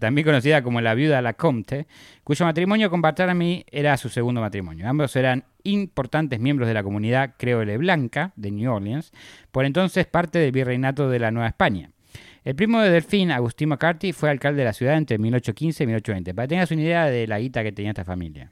también 0.00 0.24
conocida 0.24 0.62
como 0.62 0.80
la 0.80 0.94
viuda 0.94 1.22
Lacomte, 1.22 1.86
cuyo 2.24 2.44
matrimonio 2.44 2.90
con 2.90 3.00
Barthélemy 3.00 3.64
era 3.70 3.96
su 3.96 4.08
segundo 4.08 4.40
matrimonio. 4.40 4.88
Ambos 4.88 5.14
eran 5.14 5.44
importantes 5.62 6.40
miembros 6.40 6.66
de 6.66 6.74
la 6.74 6.82
comunidad 6.82 7.34
creole 7.38 7.76
blanca 7.76 8.32
de 8.34 8.50
New 8.50 8.72
Orleans, 8.72 9.12
por 9.52 9.64
entonces 9.64 10.06
parte 10.06 10.40
del 10.40 10.50
virreinato 10.50 11.08
de 11.08 11.20
la 11.20 11.30
Nueva 11.30 11.48
España. 11.48 11.90
El 12.42 12.56
primo 12.56 12.80
de 12.80 12.90
Delfín, 12.90 13.30
Agustín 13.30 13.68
McCarthy, 13.68 14.12
fue 14.12 14.30
alcalde 14.30 14.60
de 14.60 14.64
la 14.64 14.72
ciudad 14.72 14.96
entre 14.96 15.18
1815 15.18 15.84
y 15.84 15.86
1820, 15.86 16.34
para 16.34 16.46
que 16.46 16.48
tengas 16.48 16.70
una 16.70 16.82
idea 16.82 17.04
de 17.04 17.26
la 17.26 17.38
guita 17.38 17.62
que 17.62 17.70
tenía 17.70 17.90
esta 17.90 18.04
familia. 18.04 18.50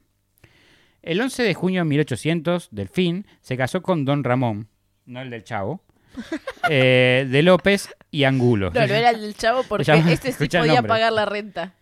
El 1.03 1.21
11 1.21 1.43
de 1.43 1.55
junio 1.55 1.81
de 1.81 1.85
1800, 1.87 2.69
Delfín 2.71 3.27
se 3.41 3.57
casó 3.57 3.83
con 3.83 4.05
Don 4.05 4.25
Ramón, 4.25 4.69
no 5.07 5.23
el 5.23 5.31
del 5.31 5.43
Chavo, 5.43 5.83
eh, 6.69 7.27
de 7.31 7.43
López 7.43 7.89
y 8.11 8.25
Angulo. 8.25 8.71
No, 8.75 8.87
no 8.87 8.95
era 8.95 9.11
el 9.11 9.21
del 9.21 9.37
chavo 9.37 9.63
porque 9.65 9.93
este 10.11 10.33
sí 10.33 10.49
podía 10.49 10.83
pagar 10.83 11.13
la 11.13 11.27
renta. 11.27 11.75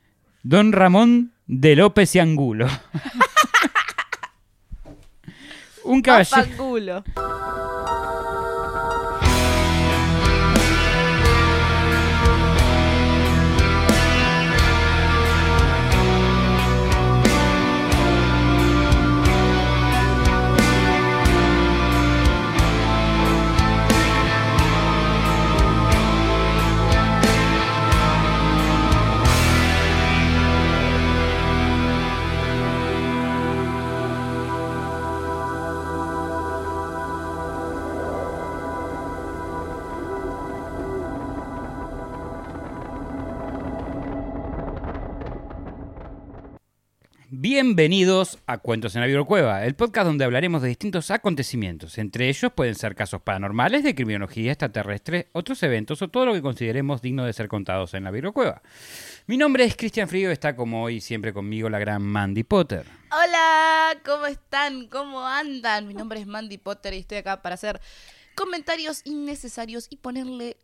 Don 0.42 0.72
Ramón 0.72 1.32
de 1.46 1.76
López 1.76 2.14
y 2.14 2.18
Angulo. 2.18 2.66
Un 5.84 6.02
caballero. 6.02 6.42
Papangulo. 6.42 7.04
Bienvenidos 47.48 48.40
a 48.48 48.58
Cuentos 48.58 48.96
en 48.96 49.02
la 49.02 49.06
Virocueva, 49.06 49.64
el 49.64 49.76
podcast 49.76 50.08
donde 50.08 50.24
hablaremos 50.24 50.62
de 50.62 50.68
distintos 50.68 51.12
acontecimientos. 51.12 51.96
Entre 51.96 52.28
ellos 52.28 52.50
pueden 52.52 52.74
ser 52.74 52.96
casos 52.96 53.22
paranormales, 53.22 53.84
de 53.84 53.94
criminología 53.94 54.50
extraterrestre, 54.50 55.28
otros 55.30 55.62
eventos 55.62 56.02
o 56.02 56.08
todo 56.08 56.26
lo 56.26 56.32
que 56.32 56.42
consideremos 56.42 57.02
digno 57.02 57.24
de 57.24 57.32
ser 57.32 57.46
contados 57.46 57.94
en 57.94 58.02
la 58.02 58.10
Virocueva. 58.10 58.62
Mi 59.28 59.36
nombre 59.36 59.62
es 59.62 59.76
Cristian 59.76 60.08
Frío, 60.08 60.32
está 60.32 60.56
como 60.56 60.82
hoy 60.82 61.00
siempre 61.00 61.32
conmigo 61.32 61.70
la 61.70 61.78
gran 61.78 62.02
Mandy 62.02 62.42
Potter. 62.42 62.84
Hola, 63.12 63.96
¿cómo 64.04 64.26
están? 64.26 64.88
¿Cómo 64.88 65.24
andan? 65.24 65.86
Mi 65.86 65.94
nombre 65.94 66.18
es 66.18 66.26
Mandy 66.26 66.58
Potter 66.58 66.94
y 66.94 66.98
estoy 66.98 67.18
acá 67.18 67.42
para 67.42 67.54
hacer 67.54 67.80
comentarios 68.34 69.02
innecesarios 69.04 69.86
y 69.88 69.98
ponerle 69.98 70.56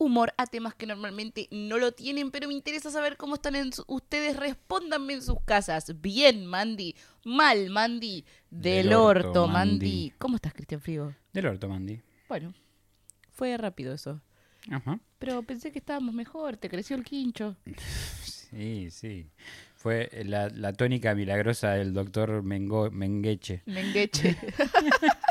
humor 0.00 0.32
a 0.36 0.46
temas 0.46 0.74
que 0.74 0.86
normalmente 0.86 1.46
no 1.52 1.78
lo 1.78 1.92
tienen, 1.92 2.30
pero 2.32 2.48
me 2.48 2.54
interesa 2.54 2.90
saber 2.90 3.16
cómo 3.16 3.34
están 3.36 3.54
en 3.54 3.72
su- 3.72 3.84
ustedes. 3.86 4.36
Respóndanme 4.36 5.12
en 5.14 5.22
sus 5.22 5.40
casas. 5.44 6.00
Bien, 6.00 6.44
Mandy. 6.46 6.96
Mal, 7.24 7.70
Mandy. 7.70 8.24
Del, 8.50 8.86
Del 8.86 8.94
orto, 8.94 9.28
orto, 9.28 9.46
Mandy. 9.48 9.70
Mandy. 9.72 10.12
¿Cómo 10.18 10.36
estás, 10.36 10.54
Cristian 10.54 10.80
Frigo? 10.80 11.14
Del 11.32 11.46
orto, 11.46 11.68
Mandy. 11.68 12.00
Bueno, 12.28 12.52
fue 13.30 13.56
rápido 13.56 13.94
eso. 13.94 14.20
Ajá. 14.70 14.98
Pero 15.18 15.42
pensé 15.42 15.70
que 15.72 15.78
estábamos 15.78 16.14
mejor, 16.14 16.56
te 16.56 16.68
creció 16.68 16.96
el 16.96 17.04
quincho. 17.04 17.56
Sí, 18.24 18.90
sí. 18.90 19.30
Fue 19.76 20.10
la, 20.26 20.48
la 20.48 20.72
tónica 20.72 21.14
milagrosa 21.14 21.70
del 21.72 21.94
doctor 21.94 22.42
Mengo, 22.42 22.90
Mengeche. 22.90 23.62
Mengueche. 23.66 24.36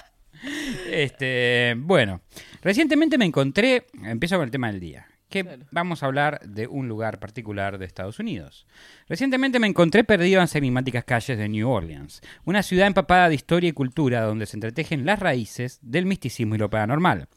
Este, 0.88 1.76
bueno, 1.78 2.22
recientemente 2.62 3.18
me 3.18 3.26
encontré, 3.26 3.88
empiezo 4.04 4.36
con 4.38 4.46
el 4.46 4.52
tema 4.52 4.72
del 4.72 4.80
día, 4.80 5.08
que 5.30 5.44
Claro. 5.44 5.64
vamos 5.72 6.02
a 6.02 6.08
hablar 6.08 6.40
de 6.48 6.68
un 6.68 6.88
lugar 6.88 7.20
particular 7.20 7.78
de 7.78 7.86
Estados 7.86 8.20
Unidos. 8.20 8.66
Recientemente 9.08 9.60
me 9.60 9.68
encontré 9.68 10.04
perdido 10.04 10.40
en 10.40 10.44
las 10.44 10.56
enigmáticas 10.56 11.04
calles 11.04 11.38
de 11.38 11.50
New 11.50 11.70
Orleans, 11.70 12.22
una 12.46 12.64
ciudad 12.64 12.88
empapada 12.88 13.30
de 13.30 13.36
historia 13.36 13.70
y 13.70 13.74
cultura 13.74 14.22
donde 14.22 14.46
se 14.46 14.58
entretejen 14.58 15.06
las 15.06 15.20
raíces 15.20 15.80
del 15.82 16.06
misticismo 16.06 16.56
y 16.56 16.58
lo 16.58 16.70
paranormal. 16.70 17.28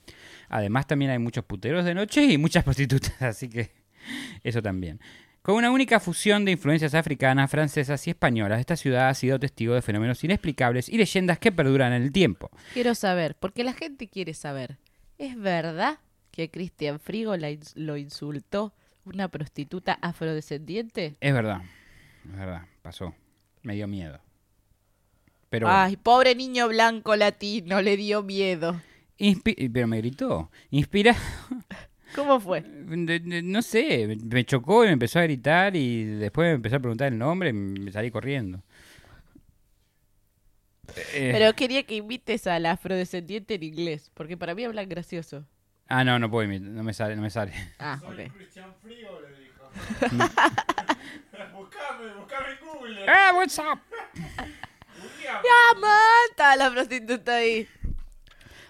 Además 0.48 0.86
también 0.86 1.10
hay 1.10 1.18
muchos 1.18 1.44
puteros 1.44 1.84
de 1.84 1.94
noche 1.94 2.24
y 2.24 2.38
muchas 2.38 2.64
prostitutas, 2.64 3.20
así 3.22 3.48
que 3.48 3.70
eso 4.42 4.62
también. 4.62 5.00
Con 5.42 5.56
una 5.56 5.72
única 5.72 5.98
fusión 5.98 6.44
de 6.44 6.52
influencias 6.52 6.94
africanas, 6.94 7.50
francesas 7.50 8.06
y 8.06 8.10
españolas, 8.10 8.60
esta 8.60 8.76
ciudad 8.76 9.08
ha 9.08 9.14
sido 9.14 9.40
testigo 9.40 9.74
de 9.74 9.82
fenómenos 9.82 10.22
inexplicables 10.22 10.88
y 10.88 10.96
leyendas 10.98 11.38
que 11.40 11.50
perduran 11.50 11.92
en 11.92 12.02
el 12.02 12.12
tiempo. 12.12 12.48
Quiero 12.74 12.94
saber, 12.94 13.34
porque 13.34 13.64
la 13.64 13.72
gente 13.72 14.06
quiere 14.06 14.34
saber. 14.34 14.78
¿Es 15.18 15.36
verdad 15.36 15.98
que 16.30 16.48
Cristian 16.48 17.00
Frigo 17.00 17.34
ins- 17.34 17.72
lo 17.74 17.96
insultó 17.96 18.72
una 19.04 19.26
prostituta 19.28 19.98
afrodescendiente? 20.00 21.16
Es 21.20 21.34
verdad, 21.34 21.62
es 22.24 22.38
verdad, 22.38 22.62
pasó. 22.82 23.12
Me 23.62 23.74
dio 23.74 23.88
miedo. 23.88 24.20
Pero, 25.50 25.66
bueno. 25.66 25.80
Ay, 25.80 25.96
pobre 25.96 26.36
niño 26.36 26.68
blanco 26.68 27.16
latino, 27.16 27.82
le 27.82 27.96
dio 27.96 28.22
miedo. 28.22 28.80
Inspi- 29.18 29.70
pero 29.72 29.88
me 29.88 29.98
gritó. 29.98 30.50
Inspira. 30.70 31.16
¿Cómo 32.14 32.38
fue? 32.40 32.60
de- 32.62 33.20
de- 33.20 33.42
no 33.42 33.62
sé, 33.62 34.18
me- 34.26 34.44
chocó 34.44 34.84
y 34.84 34.88
me 34.88 34.92
empezó 34.94 35.18
a 35.18 35.22
gritar 35.22 35.74
y 35.76 36.04
después 36.04 36.48
me 36.48 36.54
empezó 36.54 36.76
a 36.76 36.80
preguntar 36.80 37.12
el 37.12 37.18
nombre 37.18 37.50
y 37.50 37.52
me 37.52 37.90
salí 37.92 38.10
corriendo. 38.10 38.62
Eh, 41.14 41.30
Pero 41.32 41.54
quería 41.54 41.84
que 41.84 41.94
invites 41.94 42.46
a 42.46 42.58
la 42.58 42.72
afrodescendiente 42.72 43.54
en 43.54 43.62
inglés, 43.62 44.10
porque 44.14 44.36
para 44.36 44.54
mí 44.54 44.64
hablan 44.64 44.88
gracioso. 44.88 45.46
Ah, 45.88 46.04
no, 46.04 46.18
no 46.18 46.30
puedo 46.30 46.44
imitar, 46.44 46.68
no 46.70 46.82
me 46.82 46.92
sale, 46.92 47.16
no 47.16 47.22
me 47.22 47.30
sale. 47.30 47.52
Ah, 47.78 47.98
ok. 48.04 48.32
Cristian 48.34 48.74
Frigo 48.82 49.20
le 49.20 49.38
dijo. 49.40 49.70
buscame, 51.56 52.14
buscame 52.16 52.52
en 52.52 52.66
Google. 52.66 53.06
Ah, 53.08 53.32
what's 53.34 53.58
up? 53.58 53.78
¡Ya, 55.22 55.80
mata 55.80 56.56
la 56.56 56.70
prostituta 56.70 57.36
ahí! 57.36 57.66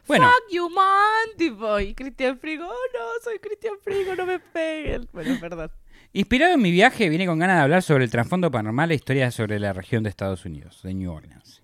Bueno, 0.06 0.26
Fuck 0.26 0.52
you, 0.52 0.68
man, 0.68 1.36
tipo. 1.36 1.78
Y 1.80 1.94
Cristian 1.94 2.38
Frigo, 2.38 2.66
oh 2.66 2.92
no, 2.92 3.00
soy 3.22 3.38
Cristian 3.38 3.74
Frigo, 3.82 4.14
no 4.16 4.26
me 4.26 4.40
peguen. 4.40 5.08
Bueno, 5.12 5.38
perdón. 5.40 5.70
inspirado 6.12 6.54
en 6.54 6.62
mi 6.62 6.70
viaje, 6.70 7.08
vine 7.08 7.26
con 7.26 7.38
ganas 7.38 7.56
de 7.56 7.62
hablar 7.62 7.82
sobre 7.82 8.04
el 8.04 8.10
trasfondo 8.10 8.50
paranormal 8.50 8.90
e 8.90 8.96
historias 8.96 9.34
sobre 9.34 9.58
la 9.58 9.72
región 9.72 10.02
de 10.02 10.10
Estados 10.10 10.44
Unidos, 10.44 10.82
de 10.82 10.94
New 10.94 11.12
Orleans. 11.12 11.62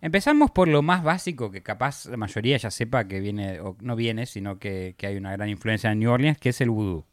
Empezamos 0.00 0.50
por 0.50 0.68
lo 0.68 0.82
más 0.82 1.02
básico 1.02 1.50
que 1.50 1.62
capaz 1.62 2.06
la 2.06 2.16
mayoría 2.16 2.56
ya 2.58 2.70
sepa 2.70 3.08
que 3.08 3.18
viene, 3.18 3.60
o 3.60 3.76
no 3.80 3.96
viene, 3.96 4.26
sino 4.26 4.58
que, 4.58 4.94
que 4.96 5.08
hay 5.08 5.16
una 5.16 5.32
gran 5.32 5.48
influencia 5.48 5.90
en 5.90 5.98
New 5.98 6.10
Orleans, 6.10 6.38
que 6.38 6.50
es 6.50 6.60
el 6.60 6.70
vudú. 6.70 7.04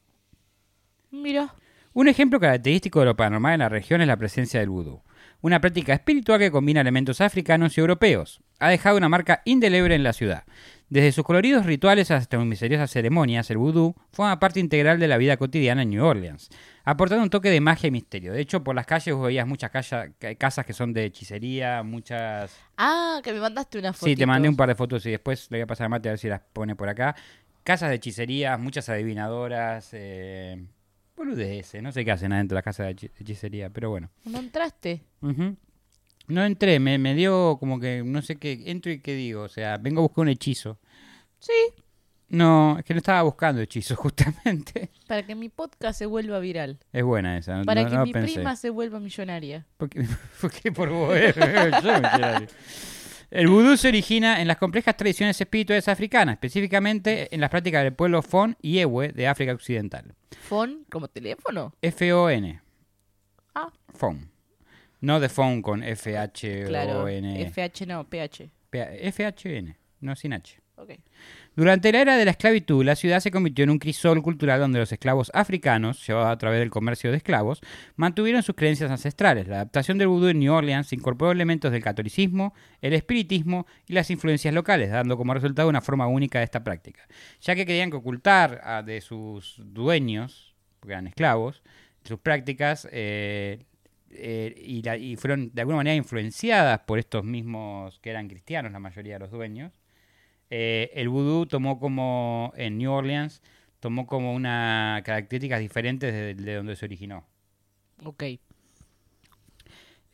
Mira. 1.10 1.56
Un 1.94 2.08
ejemplo 2.08 2.40
característico 2.40 3.00
de 3.00 3.06
lo 3.06 3.16
paranormal 3.16 3.54
en 3.54 3.60
la 3.60 3.70
región 3.70 4.02
es 4.02 4.08
la 4.08 4.18
presencia 4.18 4.60
del 4.60 4.70
vudú, 4.70 5.02
una 5.44 5.60
práctica 5.60 5.94
espiritual 5.94 6.40
que 6.40 6.52
combina 6.52 6.80
elementos 6.80 7.20
africanos 7.20 7.78
y 7.78 7.82
europeos. 7.82 8.40
Ha 8.60 8.70
dejado 8.70 8.96
una 8.98 9.10
marca 9.10 9.42
indeleble 9.44 9.94
en 9.94 10.04
la 10.04 10.14
ciudad. 10.14 10.46
Desde 10.88 11.12
sus 11.12 11.26
coloridos 11.26 11.66
rituales 11.66 12.12
hasta 12.12 12.38
sus 12.38 12.46
misteriosas 12.46 12.90
ceremonias, 12.90 13.50
el 13.52 13.58
vudú 13.58 13.94
forma 14.14 14.40
parte 14.40 14.62
integral 14.62 15.00
de 15.00 15.10
la 15.10 15.18
vida 15.18 15.36
cotidiana 15.36 15.82
en 15.82 15.90
New 15.90 16.06
Orleans, 16.06 16.50
aportando 16.86 17.24
un 17.24 17.30
toque 17.30 17.50
de 17.50 17.60
magia 17.60 17.88
y 17.88 17.92
misterio. 17.92 18.32
De 18.32 18.40
hecho, 18.40 18.64
por 18.64 18.74
las 18.74 18.86
calles 18.86 19.14
vos 19.14 19.28
veías 19.28 19.46
muchas 19.46 19.70
calla- 19.70 20.12
casas 20.38 20.66
que 20.66 20.72
son 20.72 20.94
de 20.94 21.06
hechicería, 21.06 21.84
muchas... 21.84 22.56
Ah, 22.78 23.20
que 23.22 23.34
me 23.34 23.42
mandaste 23.42 23.80
una 23.80 23.92
foto. 23.92 24.06
Sí, 24.06 24.16
te 24.16 24.26
mandé 24.26 24.48
un 24.48 24.56
par 24.56 24.70
de 24.70 24.76
fotos 24.76 25.06
y 25.06 25.12
después 25.12 25.52
le 25.52 25.58
voy 25.58 25.64
a 25.64 25.68
pasar 25.68 25.88
a 25.88 25.90
Mate 25.90 26.08
a 26.08 26.14
ver 26.14 26.20
si 26.20 26.30
las 26.30 26.40
pone 26.54 26.76
por 26.76 26.88
acá. 26.88 27.16
Casas 27.66 27.90
de 27.90 27.96
hechicerías, 27.96 28.58
muchas 28.58 28.88
adivinadoras, 28.88 29.90
eh... 29.92 30.64
boludeces, 31.16 31.82
no 31.82 31.92
sé 31.92 32.04
qué 32.06 32.12
hacen 32.12 32.34
adentro 32.34 32.56
de 32.56 32.60
la 32.60 32.64
casa 32.64 32.84
de 32.84 32.96
hechi- 32.96 33.12
hechicería, 33.20 33.70
pero 33.70 33.90
bueno. 33.90 34.10
¿No 34.26 34.40
entraste? 34.40 35.04
No 36.28 36.44
entré, 36.44 36.80
me, 36.80 36.98
me 36.98 37.16
dio 37.16 37.58
como 37.60 37.80
que 37.80 38.02
no 38.06 38.22
sé 38.22 38.38
qué, 38.38 38.64
entro 38.68 38.92
y 38.92 39.00
qué 39.00 39.14
digo, 39.14 39.42
o 39.44 39.50
sea, 39.50 39.78
vengo 39.78 40.00
a 40.00 40.04
buscar 40.04 40.22
un 40.24 40.30
hechizo. 40.30 40.80
Sí. 41.40 41.52
No, 42.30 42.80
es 42.80 42.86
que 42.86 42.94
no 42.94 42.98
estaba 42.98 43.22
buscando 43.22 43.62
hechizos 43.62 43.98
justamente. 44.00 44.90
Para 45.08 45.24
que 45.24 45.36
mi 45.36 45.50
podcast 45.50 46.00
se 46.00 46.06
vuelva 46.06 46.40
viral. 46.40 46.80
Es 46.92 47.04
buena 47.04 47.38
esa, 47.38 47.58
no, 47.58 47.64
Para 47.66 47.84
no- 47.84 47.90
que 47.90 47.96
no 47.98 48.06
mi 48.06 48.14
pensé. 48.14 48.34
prima 48.36 48.56
se 48.56 48.70
vuelva 48.70 49.00
millonaria. 49.00 49.68
¿Por 49.78 49.90
qué, 49.90 50.06
por 50.42 50.52
qué 50.52 50.72
por 50.72 50.90
vos? 50.90 51.14
eh? 51.16 51.34
Yo 51.84 51.92
ir. 52.42 52.50
El 53.34 53.48
vudú 53.48 53.76
se 53.78 53.88
origina 53.88 54.42
en 54.42 54.48
las 54.48 54.58
complejas 54.58 54.96
tradiciones 54.96 55.42
espirituales 55.42 55.88
africanas, 55.88 56.34
específicamente 56.34 57.34
en 57.34 57.42
las 57.42 57.50
prácticas 57.50 57.82
del 57.84 57.94
pueblo 57.96 58.22
Fon 58.22 58.56
y 58.62 58.78
Ewe 58.78 59.12
de 59.12 59.28
África 59.28 59.54
Occidental. 59.54 60.14
¿Fon 60.40 60.86
como 60.88 61.08
teléfono? 61.08 61.74
F-O-N. 61.82 62.62
Ah. 63.56 63.72
Fon. 63.96 64.30
No 65.02 65.20
de 65.20 65.30
phone 65.30 65.64
con 65.64 65.82
F-H-O-N. 65.82 66.68
Claro. 66.68 67.08
FH 67.08 67.88
no, 67.88 68.08
PH. 68.08 68.52
P- 68.70 69.08
F-H-N. 69.08 69.78
No 70.02 70.16
sin 70.16 70.34
H. 70.34 70.60
Durante 71.56 71.92
la 71.92 72.02
era 72.02 72.18
de 72.18 72.26
la 72.26 72.32
esclavitud, 72.32 72.84
la 72.84 72.96
ciudad 72.96 73.20
se 73.20 73.30
convirtió 73.30 73.64
en 73.64 73.70
un 73.70 73.78
crisol 73.78 74.24
cultural 74.24 74.60
donde 74.60 74.80
los 74.80 74.92
esclavos 74.92 75.30
africanos, 75.36 76.06
llevados 76.08 76.32
a 76.32 76.38
través 76.40 76.60
del 76.60 76.72
comercio 76.72 77.12
de 77.12 77.18
esclavos, 77.18 77.62
mantuvieron 77.96 78.42
sus 78.42 78.56
creencias 78.56 78.90
ancestrales. 78.90 79.48
La 79.48 79.58
adaptación 79.58 80.00
del 80.00 80.08
vudú 80.08 80.30
en 80.30 80.40
New 80.40 80.52
Orleans 80.52 80.92
incorporó 80.94 81.32
elementos 81.32 81.72
del 81.72 81.84
catolicismo, 81.84 82.56
el 82.82 82.94
espiritismo 82.94 83.68
y 83.88 83.94
las 83.94 84.10
influencias 84.10 84.54
locales, 84.54 84.90
dando 84.90 85.16
como 85.16 85.34
resultado 85.36 85.70
una 85.70 85.82
forma 85.82 86.08
única 86.08 86.40
de 86.40 86.46
esta 86.46 86.64
práctica. 86.64 87.08
Ya 87.42 87.54
que 87.56 87.66
querían 87.68 87.92
que 87.92 87.98
ocultar 87.98 88.62
a- 88.64 88.82
de 88.82 89.00
sus 89.02 89.62
dueños, 89.64 90.56
porque 90.80 90.94
eran 90.94 91.06
esclavos, 91.08 91.62
sus 92.04 92.20
prácticas 92.20 92.88
eh, 92.92 93.60
eh, 94.10 94.54
y 95.00 95.16
fueron 95.18 95.52
de 95.54 95.62
alguna 95.62 95.78
manera 95.78 95.96
influenciadas 95.96 96.80
por 96.82 97.00
estos 97.00 97.24
mismos 97.24 98.00
que 98.00 98.10
eran 98.10 98.28
cristianos, 98.28 98.72
la 98.72 98.80
mayoría 98.80 99.14
de 99.14 99.20
los 99.20 99.32
dueños. 99.32 99.72
Eh, 100.50 100.92
el 100.94 101.10
vudú 101.10 101.46
tomó 101.46 101.80
como, 101.80 102.54
en 102.56 102.78
New 102.78 102.92
Orleans, 102.92 103.42
tomó 103.80 104.06
como 104.06 104.34
una 104.34 105.02
características 105.04 105.60
diferentes 105.60 106.14
de, 106.14 106.36
de 106.36 106.56
donde 106.56 106.76
se 106.76 106.86
originó. 106.86 107.26
Ok. 108.06 108.24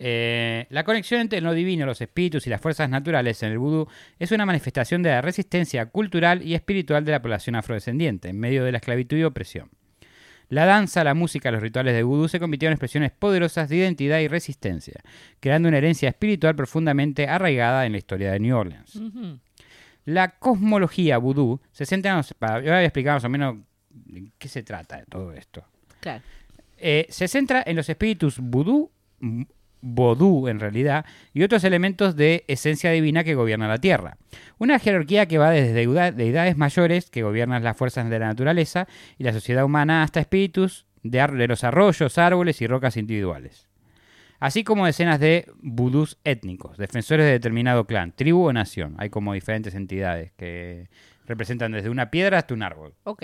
Eh, 0.02 0.66
la 0.70 0.86
conexión 0.86 1.20
entre 1.20 1.42
lo 1.42 1.54
divino, 1.54 1.86
los 1.86 2.00
espíritus 2.00 2.48
y 2.48 2.50
las 2.50 2.62
fuerzas 2.62 2.90
naturales 2.90 3.44
en 3.44 3.52
el 3.52 3.60
vudú 3.60 3.88
es 4.18 4.32
una 4.32 4.46
manifestación 4.46 5.04
de 5.04 5.10
la 5.10 5.22
resistencia 5.22 5.88
cultural 5.88 6.42
y 6.42 6.56
espiritual 6.56 7.04
de 7.04 7.12
la 7.12 7.22
población 7.22 7.56
afrodescendiente 7.56 8.30
en 8.30 8.40
medio 8.40 8.64
de 8.64 8.72
la 8.72 8.78
esclavitud 8.78 9.18
y 9.18 9.26
opresión. 9.26 9.70
La 10.48 10.66
danza, 10.66 11.04
la 11.04 11.14
música, 11.14 11.52
los 11.52 11.62
rituales 11.62 11.94
de 11.94 12.02
vudú 12.02 12.28
se 12.28 12.40
convirtieron 12.40 12.72
en 12.72 12.76
expresiones 12.76 13.12
poderosas 13.12 13.70
de 13.70 13.76
identidad 13.76 14.20
y 14.20 14.28
resistencia, 14.28 15.02
creando 15.40 15.68
una 15.68 15.78
herencia 15.78 16.10
espiritual 16.10 16.56
profundamente 16.56 17.28
arraigada 17.28 17.86
en 17.86 17.92
la 17.92 18.00
historia 18.00 18.32
de 18.32 18.40
New 18.40 18.58
Orleans. 18.58 18.96
Ujú. 18.96 19.38
La 20.06 20.40
cosmología 20.40 21.18
vudú 21.18 21.60
se 21.72 21.86
centra 21.86 22.12
en 22.12 22.18
los, 22.18 22.34
para, 22.34 22.60
yo 22.60 22.72
voy 22.72 22.80
a 22.80 22.84
explicar 22.84 23.16
más 23.16 23.24
o 23.24 23.30
menos 23.30 23.58
de 23.90 24.32
qué 24.38 24.48
se 24.48 24.64
trata 24.64 24.98
de 24.98 25.06
todo 25.06 25.34
esto. 25.34 25.64
Claro. 26.00 26.24
Eh, 26.78 27.08
se 27.10 27.28
centra 27.28 27.64
en 27.66 27.76
los 27.76 27.90
espíritus 27.90 28.40
vudú, 28.40 28.92
vodú 29.82 30.48
en 30.48 30.60
realidad, 30.60 31.06
y 31.34 31.44
otros 31.44 31.64
elementos 31.64 32.16
de 32.16 32.46
esencia 32.48 32.92
divina 32.92 33.24
que 33.24 33.36
gobiernan 33.36 33.70
la 33.70 33.78
Tierra. 33.78 34.18
Una 34.58 34.80
jerarquía 34.80 35.28
que 35.28 35.38
va 35.38 35.52
desde 35.52 35.74
deidades 36.14 36.58
mayores 36.58 37.10
que 37.10 37.24
gobiernan 37.24 37.64
las 37.64 37.78
fuerzas 37.78 38.10
de 38.10 38.20
la 38.20 38.28
naturaleza 38.28 38.88
y 39.18 39.24
la 39.24 39.34
sociedad 39.34 39.66
humana 39.66 40.04
hasta 40.04 40.20
espíritus 40.20 40.86
de, 41.04 41.26
de 41.28 41.48
los 41.48 41.64
arroyos, 41.64 42.18
árboles 42.18 42.62
y 42.62 42.68
rocas 42.68 42.98
individuales. 42.98 43.69
Así 44.40 44.64
como 44.64 44.86
decenas 44.86 45.20
de 45.20 45.46
vudús 45.62 46.18
étnicos, 46.24 46.78
defensores 46.78 47.26
de 47.26 47.34
determinado 47.34 47.86
clan, 47.86 48.14
tribu 48.14 48.48
o 48.48 48.54
nación. 48.54 48.96
Hay 48.98 49.10
como 49.10 49.34
diferentes 49.34 49.76
entidades 49.76 50.32
que 50.38 50.88
representan 51.26 51.74
desde 51.74 51.90
una 51.90 52.10
piedra 52.10 52.40
hasta 52.40 52.54
un 52.54 52.64
árbol. 52.64 52.94
Ok. 53.04 53.24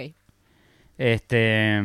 Este, 0.98 1.82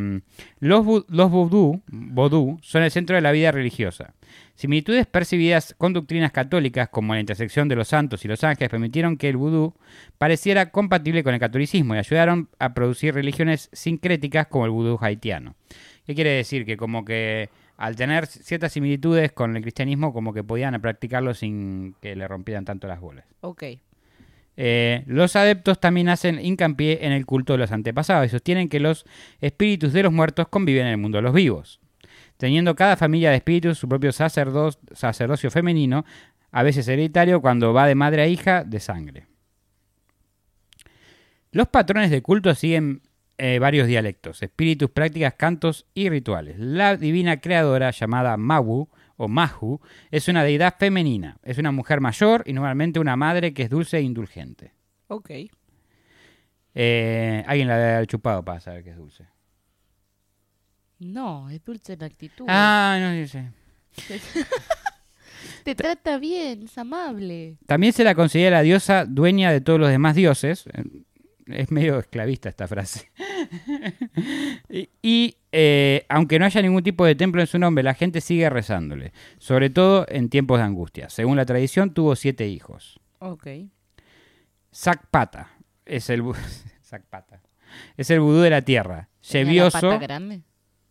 los 0.61 0.87
los 1.09 1.31
vudú, 1.31 1.83
vodú 1.89 2.59
son 2.63 2.85
el 2.85 2.93
centro 2.93 3.17
de 3.17 3.23
la 3.23 3.33
vida 3.33 3.51
religiosa. 3.51 4.15
Similitudes 4.55 5.07
percibidas 5.07 5.75
con 5.79 5.93
doctrinas 5.93 6.31
católicas 6.33 6.89
como 6.91 7.15
la 7.15 7.21
intersección 7.21 7.67
de 7.69 7.77
los 7.77 7.89
santos 7.89 8.25
y 8.25 8.29
los 8.29 8.45
ángeles 8.45 8.71
permitieron 8.71 9.17
que 9.17 9.29
el 9.29 9.37
vudú 9.37 9.75
pareciera 10.19 10.71
compatible 10.71 11.25
con 11.25 11.35
el 11.35 11.41
catolicismo 11.41 11.95
y 11.95 11.99
ayudaron 11.99 12.51
a 12.59 12.75
producir 12.75 13.15
religiones 13.15 13.69
sincréticas 13.73 14.47
como 14.47 14.67
el 14.67 14.71
vudú 14.71 14.99
haitiano. 15.01 15.57
¿Qué 16.07 16.15
quiere 16.15 16.31
decir? 16.31 16.65
Que 16.65 16.77
como 16.77 17.05
que 17.05 17.49
al 17.81 17.97
tener 17.97 18.27
ciertas 18.27 18.73
similitudes 18.73 19.33
con 19.33 19.57
el 19.57 19.63
cristianismo 19.63 20.13
como 20.13 20.35
que 20.35 20.45
podían 20.45 20.79
practicarlo 20.83 21.33
sin 21.33 21.95
que 22.03 22.15
le 22.15 22.29
rompieran 22.29 22.67
tanto 22.67 22.87
las 22.87 23.01
bolas. 23.01 23.25
Ok. 23.41 23.65
Eh, 24.59 25.03
los 25.07 25.35
adeptos 25.35 25.81
también 25.81 26.11
hacen 26.11 26.45
hincapié 26.45 27.07
en 27.07 27.13
el 27.13 27.25
culto 27.25 27.55
de 27.55 27.61
los 27.61 27.73
antepasados 27.73 28.27
y 28.27 28.29
sostienen 28.29 28.69
que 28.69 28.81
los 28.81 29.07
espíritus 29.41 29.95
de 29.95 30.03
los 30.03 30.13
muertos 30.13 30.49
conviven 30.49 30.85
en 30.85 30.93
el 30.93 30.99
mundo 30.99 31.17
de 31.17 31.23
los 31.23 31.33
vivos, 31.33 31.81
teniendo 32.37 32.75
cada 32.75 32.99
familia 32.99 33.31
de 33.31 33.37
espíritus 33.37 33.79
su 33.79 33.89
propio 33.89 34.13
sacerdo- 34.13 34.77
sacerdocio 34.93 35.51
femenino, 35.51 36.05
a 36.51 36.63
veces 36.63 36.87
hereditario 36.87 37.41
cuando 37.41 37.73
va 37.73 37.87
de 37.87 37.95
madre 37.95 38.21
a 38.21 38.27
hija 38.27 38.63
de 38.63 38.81
sangre. 38.81 39.27
Los 41.51 41.69
patrones 41.69 42.11
de 42.11 42.21
culto 42.21 42.55
siguen 42.55 43.01
eh, 43.43 43.59
varios 43.59 43.87
dialectos, 43.87 44.43
espíritus, 44.43 44.91
prácticas, 44.91 45.33
cantos 45.33 45.87
y 45.95 46.11
rituales. 46.11 46.59
La 46.59 46.99
divina 46.99 47.41
creadora 47.41 47.91
llamada 47.91 48.37
Mawu 48.37 48.91
o 49.17 49.29
Mahu 49.29 49.81
es 50.11 50.29
una 50.29 50.45
deidad 50.45 50.77
femenina. 50.79 51.39
Es 51.43 51.57
una 51.57 51.73
mujer 51.73 52.03
mayor 52.03 52.43
y 52.45 52.53
normalmente 52.53 53.01
una 53.01 53.17
madre 53.17 53.55
que 53.55 53.63
es 53.63 53.71
dulce 53.71 53.97
e 53.97 54.03
indulgente. 54.03 54.75
Ok. 55.09 55.31
Eh, 56.75 57.43
alguien 57.47 57.69
la 57.69 57.79
debe 57.79 58.07
chupado 58.07 58.45
para 58.45 58.61
saber 58.61 58.85
que 58.85 58.91
es 58.91 58.97
dulce. 58.99 59.27
No, 60.99 61.49
es 61.49 61.65
dulce 61.65 61.95
en 61.95 62.05
actitud. 62.05 62.45
Ah, 62.47 62.99
no 63.01 63.27
sé. 63.27 63.53
Te 65.65 65.75
trata 65.75 66.19
bien, 66.19 66.65
es 66.65 66.77
amable. 66.77 67.57
También 67.65 67.95
se 67.95 68.05
la 68.05 68.15
considera 68.15 68.59
la 68.59 68.63
diosa 68.63 69.07
dueña 69.07 69.51
de 69.51 69.63
todos 69.63 69.81
los 69.81 69.89
demás 69.89 70.15
dioses. 70.15 70.67
Es 71.53 71.71
medio 71.71 71.99
esclavista 71.99 72.49
esta 72.49 72.67
frase. 72.69 73.11
y 74.69 74.91
y, 75.03 75.37
eh, 75.53 76.07
aunque 76.09 76.39
no 76.39 76.45
haya 76.45 76.63
ningún 76.63 76.83
tipo 76.83 77.05
de 77.05 77.15
templo 77.15 77.41
en 77.41 77.47
su 77.47 77.59
nombre, 77.59 77.83
la 77.83 77.95
gente 77.95 78.21
sigue 78.21 78.49
rezándole. 78.49 79.13
Sobre 79.39 79.71
todo 79.71 80.07
en 80.09 80.29
tiempos 80.29 80.59
de 80.59 80.65
angustia. 80.65 81.11
Según 81.11 81.37
la 81.37 81.47
tradición, 81.47 81.93
tuvo 81.93 82.17
siete 82.17 82.47
hijos. 82.47 83.01
Ok. 83.19 83.47
Sakpata 84.71 85.51
es 85.85 86.11
el 86.11 86.23
Sakpata. 86.83 87.41
Es 87.97 88.11
el 88.11 88.21
vudú 88.21 88.41
de 88.41 88.51
la 88.51 88.63
tierra. 88.63 89.09
¿Era 89.23 89.45
la 89.45 89.45
Llevioso. 89.45 89.81
pata 89.81 89.99
grande? 89.99 90.43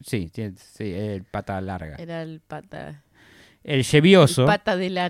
Sí, 0.01 0.31
sí, 0.33 0.93
el 0.93 1.23
pata 1.23 1.59
larga. 1.59 1.97
Era 1.97 2.21
el 2.21 2.39
pata. 2.39 3.03
El 3.63 3.83
llevioso, 3.83 4.47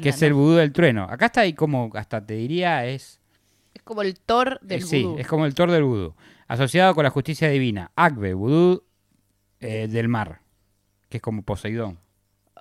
que 0.02 0.10
es 0.10 0.22
el 0.24 0.34
vudú 0.34 0.56
del 0.56 0.74
trueno. 0.74 1.04
Acá 1.04 1.28
está 1.28 1.42
ahí 1.42 1.54
como, 1.54 1.92
hasta 1.94 2.26
te 2.26 2.34
diría, 2.34 2.86
es... 2.86 3.19
Como 3.90 4.04
el 4.04 4.20
Thor 4.20 4.60
del 4.62 4.82
eh, 4.82 4.82
sí, 4.84 5.02
vudú. 5.04 5.18
es 5.18 5.26
como 5.28 5.48
el 5.48 5.56
Thor 5.56 5.72
del 5.72 5.84
vudú. 5.84 6.14
Asociado 6.48 6.94
con 6.94 7.04
la 7.06 7.10
justicia 7.10 7.50
divina. 7.50 7.92
Agbe, 7.96 8.36
vudú 8.36 8.84
eh, 9.60 9.88
del 9.88 10.08
mar, 10.08 10.42
que 11.10 11.18
es 11.18 11.24
como 11.24 11.42
Poseidón. 11.42 11.98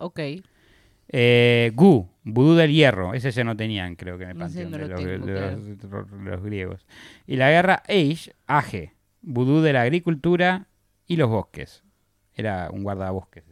Ok. 0.01 0.21
Eh, 1.11 1.71
Gu, 1.75 2.09
vudú 2.25 2.55
del 2.55 2.73
hierro. 2.73 3.13
Ese 3.13 3.31
ya 3.31 3.45
no 3.45 3.55
tenían, 3.57 3.95
creo 3.95 4.17
que 4.17 4.25
en 4.25 4.31
el 4.31 4.39
No 4.39 4.49
sé, 4.49 4.63
panteón 4.63 4.71
no 4.71 4.79
de, 4.79 4.83
lo 4.85 4.89
los, 4.89 5.01
tengo, 5.05 5.27
de 5.27 5.89
los- 5.91 6.11
de 6.25 6.31
los 6.31 6.43
griegos. 6.43 6.87
Y 7.27 7.37
la 7.37 7.51
guerra 7.51 7.83
Age, 7.87 8.35
Age, 8.47 8.95
vudú 9.21 9.61
de 9.61 9.75
la 9.75 9.83
agricultura 9.83 10.67
y 11.07 11.17
los 11.17 11.29
bosques. 11.29 11.85
Era 12.35 12.71
un 12.73 12.85
guardabosques. 12.85 13.45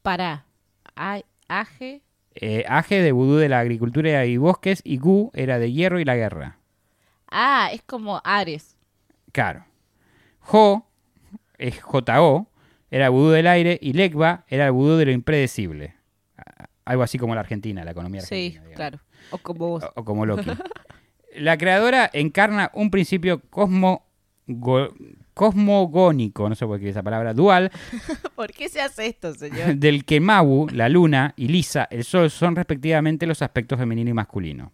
Pará. 0.00 0.46
A-. 0.96 1.20
Eh, 2.34 2.64
Age 2.68 3.02
de 3.02 3.12
vudú 3.12 3.36
de 3.36 3.48
la 3.50 3.58
agricultura 3.60 4.24
y 4.24 4.36
bosques 4.38 4.80
y 4.82 4.96
Gu 4.98 5.30
era 5.34 5.58
de 5.58 5.72
hierro 5.72 6.00
y 6.00 6.04
la 6.06 6.16
guerra. 6.16 6.57
Ah, 7.30 7.70
es 7.72 7.82
como 7.82 8.20
Ares. 8.24 8.76
Claro. 9.32 9.64
Jo 10.40 10.86
es 11.58 11.80
JO, 11.82 12.48
era 12.90 13.08
vudú 13.10 13.30
del 13.30 13.46
aire 13.46 13.78
y 13.82 13.92
Legba 13.92 14.44
era 14.48 14.66
el 14.66 14.72
vudú 14.72 14.96
de 14.96 15.04
lo 15.06 15.10
impredecible. 15.12 15.94
Algo 16.84 17.02
así 17.02 17.18
como 17.18 17.34
la 17.34 17.40
Argentina, 17.42 17.84
la 17.84 17.90
economía 17.90 18.22
Sí, 18.22 18.34
argentina. 18.56 18.60
digamos. 18.62 18.76
claro. 18.76 19.00
O 19.30 19.38
como 19.38 19.68
vos. 19.68 19.84
O, 19.84 19.92
o 20.00 20.04
como 20.04 20.24
Loki. 20.24 20.50
la 21.36 21.58
creadora 21.58 22.08
encarna 22.14 22.70
un 22.72 22.90
principio 22.90 23.40
cosmo, 23.50 24.06
cosmogónico, 25.34 26.48
no 26.48 26.54
sé 26.54 26.66
por 26.66 26.80
qué 26.80 26.88
esa 26.88 27.02
palabra, 27.02 27.34
dual, 27.34 27.70
¿Por 28.34 28.52
qué 28.52 28.68
se 28.68 28.80
hace 28.80 29.06
esto, 29.06 29.34
señor? 29.34 29.74
del 29.76 30.04
que 30.04 30.20
Mawu, 30.20 30.68
la 30.72 30.88
luna, 30.88 31.34
y 31.36 31.48
Lisa, 31.48 31.86
el 31.90 32.04
sol, 32.04 32.30
son 32.30 32.56
respectivamente 32.56 33.26
los 33.26 33.42
aspectos 33.42 33.78
femenino 33.78 34.10
y 34.10 34.14
masculino. 34.14 34.72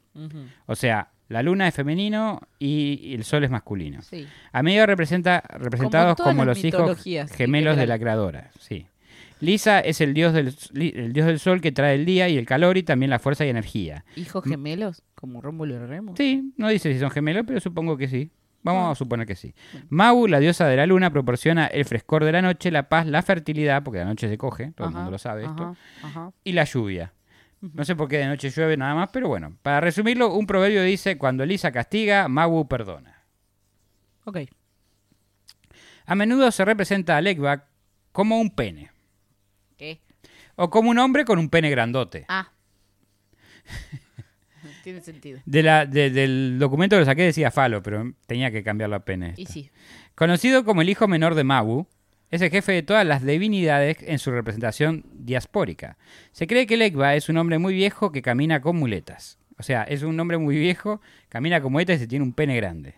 O 0.67 0.77
sea, 0.77 1.11
la 1.29 1.43
luna 1.43 1.69
es 1.69 1.75
femenino 1.75 2.41
y, 2.59 3.01
y 3.03 3.15
el 3.15 3.25
sol 3.25 3.45
es 3.45 3.51
masculino. 3.51 4.03
Sí. 4.03 4.27
A 4.53 4.63
medio 4.63 4.87
representa, 4.87 5.43
representados 5.59 6.17
como, 6.17 6.45
los 6.45 6.63
hijos 6.65 7.03
gemelos 7.37 7.77
de 7.77 7.87
la 7.87 7.99
creadora. 7.99 8.51
Sí. 8.59 8.87
Lisa 9.41 9.81
es 9.81 10.01
el 10.01 10.15
dios, 10.15 10.33
del, 10.33 10.55
el 10.75 11.13
dios 11.13 11.27
del 11.27 11.39
sol 11.39 11.61
que 11.61 11.73
trae 11.73 11.97
el 11.97 12.07
día 12.07 12.29
y 12.29 12.39
el 12.39 12.47
calor 12.47 12.79
y 12.79 12.83
también 12.83 13.11
la 13.11 13.19
fuerza 13.19 13.45
y 13.45 13.49
energía. 13.51 14.05
¿Hijos 14.17 14.45
gemelos? 14.45 15.03
Como 15.15 15.41
Rómulo 15.41 15.75
y 15.75 15.79
Remo. 15.79 16.15
Sí, 16.17 16.53
no 16.57 16.69
dice 16.69 16.93
si 16.93 16.99
son 17.01 17.11
gemelos, 17.11 17.45
pero 17.47 17.61
supongo 17.61 17.97
que 17.97 18.09
sí. 18.09 18.31
Vamos 18.63 18.85
Ah. 18.89 18.91
a 18.93 18.95
suponer 18.95 19.27
que 19.27 19.35
sí. 19.37 19.53
Mau, 19.91 20.27
la 20.27 20.39
diosa 20.39 20.67
de 20.67 20.77
la 20.77 20.87
luna, 20.87 21.11
proporciona 21.11 21.67
el 21.67 21.85
frescor 21.85 22.25
de 22.25 22.33
la 22.33 22.41
noche, 22.41 22.71
la 22.71 22.89
paz, 22.89 23.07
la 23.07 23.21
fertilidad, 23.21 23.83
porque 23.83 23.99
la 23.99 24.07
noche 24.07 24.27
se 24.29 24.39
coge, 24.39 24.73
todo 24.75 24.89
el 24.89 24.95
mundo 24.95 25.11
lo 25.11 25.19
sabe 25.19 25.45
esto, 25.45 25.77
ajá. 26.03 26.31
y 26.45 26.53
la 26.53 26.65
lluvia. 26.65 27.13
No 27.73 27.85
sé 27.85 27.97
por 27.97 28.09
qué 28.09 28.19
de 28.19 28.27
noche 28.27 28.51
llueve 28.51 28.77
nada 28.77 28.95
más, 28.95 29.09
pero 29.13 29.29
bueno. 29.29 29.57
Para 29.63 29.81
resumirlo, 29.81 30.35
un 30.35 30.47
proverbio 30.47 30.83
dice, 30.83 31.17
cuando 31.19 31.45
Lisa 31.47 31.73
castiga, 31.73 32.29
Mawu 32.29 32.69
perdona. 32.69 33.23
Ok. 34.25 34.39
A 36.07 36.15
menudo 36.15 36.51
se 36.51 36.65
representa 36.65 37.17
a 37.17 37.21
Legba 37.21 37.67
como 38.13 38.39
un 38.39 38.51
pene, 38.51 38.91
¿Qué? 39.79 40.01
o 40.57 40.69
como 40.71 40.91
un 40.91 40.99
hombre 40.99 41.25
con 41.25 41.39
un 41.39 41.49
pene 41.49 41.71
grandote. 41.71 42.27
Ah. 42.29 42.51
Tiene 44.83 45.01
sentido. 45.01 45.41
De 45.47 45.63
la, 45.63 45.87
de- 45.87 46.11
del 46.11 46.59
documento 46.59 46.97
que 46.97 47.01
lo 47.01 47.07
saqué 47.07 47.23
decía 47.23 47.51
Falo, 47.51 47.83
pero 47.83 48.13
tenía 48.27 48.51
que 48.51 48.63
cambiarlo 48.63 48.97
apenas. 48.97 49.39
Y 49.39 49.47
sí. 49.47 49.71
Conocido 50.15 50.65
como 50.65 50.83
el 50.83 50.91
hijo 50.91 51.09
menor 51.09 51.35
de 51.35 51.45
Mabu, 51.45 51.87
es 52.35 52.43
el 52.43 52.51
jefe 52.51 52.73
de 52.73 52.83
todas 52.83 53.07
las 53.07 53.25
divinidades 53.25 53.99
en 54.01 54.19
su 54.19 54.33
representación 54.33 55.05
diaspórica. 55.13 55.97
Se 56.33 56.49
cree 56.49 56.67
que 56.67 56.77
Legba 56.77 57.15
es 57.15 57.29
un 57.29 57.37
hombre 57.37 57.59
muy 57.59 57.75
viejo 57.75 58.11
que 58.11 58.23
camina 58.23 58.61
con 58.61 58.77
muletas. 58.77 59.39
O 59.57 59.63
sea, 59.63 59.85
es 59.85 60.03
un 60.03 60.19
hombre 60.19 60.37
muy 60.39 60.57
viejo, 60.57 61.01
camina 61.29 61.61
con 61.61 61.71
muletas 61.71 62.03
y 62.03 62.09
tiene 62.09 62.25
un 62.25 62.33
pene 62.33 62.57
grande. 62.57 62.97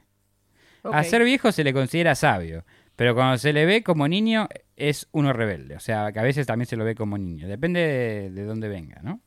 A 0.84 1.04
ser 1.04 1.22
viejo 1.22 1.52
se 1.52 1.64
le 1.64 1.74
considera 1.74 2.14
sabio, 2.14 2.64
pero 2.94 3.14
cuando 3.14 3.36
se 3.36 3.52
le 3.52 3.66
ve 3.66 3.82
como 3.82 4.08
niño 4.08 4.48
es 4.74 5.06
uno 5.12 5.34
rebelde. 5.34 5.76
O 5.76 5.80
sea, 5.80 6.12
que 6.12 6.18
a 6.18 6.22
veces 6.22 6.46
también 6.46 6.66
se 6.66 6.76
lo 6.76 6.84
ve 6.84 6.94
como 6.94 7.18
niño. 7.18 7.46
Depende 7.46 7.80
de, 7.80 8.30
de 8.30 8.44
dónde 8.44 8.68
venga, 8.68 9.02
¿no? 9.02 9.20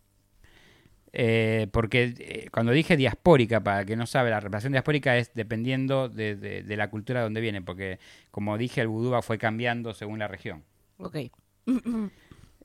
Eh, 1.12 1.68
porque 1.72 2.14
eh, 2.20 2.50
cuando 2.52 2.72
dije 2.72 2.96
diaspórica, 2.96 3.62
para 3.62 3.80
el 3.82 3.86
que 3.88 3.96
no 3.96 4.06
sabe, 4.06 4.30
la 4.30 4.40
representación 4.40 4.74
diaspórica 4.74 5.18
es 5.18 5.34
dependiendo 5.34 6.08
de, 6.08 6.36
de- 6.36 6.62
de 6.64 6.78
la 6.78 6.90
cultura 6.90 7.20
de 7.22 7.24
donde 7.24 7.42
viene, 7.42 7.62
porque 7.64 7.98
como 8.32 8.58
dije, 8.58 8.82
el 8.82 8.88
vudú 8.90 9.20
fue 9.24 9.38
cambiando 9.40 9.94
según 9.94 10.20
la 10.20 10.28
región. 10.28 10.64
Ok. 10.98 11.18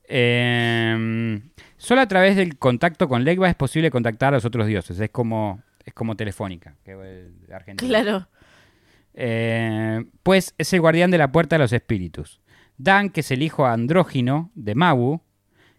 Eh, 0.07 1.39
solo 1.77 2.01
a 2.01 2.07
través 2.07 2.35
del 2.35 2.57
contacto 2.57 3.07
con 3.07 3.23
Legba 3.23 3.49
es 3.49 3.55
posible 3.55 3.89
contactar 3.91 4.33
a 4.33 4.37
los 4.37 4.45
otros 4.45 4.67
dioses. 4.67 4.99
Es 4.99 5.09
como, 5.09 5.61
es 5.83 5.93
como 5.93 6.15
telefónica, 6.15 6.75
que 6.83 6.91
es 6.91 7.47
de 7.47 7.53
Argentina. 7.55 7.87
Claro. 7.89 8.27
Eh, 9.13 10.05
pues 10.23 10.53
es 10.57 10.71
el 10.73 10.81
guardián 10.81 11.09
de 11.11 11.17
la 11.17 11.31
puerta 11.31 11.55
de 11.55 11.63
los 11.63 11.73
espíritus. 11.73 12.41
Dan, 12.77 13.09
que 13.09 13.21
es 13.21 13.31
el 13.31 13.41
hijo 13.41 13.65
andrógino 13.65 14.51
de 14.55 14.75
Mabu, 14.75 15.21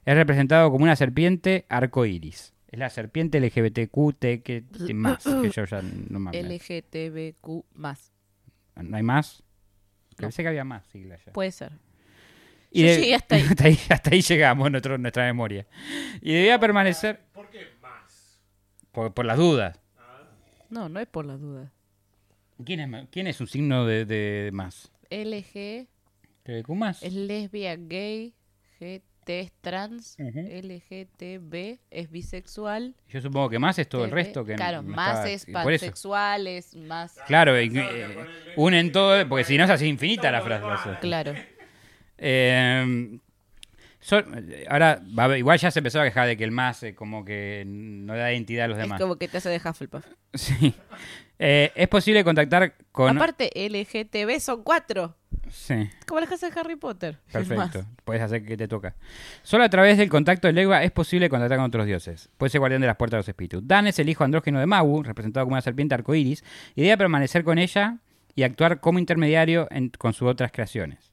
es 0.05 0.15
representado 0.17 0.71
como 0.71 0.85
una 0.85 0.97
serpiente 0.97 1.67
arcoíris. 1.69 2.55
Es 2.77 2.81
la 2.81 2.91
serpiente 2.91 3.41
LGBTQ 3.41 4.19
que 4.45 4.65
más, 4.93 5.25
que 5.43 5.49
yo 5.51 5.65
ya 5.65 5.81
no 6.11 6.21
me 6.21 6.29
acuerdo. 6.29 6.51
LGTBQ 6.53 7.65
más. 7.73 8.13
¿No 8.75 8.99
hay 8.99 9.03
más? 9.03 9.43
No. 10.11 10.17
Pensé 10.19 10.43
que 10.43 10.49
había 10.49 10.63
más 10.65 10.85
siglas 10.89 11.25
ya. 11.25 11.33
Puede 11.33 11.53
ser. 11.53 11.73
Y 12.71 12.83
Yo 12.83 12.89
de- 12.89 12.97
llegué 12.99 13.15
hasta 13.15 13.35
ahí. 13.37 13.43
hasta 13.49 13.65
ahí. 13.65 13.79
hasta 13.89 14.11
ahí 14.11 14.21
llegamos 14.21 14.71
nuestro- 14.71 14.99
nuestra 14.99 15.25
memoria. 15.25 15.67
Y 16.21 16.35
debía 16.35 16.61
permanecer 16.61 17.19
¿Por 17.33 17.49
qué 17.49 17.61
más? 17.81 18.43
por, 18.93 19.15
por 19.15 19.25
las 19.25 19.39
dudas. 19.39 19.81
No, 20.69 20.91
no 20.91 21.01
es 21.01 21.07
por 21.07 21.25
las 21.25 21.41
dudas. 21.41 21.71
¿Quién 22.63 22.81
es, 22.81 23.09
quién 23.11 23.27
es 23.27 23.41
un 23.41 23.47
signo 23.47 23.87
de, 23.87 24.05
de 24.05 24.51
más? 24.53 24.93
LG 25.11 25.87
¿LGBTQ 26.45 26.69
más? 26.75 27.03
es 27.03 27.15
lesbia, 27.15 27.75
gay, 27.77 28.35
GT 28.79 29.03
es 29.29 29.53
trans, 29.61 30.17
Ujú. 30.19 30.39
LGTB 30.39 31.79
es 31.91 32.11
bisexual. 32.11 32.95
Yo 33.09 33.21
supongo 33.21 33.49
que 33.51 33.59
más 33.59 33.79
es 33.79 33.89
todo 33.89 34.05
el 34.05 34.11
resto. 34.11 34.45
que 34.45 34.55
Claro, 34.55 34.83
no 34.83 34.95
más 34.95 35.27
estaba- 35.29 35.29
es 35.31 35.43
eso. 35.43 35.53
pansexuales, 35.53 36.77
más. 36.77 37.19
Claro, 37.27 37.61
y- 37.61 37.71
eh, 37.77 38.27
unen 38.57 38.93
todo, 38.93 39.29
porque 39.29 39.45
si 39.45 39.57
no 39.59 39.65
es 39.65 39.71
así 39.71 39.87
infinita 39.87 40.31
la 40.31 40.43
frase. 40.43 40.91
Claro. 41.01 41.35
Eh, 42.19 43.19
so- 44.01 44.23
ahora, 44.69 45.03
igual 45.37 45.59
ya 45.59 45.71
se 45.71 45.81
empezó 45.81 46.01
a 46.01 46.05
quejar 46.05 46.27
de 46.29 46.37
que 46.37 46.45
el 46.45 46.51
más 46.53 46.83
eh, 46.83 46.95
como 46.95 47.25
que 47.25 47.65
no 47.67 48.15
da 48.17 48.33
identidad 48.33 48.67
a 48.67 48.69
los 48.69 48.79
Es 48.79 48.85
demás. 48.85 49.01
como 49.01 49.17
que 49.17 49.29
te 49.29 49.39
hace 49.39 49.49
de 49.51 49.57
Hufflepuff. 49.63 50.05
Sí. 50.35 50.75
Eh, 51.39 51.71
es 51.75 51.89
posible 51.89 52.25
contactar 52.25 52.75
con... 52.93 53.15
Aparte, 53.15 53.51
LGTB 53.69 54.41
son 54.41 54.63
cuatro. 54.63 55.15
Sí, 55.57 55.89
Como 56.07 56.21
las 56.21 56.29
casas 56.29 56.55
de 56.55 56.61
Harry 56.61 56.77
Potter. 56.77 57.19
Perfecto. 57.33 57.85
Puedes 58.05 58.23
hacer 58.23 58.45
que 58.45 58.57
te 58.57 58.69
toca. 58.69 58.95
Solo 59.43 59.65
a 59.65 59.69
través 59.69 59.99
del 59.99 60.09
contacto 60.09 60.47
de 60.47 60.53
Legba 60.53 60.85
es 60.85 60.93
posible 60.93 61.29
contactar 61.29 61.59
con 61.59 61.67
otros 61.67 61.87
dioses. 61.87 62.29
Puede 62.37 62.51
ser 62.51 62.61
guardián 62.61 62.81
de 62.83 62.87
las 62.87 62.97
puertas 62.97 63.17
de 63.17 63.19
los 63.21 63.29
espíritus. 63.29 63.67
Dan 63.67 63.87
es 63.89 63.99
el 63.99 64.09
hijo 64.09 64.23
andrógeno 64.23 64.61
de 64.61 64.67
Mabu, 64.67 65.03
representado 65.03 65.45
como 65.47 65.55
una 65.55 65.63
serpiente 65.63 65.95
arcoíris, 65.95 66.45
y 66.77 66.83
debe 66.83 66.97
permanecer 66.99 67.43
con 67.43 67.59
ella 67.59 67.99
y 68.37 68.43
actuar 68.45 68.81
como 68.81 68.99
intermediario 69.01 69.67
en- 69.71 69.89
con 69.89 70.13
sus 70.13 70.29
otras 70.29 70.53
creaciones. 70.53 71.13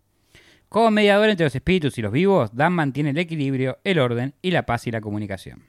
Como 0.69 0.91
mediador 0.91 1.29
entre 1.29 1.45
los 1.45 1.55
espíritus 1.55 1.97
y 1.97 2.01
los 2.01 2.11
vivos, 2.11 2.55
Dan 2.55 2.73
mantiene 2.73 3.11
el 3.11 3.17
equilibrio, 3.17 3.79
el 3.83 3.97
orden 3.99 4.35
y 4.41 4.51
la 4.51 4.65
paz 4.67 4.85
y 4.87 4.91
la 4.91 5.01
comunicación. 5.01 5.63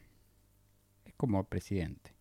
Es 1.07 1.15
como 1.17 1.45
presidente. 1.45 2.13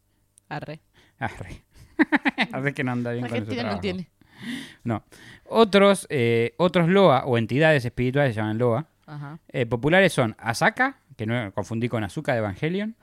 Arre. 0.50 0.80
Arre. 1.18 1.64
Arre 2.54 2.74
que 2.74 2.84
no 2.84 2.92
anda 2.92 3.12
bien 3.12 3.24
con 3.24 3.30
su 3.32 3.36
Argentina 3.36 3.64
no 3.64 3.68
trabajo. 3.70 3.82
tiene. 3.82 4.10
No. 4.84 5.04
Otros, 5.46 6.08
eh, 6.10 6.54
otros 6.58 6.90
Loa 6.90 7.26
o 7.26 7.38
entidades 7.38 7.86
espirituales 7.86 8.34
se 8.36 8.42
llaman 8.42 8.58
Loa. 8.58 8.88
Ajá. 9.06 9.40
eh, 9.50 9.66
populares 9.66 10.14
son 10.14 10.36
Asaka, 10.40 10.98
que 11.18 11.26
no 11.26 11.52
confundí 11.54 11.90
con 11.90 12.04
Azuka 12.04 12.32
de 12.34 12.40
Evangelion, 12.40 12.96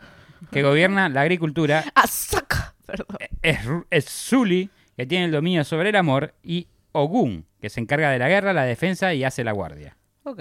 que 0.51 0.63
gobierna 0.63 1.09
la 1.09 1.21
agricultura. 1.21 1.85
¡Asaka! 1.95 2.75
Perdón. 2.87 3.19
Es, 3.43 3.59
es 3.91 4.05
Zuli, 4.09 4.71
que 4.97 5.07
tiene 5.07 5.27
el 5.27 5.31
dominio 5.33 5.63
sobre 5.65 5.91
el 5.91 5.97
amor. 5.97 6.35
Y 6.43 6.67
Ogun, 6.93 7.45
que 7.61 7.71
se 7.71 7.81
encarga 7.81 8.11
de 8.11 8.19
la 8.19 8.29
guerra, 8.29 8.53
la 8.53 8.65
defensa 8.65 9.15
y 9.15 9.23
hace 9.25 9.45
la 9.45 9.53
guardia. 9.53 9.97
Ok. 10.25 10.41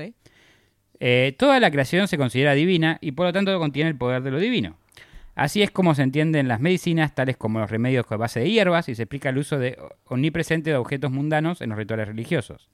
Eh, 1.02 1.36
toda 1.38 1.60
la 1.60 1.72
creación 1.72 2.08
se 2.08 2.18
considera 2.18 2.54
divina 2.54 2.98
y 3.02 3.12
por 3.12 3.26
lo 3.28 3.34
tanto 3.34 3.58
contiene 3.60 3.90
el 3.90 3.96
poder 3.98 4.22
de 4.24 4.32
lo 4.32 4.40
divino. 4.40 4.78
Así 5.40 5.62
es 5.64 5.72
como 5.72 5.96
se 5.96 6.04
entienden 6.04 6.48
las 6.50 6.60
medicinas, 6.60 7.16
tales 7.16 7.38
como 7.38 7.60
los 7.60 7.72
remedios 7.72 8.06
con 8.06 8.20
base 8.20 8.42
de 8.42 8.52
hierbas, 8.52 8.90
y 8.90 8.96
se 8.96 9.04
explica 9.04 9.30
el 9.30 9.38
uso 9.38 9.58
de 9.58 9.78
omnipresente 10.06 10.70
de 10.70 10.76
objetos 10.76 11.12
mundanos 11.12 11.62
en 11.62 11.70
los 11.70 11.78
rituales 11.78 12.08
religiosos. 12.10 12.70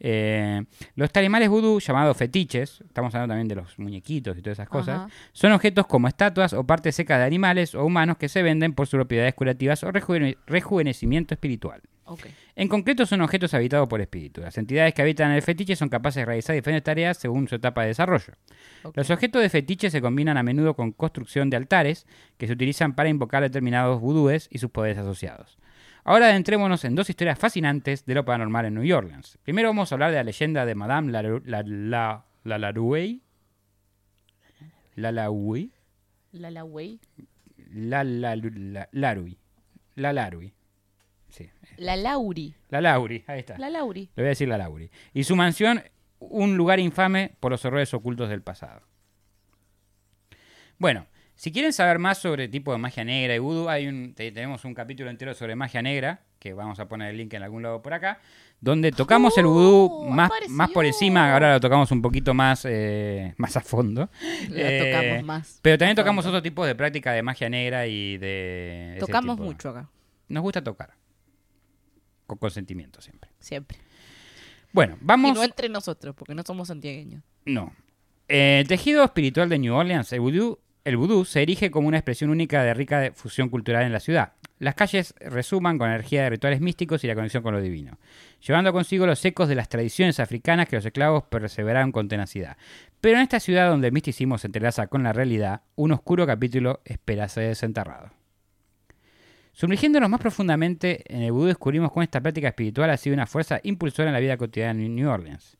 Eh, 0.00 0.64
los 0.96 1.12
talismanes 1.12 1.48
vudú, 1.48 1.78
llamados 1.80 2.16
fetiches, 2.16 2.80
estamos 2.86 3.14
hablando 3.14 3.32
también 3.32 3.48
de 3.48 3.54
los 3.54 3.78
muñequitos 3.78 4.36
y 4.36 4.42
todas 4.42 4.58
esas 4.58 4.68
cosas, 4.68 5.00
Ajá. 5.02 5.08
son 5.32 5.52
objetos 5.52 5.86
como 5.86 6.08
estatuas 6.08 6.52
o 6.52 6.64
partes 6.64 6.94
secas 6.96 7.18
de 7.18 7.24
animales 7.24 7.74
o 7.74 7.84
humanos 7.84 8.16
que 8.18 8.28
se 8.28 8.42
venden 8.42 8.72
por 8.72 8.86
sus 8.86 8.96
propiedades 8.98 9.34
curativas 9.34 9.84
o 9.84 9.92
rejuvene- 9.92 10.36
rejuvenecimiento 10.46 11.34
espiritual. 11.34 11.80
En 12.54 12.68
concreto 12.68 13.06
son 13.06 13.22
objetos 13.22 13.54
habitados 13.54 13.88
por 13.88 14.00
espíritus. 14.00 14.44
Las 14.44 14.58
entidades 14.58 14.92
que 14.94 15.02
habitan 15.02 15.30
el 15.32 15.42
fetiche 15.42 15.74
son 15.74 15.88
capaces 15.88 16.20
de 16.20 16.26
realizar 16.26 16.54
diferentes 16.54 16.84
tareas 16.84 17.16
según 17.18 17.48
su 17.48 17.54
etapa 17.54 17.82
de 17.82 17.88
desarrollo. 17.88 18.34
Los 18.94 19.08
objetos 19.10 19.40
de 19.42 19.48
fetiche 19.48 19.90
se 19.90 20.00
combinan 20.02 20.36
a 20.36 20.42
menudo 20.42 20.74
con 20.74 20.92
construcción 20.92 21.48
de 21.50 21.56
altares 21.56 22.06
que 22.36 22.46
se 22.46 22.52
utilizan 22.52 22.94
para 22.94 23.08
invocar 23.08 23.42
determinados 23.42 24.00
vudúes 24.00 24.48
y 24.50 24.58
sus 24.58 24.70
poderes 24.70 24.98
asociados. 24.98 25.56
Ahora 26.04 26.26
adentrémonos 26.26 26.84
en 26.84 26.94
dos 26.94 27.08
historias 27.08 27.38
fascinantes 27.38 28.04
de 28.04 28.14
lo 28.14 28.26
paranormal 28.26 28.66
en 28.66 28.74
New 28.74 28.94
Orleans. 28.96 29.38
Primero 29.42 29.70
vamos 29.70 29.90
a 29.90 29.94
hablar 29.94 30.10
de 30.10 30.16
la 30.18 30.24
leyenda 30.24 30.66
de 30.66 30.74
Madame 30.74 31.10
Laru- 31.10 31.42
la, 31.46 31.62
la, 31.64 32.26
la, 32.44 32.58
Larouey. 32.58 33.22
La 37.72 38.04
Larouey. 38.92 39.38
La 39.96 40.12
la 40.12 40.30
Sí. 41.34 41.50
La 41.78 41.96
Lauri. 41.96 42.54
La 42.70 42.80
Lauri, 42.80 43.24
ahí 43.26 43.40
está. 43.40 43.58
La 43.58 43.68
Lauri. 43.70 44.02
Le 44.14 44.22
voy 44.22 44.26
a 44.26 44.28
decir 44.28 44.46
la 44.48 44.56
Lauri. 44.58 44.90
Y 45.12 45.24
su 45.24 45.34
mansión, 45.34 45.82
un 46.20 46.56
lugar 46.56 46.78
infame 46.78 47.32
por 47.40 47.50
los 47.50 47.64
horrores 47.64 47.92
ocultos 47.92 48.28
del 48.28 48.40
pasado. 48.42 48.82
Bueno, 50.78 51.06
si 51.34 51.52
quieren 51.52 51.72
saber 51.72 51.98
más 51.98 52.18
sobre 52.18 52.48
tipo 52.48 52.72
de 52.72 52.78
magia 52.78 53.04
negra 53.04 53.34
y 53.34 53.38
vudú, 53.38 53.68
hay 53.68 53.86
un, 53.88 54.14
te- 54.14 54.30
tenemos 54.32 54.64
un 54.64 54.74
capítulo 54.74 55.10
entero 55.10 55.34
sobre 55.34 55.56
magia 55.56 55.82
negra, 55.82 56.20
que 56.38 56.52
vamos 56.52 56.78
a 56.78 56.86
poner 56.88 57.10
el 57.10 57.16
link 57.16 57.32
en 57.34 57.42
algún 57.42 57.62
lado 57.62 57.82
por 57.82 57.94
acá, 57.94 58.20
donde 58.60 58.92
tocamos 58.92 59.36
el 59.38 59.46
vudú 59.46 59.88
¡Oh! 59.90 60.10
más, 60.10 60.26
apareció! 60.30 60.54
más 60.56 60.70
por 60.70 60.84
encima, 60.84 61.32
ahora 61.32 61.54
lo 61.54 61.60
tocamos 61.60 61.90
un 61.90 62.02
poquito 62.02 62.34
más, 62.34 62.64
eh, 62.68 63.34
más 63.38 63.56
a 63.56 63.60
fondo. 63.60 64.08
La 64.50 64.70
Eh, 64.70 64.92
tocamos 64.92 65.24
más. 65.24 65.58
Pero 65.62 65.78
también 65.78 65.96
tocamos 65.96 66.24
otro 66.26 66.42
tipo 66.42 66.64
de 66.64 66.74
práctica 66.74 67.12
de 67.12 67.22
magia 67.22 67.48
negra 67.48 67.86
y 67.86 68.16
de... 68.18 68.96
Tocamos 69.00 69.38
mucho 69.38 69.70
acá. 69.70 69.88
Nos 70.28 70.42
gusta 70.42 70.62
tocar. 70.62 70.94
Con 72.26 72.38
consentimiento 72.38 73.00
siempre. 73.00 73.30
Siempre. 73.38 73.78
Bueno, 74.72 74.96
Y 75.00 75.04
vamos... 75.04 75.34
no 75.34 75.44
entre 75.44 75.68
nosotros, 75.68 76.14
porque 76.16 76.34
no 76.34 76.42
somos 76.44 76.68
santiagueños. 76.68 77.22
No. 77.44 77.72
Eh, 78.28 78.60
el 78.60 78.68
tejido 78.68 79.04
espiritual 79.04 79.48
de 79.48 79.58
New 79.58 79.74
Orleans, 79.74 80.12
el 80.12 80.20
vudú, 80.20 80.58
el 80.84 80.96
vudú 80.96 81.24
se 81.24 81.42
erige 81.42 81.70
como 81.70 81.88
una 81.88 81.98
expresión 81.98 82.30
única 82.30 82.62
de 82.62 82.74
rica 82.74 83.12
fusión 83.14 83.48
cultural 83.48 83.84
en 83.84 83.92
la 83.92 84.00
ciudad. 84.00 84.32
Las 84.58 84.74
calles 84.74 85.14
resuman 85.20 85.78
con 85.78 85.90
energía 85.90 86.22
de 86.22 86.30
rituales 86.30 86.60
místicos 86.60 87.04
y 87.04 87.06
la 87.06 87.14
conexión 87.14 87.42
con 87.42 87.54
lo 87.54 87.60
divino, 87.60 87.98
llevando 88.46 88.72
consigo 88.72 89.06
los 89.06 89.24
ecos 89.24 89.48
de 89.48 89.54
las 89.54 89.68
tradiciones 89.68 90.20
africanas 90.20 90.68
que 90.68 90.76
los 90.76 90.86
esclavos 90.86 91.24
perseveraron 91.24 91.92
con 91.92 92.08
tenacidad. 92.08 92.56
Pero 93.00 93.16
en 93.16 93.22
esta 93.22 93.40
ciudad 93.40 93.68
donde 93.68 93.88
el 93.88 93.92
misticismo 93.92 94.38
se 94.38 94.46
entrelaza 94.46 94.86
con 94.86 95.02
la 95.02 95.12
realidad, 95.12 95.62
un 95.74 95.92
oscuro 95.92 96.26
capítulo 96.26 96.80
espera 96.84 97.28
ser 97.28 97.48
desenterrado. 97.48 98.10
Sumergiéndonos 99.54 100.10
más 100.10 100.20
profundamente 100.20 101.04
en 101.06 101.22
el 101.22 101.32
vudú 101.32 101.46
descubrimos 101.46 101.92
cómo 101.92 102.02
esta 102.02 102.20
práctica 102.20 102.48
espiritual 102.48 102.90
ha 102.90 102.96
sido 102.96 103.14
una 103.14 103.26
fuerza 103.26 103.60
impulsora 103.62 104.08
en 104.08 104.14
la 104.14 104.20
vida 104.20 104.36
cotidiana 104.36 104.82
en 104.82 104.96
New 104.96 105.08
Orleans. 105.08 105.56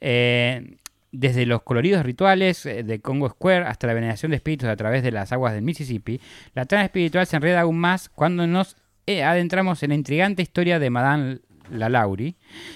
Eh, 0.00 0.76
desde 1.12 1.46
los 1.46 1.62
coloridos 1.62 2.04
rituales 2.04 2.66
eh, 2.66 2.82
de 2.82 3.00
Congo 3.00 3.30
Square 3.30 3.66
hasta 3.66 3.86
la 3.86 3.94
veneración 3.94 4.30
de 4.30 4.36
espíritus 4.36 4.68
a 4.68 4.74
través 4.74 5.04
de 5.04 5.12
las 5.12 5.30
aguas 5.30 5.54
del 5.54 5.62
Mississippi, 5.62 6.20
la 6.54 6.66
trama 6.66 6.84
espiritual 6.84 7.24
se 7.26 7.36
enreda 7.36 7.60
aún 7.60 7.78
más 7.78 8.08
cuando 8.08 8.48
nos 8.48 8.76
eh, 9.06 9.22
adentramos 9.22 9.80
en 9.84 9.90
la 9.90 9.94
intrigante 9.94 10.42
historia 10.42 10.80
de 10.80 10.90
Madame 10.90 11.38
Lalauri 11.70 12.34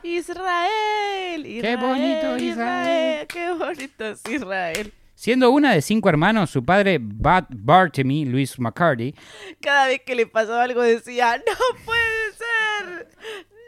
Israel, 0.02 1.46
Israel. 1.46 1.62
Qué 1.62 1.76
bonito 1.76 2.36
Israel. 2.38 3.26
Qué 3.28 3.52
bonito 3.52 4.04
es 4.06 4.22
Israel. 4.28 4.92
Siendo 5.14 5.50
una 5.50 5.72
de 5.72 5.82
cinco 5.82 6.08
hermanos, 6.08 6.50
su 6.50 6.64
padre 6.64 6.98
Bat 7.00 7.46
Bartemy, 7.50 8.24
Louis 8.24 8.58
McCarty, 8.58 9.14
Cada 9.60 9.86
vez 9.86 10.00
que 10.04 10.16
le 10.16 10.26
pasaba 10.26 10.64
algo 10.64 10.82
decía, 10.82 11.36
no 11.36 11.84
puede 11.84 12.32
ser. 12.32 13.08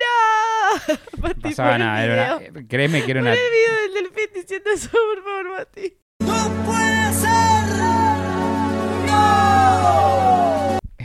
No. 0.05 0.95
Mati, 1.23 1.35
no 1.37 1.41
pasaba 1.43 1.79
nada, 1.79 2.05
era 2.05 2.37
una- 2.37 2.67
créeme 2.69 3.05
que 3.05 3.11
era 3.13 3.21
una... 3.21 3.33
el 3.33 3.39
video 3.39 3.75
del 3.83 3.93
delfín 4.05 4.31
diciendo 4.35 4.71
eso, 4.71 4.91
por 4.91 5.23
favor, 5.25 5.59
Mati. 5.59 5.97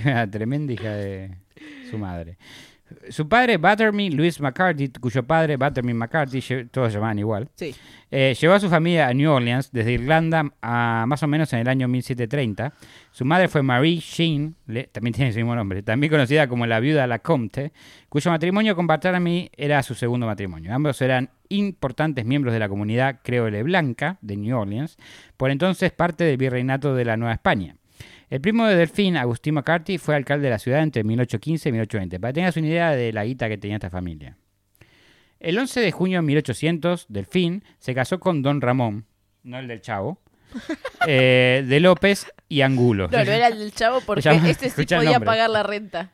Una 0.05 0.27
tremenda 0.31 0.73
hija 0.73 0.91
de 0.95 1.37
su 1.89 1.97
madre. 1.97 2.37
Su 3.09 3.27
padre, 3.27 3.57
Buttermy 3.57 4.09
Louis 4.09 4.39
McCarthy, 4.41 4.89
cuyo 4.89 5.23
padre, 5.23 5.57
Buttermy 5.57 5.93
McCarthy, 5.93 6.41
todos 6.71 6.91
llamaban 6.93 7.19
igual, 7.19 7.49
Sí. 7.55 7.75
eh, 8.11 8.35
llevó 8.39 8.53
a 8.55 8.59
su 8.59 8.69
familia 8.69 9.07
a 9.07 9.13
New 9.13 9.31
Orleans 9.31 9.71
desde 9.71 9.91
Irlanda 9.93 10.51
a 10.61 11.05
más 11.07 11.21
o 11.23 11.27
menos 11.27 11.51
en 11.53 11.59
el 11.59 11.67
año 11.67 11.87
1730. 11.87 12.73
Su 13.11 13.25
madre 13.25 13.47
fue 13.47 13.61
Marie 13.63 13.99
Sheen, 13.99 14.55
le- 14.67 14.85
también 14.85 15.13
tiene 15.13 15.29
ese 15.29 15.39
mismo 15.39 15.55
nombre, 15.55 15.83
también 15.83 16.09
conocida 16.11 16.47
como 16.47 16.65
la 16.65 16.79
viuda 16.79 17.05
Lacomte, 17.07 17.71
cuyo 18.09 18.31
matrimonio 18.31 18.75
con 18.75 18.87
Barthélemy 18.87 19.49
era 19.55 19.83
su 19.83 19.93
segundo 19.95 20.25
matrimonio. 20.25 20.73
Ambos 20.73 21.01
eran 21.01 21.29
importantes 21.49 22.25
miembros 22.25 22.53
de 22.53 22.59
la 22.59 22.69
comunidad 22.69 23.19
creole 23.23 23.63
blanca 23.63 24.17
de 24.21 24.37
New 24.37 24.57
Orleans, 24.57 24.97
por 25.37 25.51
entonces 25.51 25.91
parte 25.91 26.23
del 26.23 26.37
virreinato 26.37 26.95
de 26.95 27.05
la 27.05 27.17
Nueva 27.17 27.33
España. 27.33 27.75
El 28.29 28.41
primo 28.41 28.67
de 28.67 28.75
Delfín, 28.75 29.17
Agustín 29.17 29.55
McCarthy, 29.55 29.97
fue 29.97 30.15
alcalde 30.15 30.45
de 30.45 30.51
la 30.51 30.59
ciudad 30.59 30.83
entre 30.83 31.03
1815 31.03 31.69
y 31.69 31.71
1820, 31.71 32.19
para 32.19 32.31
que 32.31 32.35
tengas 32.35 32.57
una 32.57 32.67
idea 32.67 32.91
de 32.91 33.11
la 33.11 33.25
guita 33.25 33.49
que 33.49 33.57
tenía 33.57 33.77
esta 33.77 33.89
familia. 33.89 34.37
El 35.39 35.57
11 35.57 35.79
de 35.79 35.91
junio 35.91 36.19
de 36.19 36.23
1800, 36.23 37.07
Delfín 37.09 37.63
se 37.79 37.95
casó 37.95 38.19
con 38.19 38.43
Don 38.43 38.61
Ramón, 38.61 39.05
no 39.43 39.57
el 39.57 39.67
del 39.67 39.81
Chavo, 39.81 40.21
eh, 41.07 41.65
de 41.67 41.79
López 41.79 42.27
y 42.47 42.61
Angulo. 42.61 43.07
No, 43.11 43.23
no 43.23 43.31
era 43.31 43.47
el 43.47 43.57
del 43.57 43.73
chavo 43.73 44.01
porque 44.05 44.21
llama- 44.21 44.47
este 44.49 44.69
sí 44.69 44.85
podía 44.85 45.19
pagar 45.19 45.49
la 45.49 45.63
renta. 45.63 46.11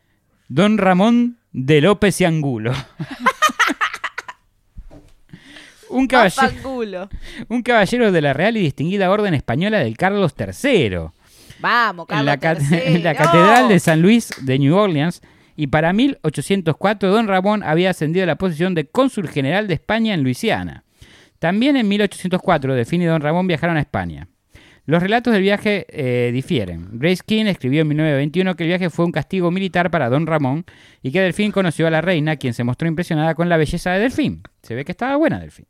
Don 0.48 0.78
Ramón 0.78 1.38
de 1.52 1.82
López 1.82 2.22
y 2.22 2.26
Angulo. 2.26 2.72
un, 5.90 6.08
caballero, 6.08 7.10
un 7.48 7.64
caballero 7.64 8.12
de 8.12 8.22
la 8.22 8.34
Real 8.34 8.58
y 8.58 8.62
Distinguida 8.62 9.10
Orden 9.10 9.34
Española 9.34 9.80
del 9.80 9.98
Carlos 9.98 10.36
III. 10.38 11.10
Vamos, 11.60 12.08
en 12.10 12.26
la, 12.26 12.34
en. 12.34 13.04
Catedral 13.04 13.70
de 13.70 13.80
San 13.80 14.02
Luis 14.02 14.30
de 14.42 14.60
New 14.60 14.76
Orleans. 14.76 15.22
Y 15.56 15.68
para 15.68 15.94
1804, 15.94 17.10
don 17.10 17.28
Ramón 17.28 17.64
había 17.64 17.92
ascendido 17.92 18.24
a 18.24 18.28
la 18.28 18.38
posición 18.38 18.76
de 18.76 18.88
cónsul 18.88 19.30
general 19.30 19.68
de 19.68 19.76
España 19.76 20.14
en 20.14 20.24
Luisiana. 20.24 20.84
También 21.40 21.78
en 21.78 21.88
1804, 21.88 22.74
Delfín 22.76 23.02
y 23.02 23.06
don 23.06 23.22
Ramón 23.22 23.48
viajaron 23.48 23.78
a 23.78 23.82
España. 23.82 24.28
Los 24.88 25.02
relatos 25.02 25.34
del 25.34 25.42
viaje 25.42 25.88
eh, 25.90 26.32
difieren. 26.32 26.90
Grace 26.94 27.24
King 27.26 27.46
escribió 27.46 27.82
en 27.82 27.88
1921 27.88 28.56
que 28.56 28.64
el 28.64 28.68
viaje 28.70 28.90
fue 28.92 29.06
un 29.06 29.12
castigo 29.12 29.50
militar 29.50 29.90
para 29.90 30.10
don 30.10 30.28
Ramón 30.28 30.64
y 31.02 31.12
que 31.12 31.22
Delfín 31.22 31.52
conoció 31.52 31.88
a 31.88 31.90
la 31.90 32.02
reina, 32.02 32.36
quien 32.36 32.54
se 32.54 32.64
mostró 32.64 32.88
impresionada 32.88 33.34
con 33.34 33.50
la 33.50 33.58
belleza 33.58 33.92
de 33.92 34.02
Delfín. 34.02 34.44
Se 34.62 34.76
ve 34.76 34.86
que 34.86 34.92
estaba 34.92 35.16
buena 35.16 35.40
Delfín. 35.40 35.66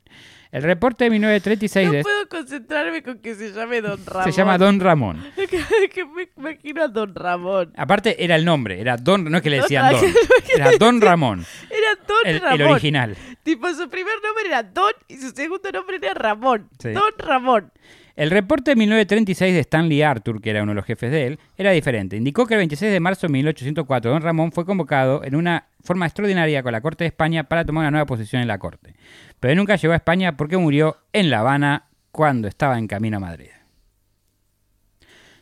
El 0.52 0.64
reporte 0.64 1.04
de 1.06 1.10
1936 1.10 1.88
No 1.88 1.94
de- 1.94 2.02
puedo 2.04 2.28
concentrarme 2.30 3.04
con 3.04 3.20
que 3.20 3.36
se 3.36 3.52
llame 3.52 3.82
Don 3.82 4.00
Ramón. 4.06 4.24
se 4.26 4.32
llama 4.32 4.58
Don 4.58 4.80
Ramón. 4.80 5.24
que 5.94 6.06
me 6.06 6.30
imagino 6.38 6.84
a 6.84 6.88
Don 6.88 7.14
Ramón. 7.14 7.74
Aparte 7.76 8.24
era 8.24 8.36
el 8.36 8.46
nombre, 8.46 8.80
era 8.80 8.98
Don, 8.98 9.24
no 9.26 9.38
es 9.38 9.44
que 9.44 9.50
le 9.50 9.58
decían 9.62 9.92
Don, 9.92 10.02
era 10.56 10.72
Don 10.78 11.02
Ramón, 11.02 11.46
Era 11.70 12.02
Don 12.08 12.18
el, 12.26 12.36
el 12.36 12.42
Ramón. 12.42 12.68
original. 12.74 13.16
Tipo, 13.44 13.68
su 13.74 13.90
primer 13.90 14.14
nombre 14.24 14.46
era 14.48 14.64
Don 14.64 14.92
y 15.08 15.18
su 15.18 15.30
segundo 15.32 15.70
nombre 15.72 15.98
era 16.02 16.14
Ramón. 16.14 16.70
Sí. 16.80 16.92
Don 16.92 17.04
Ramón. 17.18 17.72
El 18.16 18.32
reporte 18.32 18.72
de 18.72 18.76
1936 18.78 19.54
de 19.54 19.60
Stanley 19.60 20.02
Arthur, 20.02 20.42
que 20.42 20.50
era 20.50 20.64
uno 20.64 20.72
de 20.72 20.76
los 20.78 20.86
jefes 20.86 21.12
de 21.12 21.28
él, 21.28 21.40
era 21.58 21.72
diferente. 21.72 22.16
Indicó 22.16 22.48
que 22.48 22.54
el 22.54 22.60
26 22.60 22.90
de 22.94 23.00
marzo 23.02 23.28
de 23.28 23.34
1804 23.34 24.10
Don 24.10 24.22
Ramón 24.22 24.54
fue 24.54 24.66
convocado 24.66 25.22
en 25.26 25.36
una 25.36 25.66
forma 25.84 26.06
extraordinaria 26.06 26.64
con 26.64 26.72
la 26.72 26.80
Corte 26.80 27.04
de 27.04 27.10
España 27.10 27.44
para 27.44 27.66
tomar 27.66 27.82
una 27.82 27.92
nueva 27.92 28.06
posición 28.06 28.42
en 28.42 28.48
la 28.48 28.58
Corte. 28.58 28.96
Pero 29.40 29.56
nunca 29.56 29.76
llegó 29.76 29.94
a 29.94 29.98
España 29.98 30.38
porque 30.38 30.58
murió 30.58 30.98
en 31.14 31.30
La 31.30 31.40
Habana 31.40 31.88
cuando 32.12 32.48
estaba 32.48 32.78
en 32.78 32.88
camino 32.88 33.18
a 33.18 33.20
Madrid. 33.20 33.50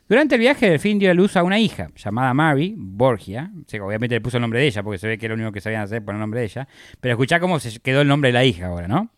Durante 0.09 0.35
el 0.35 0.41
viaje, 0.41 0.69
Delfín 0.69 0.99
dio 0.99 1.09
a 1.09 1.13
luz 1.13 1.37
a 1.37 1.43
una 1.43 1.59
hija 1.59 1.89
llamada 1.95 2.33
Mary 2.33 2.75
Borgia. 2.77 3.51
O 3.55 3.69
sea, 3.69 3.83
obviamente 3.83 4.15
le 4.15 4.21
puso 4.21 4.37
el 4.37 4.41
nombre 4.41 4.59
de 4.59 4.67
ella 4.67 4.83
porque 4.83 4.97
se 4.97 5.07
ve 5.07 5.17
que 5.17 5.25
era 5.25 5.35
lo 5.35 5.41
único 5.41 5.53
que 5.53 5.61
sabían 5.61 5.81
hacer 5.81 6.03
poner 6.03 6.17
el 6.17 6.21
nombre 6.21 6.41
de 6.41 6.45
ella. 6.47 6.67
Pero 6.99 7.13
escuchá 7.13 7.39
cómo 7.39 7.59
se 7.59 7.79
quedó 7.79 8.01
el 8.01 8.07
nombre 8.07 8.29
de 8.29 8.33
la 8.33 8.43
hija 8.43 8.67
ahora, 8.67 8.87
¿no? 8.87 9.09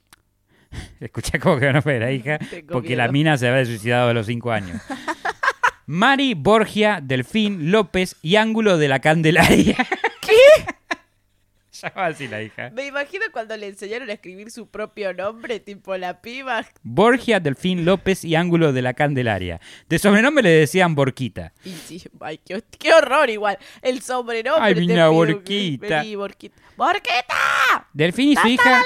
Escuchá 1.00 1.40
cómo 1.40 1.58
quedó 1.58 1.70
el 1.70 1.74
nombre 1.74 1.96
de 1.96 2.00
la 2.00 2.12
hija 2.12 2.40
porque 2.70 2.90
miedo. 2.90 3.02
la 3.02 3.12
mina 3.12 3.38
se 3.38 3.48
había 3.48 3.66
suicidado 3.66 4.10
a 4.10 4.14
los 4.14 4.28
5 4.28 4.52
años. 4.52 4.82
Mari 5.88 6.34
Borgia, 6.34 7.00
Delfín, 7.02 7.72
López 7.72 8.16
y 8.22 8.36
Ángulo 8.38 8.78
de 8.78 8.88
la 8.88 9.00
Candelaria. 9.00 9.78
¿Qué? 11.82 11.88
Llamaba 11.88 12.08
así 12.08 12.28
la 12.28 12.42
hija. 12.42 12.70
Me 12.72 12.88
imagino 12.88 13.26
cuando 13.32 13.56
le 13.58 13.68
enseñaron 13.68 14.10
a 14.10 14.14
escribir 14.14 14.52
su 14.52 14.68
propio 14.68 15.14
nombre, 15.14 15.60
tipo 15.60 15.96
la 15.98 16.22
piba. 16.22 16.66
Borgia, 16.84 17.40
Delfín, 17.40 17.86
López 17.86 18.24
y 18.24 18.36
Ángulo 18.36 18.74
de 18.74 18.82
la 18.82 18.94
Candelaria. 18.94 19.60
De 19.90 20.00
sobrenombre 20.00 20.44
le 20.44 20.50
decían 20.50 20.96
Borquita. 20.96 21.54
Y 21.64 21.72
sí, 21.72 22.02
ay, 22.22 22.40
qué, 22.44 22.64
qué 22.78 22.94
horror 22.94 23.30
igual. 23.30 23.58
El 23.82 24.02
sobrenombre. 24.02 24.64
Ay, 24.64 24.76
mira, 24.76 25.10
Borquita. 25.10 26.02
Vení, 26.02 26.16
Borquita. 26.16 26.62
¡Borquita! 26.78 27.88
Delfín 27.94 28.32
y 28.32 28.36
su 28.36 28.48
hija... 28.48 28.82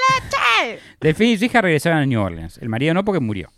Delfín 1.00 1.28
y 1.28 1.38
su 1.38 1.46
hija 1.46 1.60
regresaron 1.60 1.98
a 1.98 2.06
New 2.06 2.20
Orleans. 2.20 2.58
El 2.58 2.68
marido 2.68 2.94
no 2.94 3.04
porque 3.04 3.20
murió. 3.20 3.50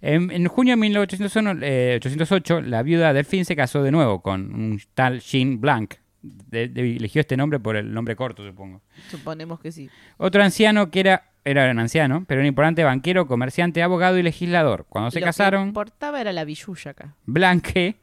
En, 0.00 0.30
en 0.30 0.46
junio 0.46 0.72
de 0.72 0.76
1808, 0.76 2.60
la 2.62 2.82
viuda 2.82 3.12
Delfín 3.12 3.44
se 3.44 3.56
casó 3.56 3.82
de 3.82 3.90
nuevo 3.90 4.22
con 4.22 4.54
un 4.54 4.80
tal 4.94 5.20
Jean 5.20 5.60
Blanc. 5.60 5.94
De- 6.22 6.68
de- 6.68 6.96
eligió 6.96 7.20
este 7.20 7.36
nombre 7.36 7.58
por 7.58 7.76
el 7.76 7.92
nombre 7.94 8.14
corto, 8.16 8.46
supongo. 8.46 8.82
Suponemos 9.10 9.58
que 9.60 9.72
sí. 9.72 9.88
Otro 10.18 10.42
anciano 10.42 10.90
que 10.90 11.00
era, 11.00 11.22
era 11.44 11.70
un 11.70 11.78
anciano, 11.78 12.24
pero 12.28 12.40
un 12.42 12.46
importante 12.46 12.84
banquero, 12.84 13.26
comerciante, 13.26 13.82
abogado 13.82 14.18
y 14.18 14.22
legislador. 14.22 14.84
Cuando 14.88 15.10
se 15.10 15.20
Lo 15.20 15.24
que 15.24 15.28
casaron, 15.28 15.68
importaba 15.68 16.20
era 16.20 16.32
la 16.32 16.44
billulla 16.44 16.90
acá. 16.90 17.14
Blanque 17.24 17.96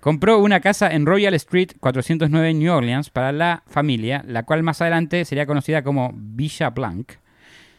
compró 0.00 0.38
una 0.38 0.60
casa 0.60 0.92
en 0.92 1.06
Royal 1.06 1.34
Street 1.34 1.70
409 1.80 2.50
en 2.50 2.58
New 2.60 2.72
Orleans 2.72 3.10
para 3.10 3.32
la 3.32 3.62
familia, 3.66 4.22
la 4.26 4.44
cual 4.44 4.62
más 4.62 4.80
adelante 4.80 5.24
sería 5.24 5.46
conocida 5.46 5.82
como 5.82 6.12
Villa 6.14 6.70
Blanc. 6.70 7.12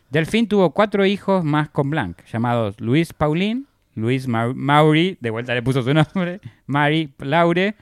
Delfín 0.10 0.48
tuvo 0.48 0.72
cuatro 0.72 1.06
hijos 1.06 1.44
más 1.44 1.70
con 1.70 1.90
Blanc, 1.90 2.18
llamados 2.32 2.80
Luis 2.80 3.14
Pauline, 3.14 3.64
Luis 3.96 4.28
Mau- 4.28 4.54
Maury, 4.54 5.18
de 5.20 5.30
vuelta 5.30 5.54
le 5.54 5.62
puso 5.62 5.82
su 5.82 5.94
nombre, 5.94 6.40
Mary 6.66 7.14
Laure 7.20 7.76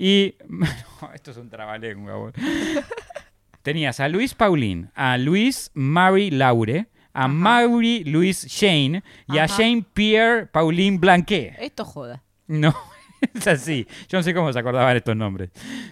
y... 0.00 0.34
esto 1.14 1.30
es 1.30 1.36
un 1.36 1.50
trabalengua. 1.50 2.14
boludo. 2.16 2.32
Tenías 3.62 4.00
a 4.00 4.08
Luis 4.08 4.34
Pauline, 4.34 4.88
a 4.94 5.18
Luis 5.18 5.70
Mary 5.74 6.30
Laure, 6.30 6.86
a 7.12 7.28
Maury 7.28 8.04
Louis 8.04 8.46
Shane 8.46 9.02
y 9.28 9.36
a 9.36 9.44
Ajá. 9.44 9.56
Jane 9.56 9.84
Pierre 9.92 10.46
Pauline 10.46 10.96
Blanquet. 10.98 11.56
Esto 11.58 11.84
joda. 11.84 12.22
No, 12.46 12.74
es 13.34 13.46
así. 13.46 13.86
Yo 14.08 14.16
no 14.18 14.22
sé 14.22 14.32
cómo 14.32 14.50
se 14.52 14.58
acordaban 14.58 14.96
estos 14.96 15.14
nombres. 15.14 15.50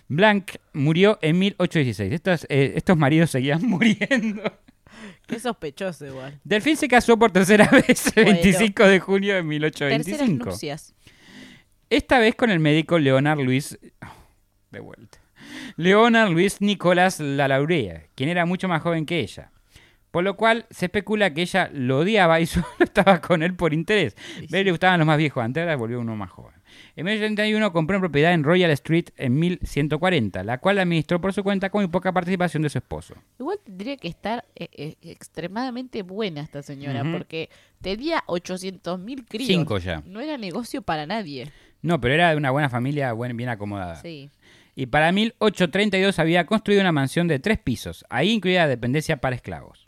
Blanc 0.08 0.52
murió 0.72 1.18
en 1.20 1.38
1816. 1.38 2.12
Estos, 2.12 2.46
eh, 2.48 2.72
estos 2.76 2.96
maridos 2.96 3.30
seguían 3.30 3.62
muriendo. 3.62 4.42
Qué 5.26 5.38
sospechoso 5.38 6.06
igual. 6.06 6.40
Delfín 6.42 6.76
se 6.78 6.88
casó 6.88 7.18
por 7.18 7.30
tercera 7.30 7.66
vez 7.68 8.06
el 8.16 8.24
Bueno. 8.24 8.40
25 8.40 8.82
de 8.84 9.00
junio 9.00 9.34
de 9.34 9.42
Terceras 9.42 9.44
1825. 9.46 10.44
nupcias. 10.46 10.94
Esta 11.90 12.18
vez 12.18 12.34
con 12.34 12.50
el 12.50 12.60
médico 12.60 12.98
Leonard 12.98 13.40
Luis. 13.40 13.78
De 14.70 14.80
vuelta. 14.80 15.18
Leonard 15.76 16.30
Luis 16.30 16.60
Nicolás 16.60 17.20
Lalaurea, 17.20 18.04
quien 18.14 18.28
era 18.28 18.44
mucho 18.44 18.68
más 18.68 18.82
joven 18.82 19.06
que 19.06 19.20
ella. 19.20 19.52
Por 20.10 20.24
lo 20.24 20.36
cual 20.36 20.66
se 20.70 20.86
especula 20.86 21.32
que 21.32 21.42
ella 21.42 21.70
lo 21.72 22.00
odiaba 22.00 22.40
y 22.40 22.46
solo 22.46 22.66
estaba 22.80 23.20
con 23.20 23.42
él 23.42 23.54
por 23.54 23.72
interés. 23.72 24.16
Él 24.50 24.64
le 24.64 24.70
gustaban 24.70 24.98
los 24.98 25.06
más 25.06 25.18
viejos, 25.18 25.42
antes 25.42 25.62
ahora 25.62 25.76
volvió 25.76 26.00
uno 26.00 26.14
más 26.16 26.30
joven. 26.30 26.58
En 26.96 27.04
1831 27.04 27.72
compró 27.72 27.96
una 27.96 28.02
propiedad 28.02 28.32
en 28.32 28.44
Royal 28.44 28.70
Street 28.72 29.06
en 29.16 29.38
1140, 29.38 30.44
la 30.44 30.58
cual 30.58 30.78
administró 30.78 31.20
por 31.20 31.32
su 31.32 31.42
cuenta 31.42 31.70
con 31.70 31.82
muy 31.82 31.88
poca 31.88 32.12
participación 32.12 32.62
de 32.62 32.68
su 32.68 32.78
esposo. 32.78 33.14
Igual 33.38 33.58
tendría 33.64 33.96
que 33.96 34.08
estar 34.08 34.44
eh, 34.54 34.68
eh, 34.72 34.96
extremadamente 35.02 36.02
buena 36.02 36.42
esta 36.42 36.62
señora, 36.62 37.04
porque 37.10 37.50
tenía 37.80 38.22
800 38.26 38.98
mil 38.98 39.24
críos. 39.24 39.46
Cinco 39.46 39.78
ya. 39.78 40.02
No 40.06 40.20
era 40.20 40.36
negocio 40.36 40.82
para 40.82 41.06
nadie. 41.06 41.50
No, 41.82 42.00
pero 42.00 42.14
era 42.14 42.30
de 42.30 42.36
una 42.36 42.50
buena 42.50 42.68
familia, 42.68 43.12
buen- 43.12 43.36
bien 43.36 43.48
acomodada. 43.48 43.96
Sí. 43.96 44.30
Y 44.74 44.86
para 44.86 45.10
1832 45.12 46.18
había 46.18 46.46
construido 46.46 46.80
una 46.82 46.92
mansión 46.92 47.26
de 47.28 47.38
tres 47.38 47.58
pisos, 47.58 48.04
ahí 48.10 48.30
incluida 48.30 48.66
dependencia 48.68 49.16
para 49.18 49.36
esclavos. 49.36 49.86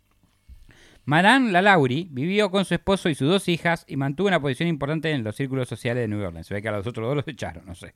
Madame 1.07 1.51
Lalaurie 1.51 2.07
vivió 2.11 2.51
con 2.51 2.65
su 2.65 2.75
esposo 2.75 3.09
y 3.09 3.15
sus 3.15 3.29
dos 3.29 3.49
hijas 3.49 3.85
y 3.89 3.97
mantuvo 3.97 4.29
una 4.29 4.39
posición 4.41 4.69
importante 4.69 5.11
en 5.11 5.25
los 5.25 5.35
círculos 5.35 5.69
sociales 5.69 6.03
de 6.03 6.09
New 6.09 6.21
Orleans. 6.25 6.47
Se 6.47 6.55
ve 6.55 6.63
que 6.63 6.69
a 6.69 6.73
los 6.73 6.87
otros 6.87 7.07
dos 7.07 7.17
los 7.17 7.27
echaron, 7.27 7.65
no 7.67 7.75
sé. 7.75 7.95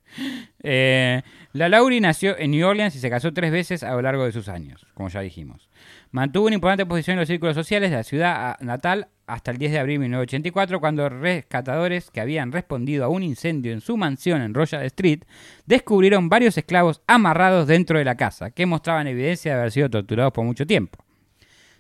Eh, 0.62 1.22
Lalaurie 1.52 2.00
nació 2.00 2.36
en 2.38 2.50
New 2.52 2.66
Orleans 2.66 2.96
y 2.96 2.98
se 2.98 3.10
casó 3.10 3.32
tres 3.32 3.52
veces 3.52 3.82
a 3.84 3.92
lo 3.92 4.02
largo 4.02 4.24
de 4.24 4.32
sus 4.32 4.48
años, 4.48 4.86
como 4.94 5.10
ya 5.10 5.20
dijimos. 5.20 5.68
Mantuvo 6.14 6.46
una 6.46 6.54
importante 6.54 6.86
posición 6.86 7.14
en 7.14 7.22
los 7.22 7.26
círculos 7.28 7.56
sociales 7.56 7.90
de 7.90 7.96
la 7.96 8.04
ciudad 8.04 8.50
a- 8.50 8.56
natal 8.64 9.08
hasta 9.26 9.50
el 9.50 9.58
10 9.58 9.72
de 9.72 9.80
abril 9.80 9.94
de 9.96 10.02
1984, 10.04 10.78
cuando 10.78 11.08
rescatadores 11.08 12.12
que 12.12 12.20
habían 12.20 12.52
respondido 12.52 13.04
a 13.04 13.08
un 13.08 13.24
incendio 13.24 13.72
en 13.72 13.80
su 13.80 13.96
mansión 13.96 14.40
en 14.40 14.54
Royal 14.54 14.84
Street 14.84 15.24
descubrieron 15.66 16.28
varios 16.28 16.56
esclavos 16.56 17.02
amarrados 17.08 17.66
dentro 17.66 17.98
de 17.98 18.04
la 18.04 18.14
casa, 18.14 18.52
que 18.52 18.64
mostraban 18.64 19.08
evidencia 19.08 19.54
de 19.54 19.58
haber 19.58 19.72
sido 19.72 19.90
torturados 19.90 20.32
por 20.32 20.44
mucho 20.44 20.64
tiempo. 20.64 21.03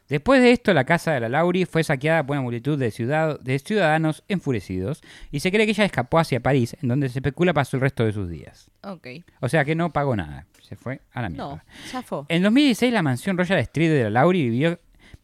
Después 0.08 0.42
de 0.42 0.50
esto, 0.52 0.74
la 0.74 0.84
casa 0.84 1.12
de 1.12 1.20
la 1.20 1.28
Lauri 1.30 1.64
fue 1.64 1.82
saqueada 1.82 2.24
por 2.26 2.34
una 2.36 2.42
multitud 2.42 2.78
de, 2.78 2.90
ciudad- 2.90 3.40
de 3.40 3.58
ciudadanos 3.58 4.22
enfurecidos 4.28 5.02
y 5.30 5.40
se 5.40 5.50
cree 5.50 5.64
que 5.64 5.70
ella 5.72 5.84
escapó 5.86 6.18
hacia 6.18 6.40
París, 6.40 6.76
en 6.82 6.88
donde 6.88 7.08
se 7.08 7.20
especula 7.20 7.54
pasó 7.54 7.76
el 7.76 7.80
resto 7.80 8.04
de 8.04 8.12
sus 8.12 8.28
días. 8.28 8.70
Ok. 8.82 9.06
O 9.40 9.48
sea 9.48 9.64
que 9.64 9.74
no 9.74 9.92
pagó 9.92 10.14
nada, 10.14 10.46
se 10.60 10.76
fue 10.76 11.00
a 11.12 11.22
la 11.22 11.30
mierda. 11.30 11.46
No, 11.46 11.62
zafó. 11.86 12.26
En 12.28 12.42
2016 12.42 12.92
la 12.92 13.02
mansión 13.02 13.38
Royal 13.38 13.58
Street 13.60 13.90
de 13.90 14.02
la 14.04 14.10
Lauri 14.10 14.42
vivió, 14.50 14.78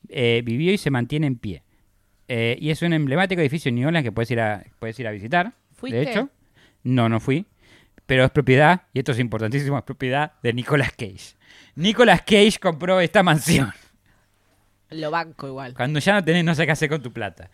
eh, 0.09 0.41
vivió 0.45 0.73
y 0.73 0.79
se 0.79 0.91
mantiene 0.91 1.27
en 1.27 1.37
pie. 1.37 1.63
Eh, 2.29 2.57
y 2.61 2.71
es 2.71 2.81
un 2.83 2.93
emblemático 2.95 3.41
edificio 3.43 3.69
en 3.69 3.75
New 3.75 3.87
Orleans 3.89 4.05
que 4.05 4.13
puedes 4.13 4.31
ir 4.31 4.41
a, 4.41 4.65
puedes 4.79 4.99
ir 4.99 5.07
a 5.07 5.11
visitar. 5.11 5.53
¿Fuiste? 5.75 5.99
De 5.99 6.11
hecho, 6.11 6.31
no, 6.85 7.09
no 7.09 7.21
fui. 7.21 7.45
Pero 8.07 8.25
es 8.25 8.31
propiedad, 8.31 8.83
y 8.95 9.01
esto 9.01 9.13
es 9.13 9.19
importantísimo, 9.19 9.77
es 9.79 9.85
propiedad 9.85 10.33
de 10.43 10.53
Nicolas 10.53 10.91
Cage. 10.93 11.37
Nicolas 11.77 12.23
Cage 12.23 12.59
compró 12.61 13.01
esta 13.01 13.23
mansión. 13.23 13.73
Lo 14.91 15.11
banco 15.11 15.47
igual. 15.47 15.75
Cuando 15.75 16.01
ya 16.01 16.15
no 16.15 16.25
tenés, 16.25 16.45
no 16.45 16.55
sé 16.55 16.67
qué 16.67 16.73
hacer 16.73 16.89
con 16.89 17.03
tu 17.03 17.13
plata. 17.13 17.51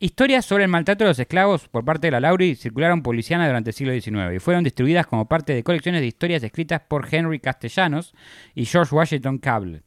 Historias 0.00 0.44
sobre 0.44 0.62
el 0.62 0.70
maltrato 0.70 1.04
de 1.04 1.10
los 1.10 1.18
esclavos 1.18 1.68
por 1.68 1.84
parte 1.84 2.06
de 2.06 2.12
la 2.12 2.20
Lauri 2.20 2.54
circularon 2.54 3.02
por 3.02 3.14
Luisiana 3.14 3.48
durante 3.48 3.70
el 3.70 3.74
siglo 3.74 3.92
XIX 3.92 4.36
y 4.36 4.38
fueron 4.38 4.62
distribuidas 4.62 5.08
como 5.08 5.26
parte 5.26 5.54
de 5.54 5.64
colecciones 5.64 6.00
de 6.00 6.06
historias 6.06 6.42
escritas 6.44 6.82
por 6.86 7.12
Henry 7.12 7.40
Castellanos 7.40 8.14
y 8.54 8.64
George 8.64 8.94
Washington 8.94 9.38
Cable. 9.38 9.82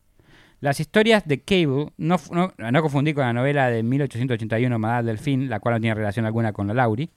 Las 0.59 0.81
historias 0.81 1.25
de 1.25 1.41
Cable, 1.41 1.93
no, 1.97 2.17
no, 2.29 2.53
no 2.57 2.81
confundir 2.81 3.15
con 3.15 3.23
la 3.23 3.31
novela 3.31 3.69
de 3.69 3.83
1881 3.83 4.77
Madame 4.77 5.07
Delfín, 5.07 5.49
la 5.49 5.61
cual 5.61 5.75
no 5.75 5.81
tiene 5.81 5.95
relación 5.95 6.25
alguna 6.25 6.51
con 6.51 6.67
la 6.67 6.73
Lauri, 6.73 7.09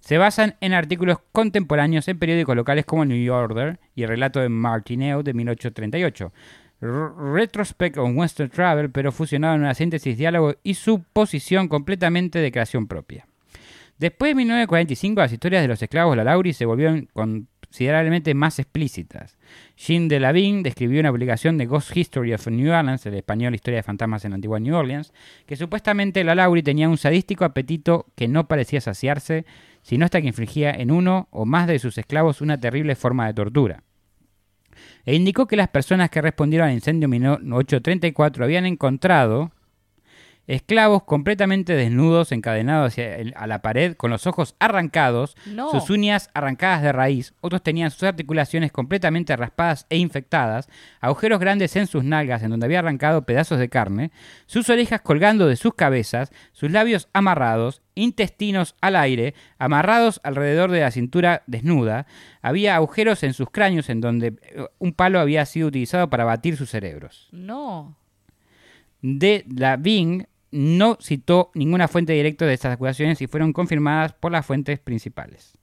se 0.00 0.18
basan 0.18 0.56
en 0.60 0.72
artículos 0.72 1.18
contemporáneos 1.32 2.06
en 2.08 2.18
periódicos 2.18 2.54
locales 2.54 2.84
como 2.84 3.04
New 3.04 3.20
Yorker 3.20 3.80
y 3.94 4.02
el 4.02 4.08
relato 4.08 4.40
de 4.40 4.48
Martineau 4.48 5.22
de 5.22 5.34
1838. 5.34 6.32
Retrospect 6.80 7.96
on 7.96 8.16
Western 8.16 8.50
Travel, 8.50 8.90
pero 8.90 9.12
fusionado 9.12 9.54
en 9.54 9.62
una 9.62 9.74
síntesis, 9.74 10.18
diálogo 10.18 10.54
y 10.62 10.74
suposición 10.74 11.68
completamente 11.68 12.38
de 12.38 12.52
creación 12.52 12.86
propia. 12.86 13.26
Después 13.98 14.30
de 14.30 14.34
1945, 14.34 15.20
las 15.20 15.32
historias 15.32 15.62
de 15.62 15.68
los 15.68 15.82
esclavos 15.82 16.12
de 16.12 16.16
la 16.16 16.24
Lauri 16.24 16.52
se 16.52 16.66
volvieron 16.66 17.08
considerablemente 17.14 18.34
más 18.34 18.58
explícitas. 18.58 19.38
Jean 19.74 20.08
de 20.08 20.20
Lavigne 20.20 20.62
describió 20.62 21.00
una 21.00 21.10
publicación 21.10 21.56
de 21.56 21.64
Ghost 21.64 21.96
History 21.96 22.34
of 22.34 22.46
New 22.46 22.70
Orleans, 22.70 23.06
el 23.06 23.14
español 23.14 23.54
Historia 23.54 23.78
de 23.78 23.82
Fantasmas 23.82 24.26
en 24.26 24.32
la 24.32 24.34
antigua 24.34 24.60
New 24.60 24.76
Orleans, 24.76 25.14
que 25.46 25.56
supuestamente 25.56 26.24
la 26.24 26.34
Lauri 26.34 26.62
tenía 26.62 26.90
un 26.90 26.98
sadístico 26.98 27.46
apetito 27.46 28.04
que 28.14 28.28
no 28.28 28.48
parecía 28.48 28.82
saciarse, 28.82 29.46
sino 29.80 30.04
hasta 30.04 30.20
que 30.20 30.28
infligía 30.28 30.72
en 30.72 30.90
uno 30.90 31.28
o 31.30 31.46
más 31.46 31.66
de 31.66 31.78
sus 31.78 31.96
esclavos 31.96 32.42
una 32.42 32.60
terrible 32.60 32.96
forma 32.96 33.26
de 33.26 33.34
tortura. 33.34 33.82
E 35.06 35.14
indicó 35.14 35.46
que 35.46 35.56
las 35.56 35.68
personas 35.68 36.10
que 36.10 36.20
respondieron 36.20 36.68
al 36.68 36.74
incendio 36.74 37.08
1834 37.08 38.44
habían 38.44 38.66
encontrado 38.66 39.52
esclavos 40.48 41.02
completamente 41.02 41.72
desnudos, 41.74 42.30
encadenados 42.30 42.92
hacia 42.92 43.16
el- 43.16 43.34
a 43.36 43.48
la 43.48 43.62
pared, 43.62 43.96
con 43.96 44.12
los 44.12 44.28
ojos 44.28 44.54
arrancados, 44.60 45.36
No. 45.46 45.70
sus 45.72 45.90
uñas 45.90 46.30
arrancadas 46.34 46.82
de 46.82 46.92
raíz, 46.92 47.34
otros 47.40 47.64
tenían 47.64 47.90
sus 47.90 48.04
articulaciones 48.04 48.70
completamente 48.70 49.34
raspadas 49.36 49.86
e 49.90 49.96
infectadas, 49.98 50.68
agujeros 51.00 51.40
grandes 51.40 51.74
en 51.74 51.88
sus 51.88 52.04
nalgas 52.04 52.44
en 52.44 52.50
donde 52.50 52.66
había 52.66 52.78
arrancado 52.78 53.22
pedazos 53.26 53.58
de 53.58 53.68
carne, 53.68 54.12
sus 54.46 54.70
orejas 54.70 55.00
colgando 55.00 55.48
de 55.48 55.56
sus 55.56 55.74
cabezas, 55.74 56.30
sus 56.52 56.70
labios 56.70 57.08
amarrados, 57.12 57.82
intestinos 57.96 58.76
al 58.80 58.94
aire, 58.94 59.34
amarrados 59.58 60.20
alrededor 60.22 60.70
de 60.70 60.80
la 60.80 60.92
cintura 60.92 61.42
desnuda, 61.48 62.06
había 62.42 62.76
agujeros 62.76 63.24
en 63.24 63.32
sus 63.32 63.50
cráneos 63.50 63.88
en 63.90 64.00
donde 64.00 64.28
eh, 64.28 64.64
un 64.78 64.92
palo 64.92 65.18
había 65.18 65.44
sido 65.46 65.66
utilizado 65.68 66.08
para 66.08 66.24
batir 66.24 66.56
sus 66.56 66.70
cerebros 66.70 67.28
No. 67.32 67.96
de 69.02 69.44
la 69.54 69.76
Bing 69.76 70.24
no 70.52 70.96
citó 71.02 71.50
ninguna 71.54 71.88
fuente 71.88 72.12
directa 72.12 72.46
de 72.46 72.54
estas 72.54 72.74
acusaciones 72.74 73.20
y 73.20 73.26
fueron 73.26 73.52
confirmadas 73.52 74.12
por 74.12 74.32
las 74.32 74.46
fuentes 74.46 74.78
principales. 74.78 75.58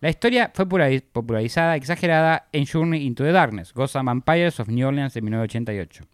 La 0.00 0.08
historia 0.10 0.50
fue 0.52 0.66
populariz- 0.66 1.04
popularizada, 1.12 1.76
exagerada 1.76 2.48
en 2.52 2.66
Journey 2.66 3.04
into 3.06 3.22
the 3.22 3.30
Darkness, 3.30 3.72
and 3.76 4.06
Vampires 4.06 4.58
of 4.58 4.68
New 4.68 4.88
Orleans 4.88 5.14
de 5.14 5.20
1988, 5.22 6.04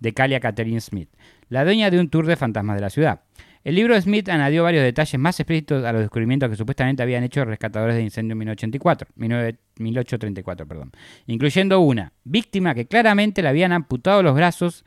de 0.00 0.12
Calia 0.12 0.40
Catherine 0.40 0.80
Smith, 0.82 1.08
la 1.48 1.64
dueña 1.64 1.90
de 1.90 1.98
un 2.00 2.10
tour 2.10 2.26
de 2.26 2.36
fantasmas 2.36 2.76
de 2.76 2.82
la 2.82 2.90
ciudad. 2.90 3.20
El 3.64 3.76
libro 3.76 3.94
de 3.94 4.02
Smith 4.02 4.28
añadió 4.28 4.64
varios 4.64 4.82
detalles 4.82 5.20
más 5.20 5.38
explícitos 5.38 5.84
a 5.84 5.92
los 5.92 6.00
descubrimientos 6.00 6.50
que 6.50 6.56
supuestamente 6.56 7.02
habían 7.02 7.22
hecho 7.22 7.44
rescatadores 7.44 7.94
de 7.94 8.02
incendio 8.02 8.32
en 8.32 8.38
1984, 8.38 9.08
19 9.14 9.58
1834, 9.78 10.66
perdón, 10.66 10.92
incluyendo 11.26 11.80
una 11.80 12.12
víctima 12.24 12.74
que 12.74 12.86
claramente 12.86 13.40
le 13.40 13.48
habían 13.48 13.72
amputado 13.72 14.22
los 14.22 14.34
brazos 14.34 14.84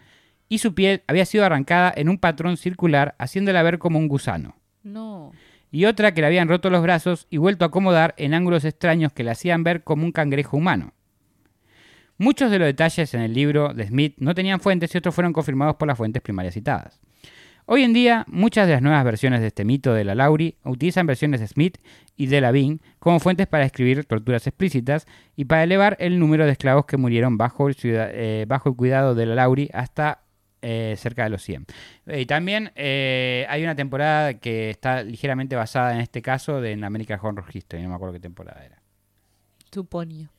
y 0.49 0.57
su 0.59 0.75
piel 0.75 1.03
había 1.07 1.25
sido 1.25 1.45
arrancada 1.45 1.93
en 1.95 2.09
un 2.09 2.17
patrón 2.17 2.57
circular, 2.57 3.15
haciéndola 3.17 3.63
ver 3.63 3.79
como 3.79 3.97
un 3.97 4.07
gusano. 4.07 4.55
No. 4.83 5.31
Y 5.71 5.85
otra 5.85 6.13
que 6.13 6.21
le 6.21 6.27
habían 6.27 6.47
roto 6.47 6.69
los 6.69 6.83
brazos 6.83 7.27
y 7.29 7.37
vuelto 7.37 7.65
a 7.65 7.69
acomodar 7.69 8.13
en 8.17 8.33
ángulos 8.33 8.65
extraños 8.65 9.11
que 9.13 9.23
le 9.23 9.31
hacían 9.31 9.63
ver 9.63 9.83
como 9.83 10.05
un 10.05 10.11
cangrejo 10.11 10.57
humano. 10.57 10.93
Muchos 12.17 12.51
de 12.51 12.59
los 12.59 12.67
detalles 12.67 13.13
en 13.13 13.21
el 13.21 13.33
libro 13.33 13.73
de 13.73 13.87
Smith 13.87 14.15
no 14.17 14.35
tenían 14.35 14.59
fuentes 14.59 14.93
y 14.93 14.97
otros 14.97 15.15
fueron 15.15 15.33
confirmados 15.33 15.75
por 15.75 15.87
las 15.87 15.97
fuentes 15.97 16.21
primarias 16.21 16.53
citadas. 16.53 17.01
Hoy 17.67 17.81
en 17.81 17.93
día, 17.93 18.25
muchas 18.27 18.67
de 18.67 18.73
las 18.73 18.81
nuevas 18.83 19.03
versiones 19.03 19.41
de 19.41 19.47
este 19.47 19.65
mito 19.65 19.91
de 19.93 20.03
la 20.03 20.13
Lauri 20.13 20.55
utilizan 20.63 21.07
versiones 21.07 21.39
de 21.39 21.47
Smith 21.47 21.77
y 22.15 22.27
de 22.27 22.39
Lavigne 22.39 22.77
como 22.99 23.19
fuentes 23.19 23.47
para 23.47 23.65
escribir 23.65 24.05
torturas 24.05 24.45
explícitas 24.45 25.07
y 25.35 25.45
para 25.45 25.63
elevar 25.63 25.97
el 25.99 26.19
número 26.19 26.45
de 26.45 26.51
esclavos 26.51 26.85
que 26.85 26.97
murieron 26.97 27.37
bajo 27.37 27.67
el, 27.67 27.73
ciudad- 27.73 28.11
eh, 28.13 28.45
bajo 28.47 28.69
el 28.69 28.75
cuidado 28.75 29.15
de 29.15 29.25
la 29.25 29.33
Lauri 29.35 29.69
hasta 29.73 30.21
eh, 30.61 30.93
cerca 30.97 31.23
de 31.23 31.31
los 31.31 31.41
100. 31.41 31.65
Eh, 32.05 32.21
Y 32.21 32.25
también 32.27 32.71
eh, 32.75 33.47
hay 33.49 33.63
una 33.63 33.75
temporada 33.75 34.35
que 34.35 34.69
está 34.69 35.01
ligeramente 35.03 35.55
basada 35.55 35.95
en 35.95 36.01
este 36.01 36.21
caso 36.21 36.61
de 36.61 36.73
en 36.73 36.83
American 36.83 37.19
Horror 37.21 37.45
History, 37.51 37.81
no 37.81 37.89
me 37.89 37.95
acuerdo 37.95 38.13
qué 38.13 38.19
temporada 38.19 38.63
era. 38.63 38.79
Suponía. 39.71 40.29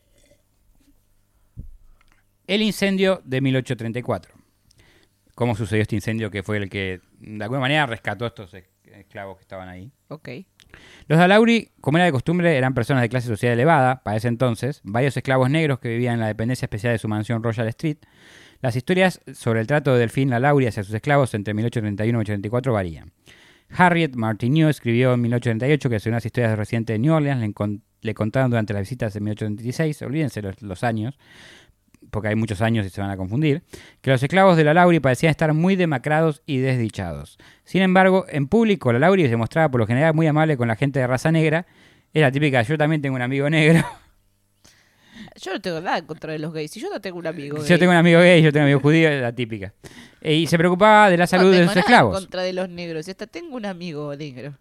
El 2.47 2.63
incendio 2.63 3.21
de 3.25 3.41
1834. 3.41 4.33
¿Cómo 5.35 5.55
sucedió 5.55 5.83
este 5.83 5.97
incendio 5.97 6.31
que 6.31 6.43
fue 6.43 6.57
el 6.57 6.71
que 6.71 7.01
de 7.21 7.43
alguna 7.45 7.61
manera 7.61 7.87
rescató 7.87 8.25
a 8.25 8.29
estos 8.29 8.53
es- 8.55 8.65
esclavos 8.85 9.37
que 9.37 9.43
estaban 9.43 9.69
ahí? 9.69 9.93
Ok. 10.09 10.29
Los 11.09 11.19
Dalauri, 11.19 11.71
como 11.81 11.99
era 11.99 12.05
de 12.05 12.13
costumbre, 12.13 12.57
eran 12.57 12.75
personas 12.75 13.03
de 13.03 13.09
clase 13.09 13.29
social 13.29 13.53
elevada 13.53 14.03
para 14.03 14.17
ese 14.17 14.29
entonces, 14.29 14.81
varios 14.85 15.17
esclavos 15.17 15.49
negros 15.51 15.79
que 15.79 15.89
vivían 15.89 16.15
en 16.15 16.21
la 16.21 16.27
dependencia 16.27 16.67
especial 16.67 16.93
de 16.93 16.99
su 16.99 17.09
mansión 17.09 17.43
Royal 17.43 17.69
Street. 17.69 17.99
Las 18.61 18.75
historias 18.77 19.21
sobre 19.33 19.61
el 19.61 19.67
trato 19.67 19.93
de 19.93 20.01
Delfín 20.01 20.31
Lalauri 20.31 20.67
hacia 20.67 20.83
sus 20.83 20.95
esclavos 20.95 21.35
entre 21.35 21.55
1831 21.55 22.07
y 22.07 22.13
1884 22.13 22.73
varían. 22.73 23.13
Harriet 23.71 24.15
Martineau 24.15 24.69
escribió 24.69 25.15
en 25.15 25.21
1838 25.23 25.91
que 25.91 26.01
según 26.01 26.15
las 26.15 26.27
historias 26.27 26.53
de 26.53 26.57
residentes 26.57 26.95
de 26.95 26.99
New 26.99 27.15
Orleans 27.15 27.53
le, 28.03 28.15
contaron 28.15 28.51
durante 28.51 28.73
las 28.73 28.83
visitas 28.83 29.15
en 29.17 29.25
1836, 29.25 30.03
olvídense 30.03 30.41
los, 30.43 30.63
los 30.63 30.85
años, 30.85 31.19
porque 32.11 32.29
hay 32.29 32.35
muchos 32.35 32.61
años 32.63 32.87
y 32.87 32.91
se 32.91 33.01
van 33.01 33.11
a 33.11 33.17
confundir, 33.17 33.63
que 34.01 34.11
los 34.11 34.23
esclavos 34.23 34.57
de 34.57 34.65
la 34.65 34.75
Lauri 34.75 35.01
parecían 35.01 35.31
estar 35.31 35.53
muy 35.53 35.77
demacrados 35.77 36.43
y 36.47 36.59
desdichados. 36.59 37.39
Sin 37.65 37.83
embargo, 37.83 38.25
en 38.29 38.47
público 38.49 38.93
la 38.93 38.99
Lauri 38.99 39.29
se 39.29 39.37
mostraba 39.37 39.71
por 39.71 39.81
lo 39.81 39.87
general 39.87 40.15
muy 40.15 40.27
amable 40.27 40.57
con 40.57 40.69
la 40.69 40.77
gente 40.77 40.99
de 41.01 41.07
raza 41.07 41.31
negra. 41.33 41.67
Es 42.13 42.23
la 42.23 42.31
típica, 42.33 42.63
yo 42.63 42.79
también 42.79 43.03
tengo 43.03 43.17
un 43.17 43.23
amigo 43.23 43.49
negro. 43.51 43.85
Yo 45.41 45.53
no 45.53 45.61
tengo 45.61 45.81
nada 45.83 45.99
en 45.99 46.07
contra 46.07 46.33
de 46.33 46.39
los 46.39 46.51
gays. 46.53 46.71
Si 46.71 46.81
yo 46.81 46.89
no 46.89 46.99
tengo 47.01 47.19
un 47.19 47.27
amigo 47.27 47.59
gay. 47.59 47.69
Yo 47.69 47.79
tengo 47.79 47.93
un 47.93 47.99
amigo 47.99 48.21
gay, 48.21 48.43
yo 48.43 48.51
tengo 48.53 48.65
un 48.65 48.71
amigo 48.71 48.81
judío, 48.81 49.11
es 49.11 49.21
la 49.21 49.35
típica. 49.35 49.75
E- 50.23 50.35
Y 50.35 50.47
se 50.47 50.57
preocupaba 50.57 51.11
de 51.11 51.19
la 51.19 51.25
No 51.25 51.27
salud 51.29 51.51
de 51.51 51.59
tengo 51.59 51.65
sus 51.69 51.77
nada 51.77 51.81
esclavos. 51.81 52.17
en 52.17 52.23
contra 52.25 52.43
de 52.43 52.53
los 52.55 52.69
negros. 52.71 53.07
Hasta 53.07 53.27
tengo 53.27 53.55
un 53.57 53.67
amigo 53.67 54.15
negro. 54.17 54.55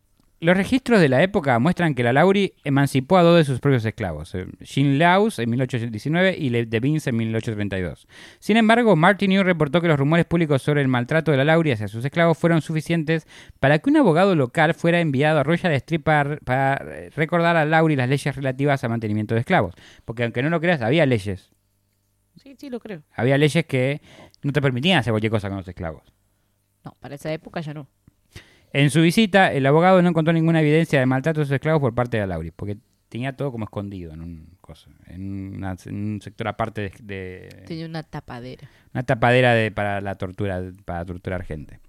Los 0.45 0.55
registros 0.55 0.99
de 0.99 1.09
la 1.09 1.23
época 1.23 1.57
muestran 1.57 1.95
que 1.95 2.03
la 2.03 2.13
Lauri 2.13 2.53
emancipó 2.63 3.17
a 3.17 3.23
dos 3.23 3.35
de 3.35 3.45
sus 3.45 3.59
propios 3.59 3.83
esclavos, 3.83 4.35
eh, 4.35 4.45
Jean 4.59 4.99
Laus 4.99 5.39
en 5.39 5.49
1819 5.49 6.37
y 6.37 6.51
Le 6.51 6.67
Devins 6.67 7.07
en 7.07 7.15
1832. 7.15 8.07
Sin 8.37 8.55
embargo, 8.55 8.95
Martineau 8.95 9.43
reportó 9.43 9.81
que 9.81 9.87
los 9.87 9.97
rumores 9.97 10.27
públicos 10.27 10.61
sobre 10.61 10.81
el 10.81 10.87
maltrato 10.87 11.31
de 11.31 11.37
la 11.37 11.45
Lauri 11.45 11.71
hacia 11.71 11.87
sus 11.87 12.05
esclavos 12.05 12.37
fueron 12.37 12.61
suficientes 12.61 13.25
para 13.59 13.79
que 13.79 13.89
un 13.89 13.97
abogado 13.97 14.35
local 14.35 14.75
fuera 14.75 14.99
enviado 14.99 15.39
a 15.39 15.43
Royal 15.43 15.73
Street 15.73 16.03
para, 16.03 16.37
para, 16.37 16.75
recordar 17.15 17.57
a 17.57 17.65
Lauri 17.65 17.95
las 17.95 18.07
leyes 18.07 18.35
relativas 18.35 18.83
al 18.83 18.91
mantenimiento 18.91 19.33
de 19.33 19.39
esclavos. 19.39 19.73
Porque 20.05 20.25
aunque 20.25 20.43
no 20.43 20.51
lo 20.51 20.61
creas, 20.61 20.83
había 20.83 21.07
leyes. 21.07 21.49
Sí, 22.35 22.55
sí, 22.55 22.69
lo 22.69 22.79
creo. 22.79 23.01
Había 23.15 23.39
leyes 23.39 23.65
que 23.65 23.99
no 24.43 24.51
te 24.51 24.61
permitían 24.61 24.99
hacer 24.99 25.11
cualquier 25.11 25.31
cosa 25.31 25.47
con 25.47 25.57
los 25.57 25.67
esclavos. 25.67 26.03
No, 26.83 26.95
para 26.99 27.15
esa 27.15 27.33
época 27.33 27.61
ya 27.61 27.73
no. 27.73 27.87
En 28.77 28.89
su 28.89 29.01
visita, 29.01 29.53
el 29.53 29.65
abogado 29.65 30.01
no 30.01 30.09
encontró 30.09 30.33
ninguna 30.33 30.59
evidencia 30.61 30.99
de 30.99 31.05
maltrato 31.05 31.39
de 31.39 31.45
sus 31.45 31.53
esclavos 31.53 31.79
por 31.79 31.95
parte 31.95 32.17
de 32.19 32.27
Lauri, 32.27 32.51
porque 32.51 32.77
tenía 33.07 33.31
todo 33.33 33.51
como 33.51 33.63
escondido 33.65 34.13
en 34.13 34.21
un, 34.21 34.49
cosa, 34.59 34.89
en, 35.07 35.55
una- 35.55 35.75
en 35.85 35.95
un 35.95 36.21
sector 36.21 36.47
aparte 36.49 36.81
de, 36.81 36.91
de- 37.01 37.63
Tenía 37.67 37.85
una 37.85 38.03
tapadera. 38.03 38.67
una 38.93 39.03
tapadera 39.03 39.53
de, 39.53 39.71
para 39.71 40.01
la 40.01 40.15
tortura, 40.15 40.61
para 40.83 41.05
torturar 41.05 41.43
gente. 41.43 41.79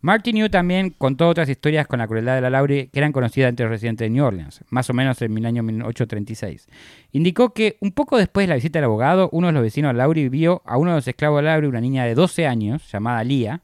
Martineau 0.00 0.48
también 0.48 0.90
contó 0.90 1.28
otras 1.28 1.48
historias 1.48 1.86
con 1.88 1.98
la 1.98 2.06
crueldad 2.06 2.36
de 2.36 2.40
la 2.42 2.50
Lauri 2.50 2.88
que 2.92 2.98
eran 3.00 3.10
conocidas 3.10 3.48
entre 3.48 3.64
los 3.64 3.70
residentes 3.72 4.04
de 4.04 4.10
New 4.10 4.24
Orleans, 4.24 4.62
más 4.68 4.88
o 4.90 4.94
menos 4.94 5.20
en 5.22 5.36
el 5.36 5.46
año 5.46 5.62
1836. 5.64 6.68
Indicó 7.12 7.52
que 7.52 7.78
un 7.80 7.90
poco 7.92 8.16
después 8.16 8.44
de 8.46 8.48
la 8.50 8.54
visita 8.54 8.78
del 8.78 8.84
abogado, 8.84 9.28
uno 9.32 9.48
de 9.48 9.54
los 9.54 9.62
vecinos 9.62 9.92
de 9.92 9.98
Lauri 9.98 10.28
vio 10.28 10.62
a 10.66 10.76
uno 10.76 10.90
de 10.90 10.96
los 10.98 11.08
esclavos 11.08 11.38
de 11.40 11.44
Lauri, 11.46 11.66
una 11.66 11.80
niña 11.80 12.04
de 12.04 12.14
12 12.14 12.46
años, 12.46 12.88
llamada 12.92 13.24
Lia, 13.24 13.62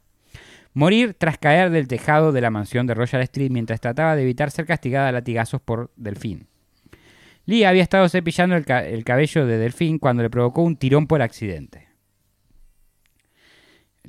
morir 0.75 1.15
tras 1.17 1.39
caer 1.39 1.71
del 1.71 1.87
tejado 1.87 2.31
de 2.31 2.41
la 2.41 2.51
mansión 2.51 2.85
de 2.85 2.93
Royal 2.93 3.23
Street 3.23 3.49
mientras 3.49 3.81
trataba 3.81 4.15
de 4.15 4.21
evitar 4.21 4.51
ser 4.51 4.67
castigada 4.67 5.07
a 5.09 5.11
latigazos 5.11 5.59
por 5.61 5.89
Delfín. 5.95 6.45
Lia 7.47 7.69
había 7.69 7.81
estado 7.83 8.07
cepillando 8.09 8.55
el, 8.55 8.65
ca- 8.65 8.85
el 8.85 9.03
cabello 9.03 9.45
de 9.47 9.57
Delfín 9.57 9.97
cuando 9.99 10.21
le 10.21 10.29
provocó 10.29 10.61
un 10.61 10.75
tirón 10.77 11.07
por 11.07 11.21
accidente. 11.23 11.87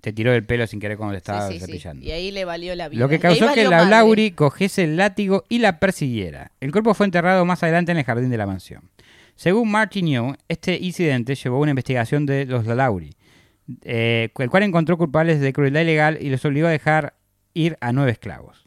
Te 0.00 0.12
tiró 0.12 0.32
el 0.34 0.44
pelo 0.44 0.66
sin 0.66 0.78
querer 0.78 0.96
cuando 0.98 1.12
le 1.12 1.18
estaba 1.18 1.46
sí, 1.48 1.54
sí, 1.54 1.60
sí. 1.60 1.66
cepillando. 1.66 2.04
Y 2.04 2.10
ahí 2.12 2.30
le 2.30 2.44
valió 2.44 2.74
la 2.74 2.88
vida. 2.88 3.00
Lo 3.00 3.08
que 3.08 3.14
ahí 3.16 3.20
causó 3.20 3.52
que 3.54 3.64
la 3.64 3.78
madre. 3.78 3.90
Lauri 3.90 4.30
cogiese 4.32 4.84
el 4.84 4.96
látigo 4.96 5.44
y 5.48 5.58
la 5.58 5.78
persiguiera. 5.80 6.52
El 6.60 6.70
cuerpo 6.70 6.92
fue 6.94 7.06
enterrado 7.06 7.44
más 7.44 7.62
adelante 7.62 7.92
en 7.92 7.98
el 7.98 8.04
jardín 8.04 8.30
de 8.30 8.36
la 8.36 8.46
mansión. 8.46 8.90
Según 9.36 9.70
Martineau, 9.70 10.34
este 10.48 10.76
incidente 10.80 11.34
llevó 11.34 11.56
a 11.56 11.60
una 11.60 11.70
investigación 11.70 12.24
de 12.26 12.44
los 12.46 12.66
Lauri, 12.66 13.10
eh, 13.82 14.30
el 14.38 14.50
cual 14.50 14.62
encontró 14.62 14.96
culpables 14.96 15.40
de 15.40 15.52
crueldad 15.52 15.80
ilegal 15.80 16.18
y 16.20 16.30
los 16.30 16.44
obligó 16.44 16.68
a 16.68 16.70
dejar 16.70 17.14
ir 17.54 17.76
a 17.80 17.92
nueve 17.92 18.12
esclavos. 18.12 18.66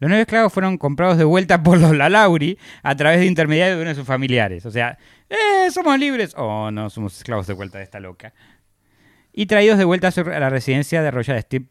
Los 0.00 0.08
nueve 0.08 0.22
esclavos 0.22 0.52
fueron 0.52 0.78
comprados 0.78 1.18
de 1.18 1.24
vuelta 1.24 1.62
por 1.62 1.78
los 1.78 1.96
Lalauri 1.96 2.56
a 2.82 2.94
través 2.96 3.20
de 3.20 3.26
intermediarios 3.26 3.78
de 3.78 3.82
uno 3.82 3.88
de 3.90 3.96
sus 3.96 4.06
familiares. 4.06 4.64
O 4.64 4.70
sea, 4.70 4.96
¡eh! 5.28 5.70
¡Somos 5.72 5.98
libres! 5.98 6.34
Oh, 6.36 6.70
no, 6.70 6.88
somos 6.88 7.16
esclavos 7.16 7.46
de 7.46 7.54
vuelta 7.54 7.78
de 7.78 7.84
esta 7.84 7.98
loca. 7.98 8.32
Y 9.32 9.46
traídos 9.46 9.76
de 9.76 9.84
vuelta 9.84 10.08
a 10.08 10.40
la 10.40 10.50
residencia 10.50 11.02
de 11.02 11.10
Royal 11.10 11.38
Street. 11.38 11.64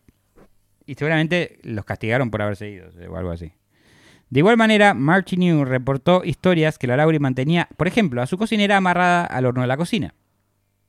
Y 0.86 0.96
seguramente 0.96 1.60
los 1.64 1.86
castigaron 1.86 2.30
por 2.30 2.42
haberse 2.42 2.70
ido, 2.70 2.90
o 3.10 3.18
algo 3.18 3.32
así. 3.32 3.54
De 4.30 4.40
igual 4.40 4.58
manera, 4.58 4.94
Martineau 4.94 5.64
reportó 5.64 6.24
historias 6.26 6.78
que 6.78 6.88
la 6.88 6.98
Lauri 6.98 7.20
mantenía, 7.20 7.70
por 7.78 7.88
ejemplo, 7.88 8.22
a 8.22 8.28
su 8.28 8.38
cocinera 8.38 8.78
amarrada 8.78 9.26
al 9.26 9.46
horno 9.46 9.62
de 9.62 9.68
la 9.68 9.78
cocina 9.78 10.14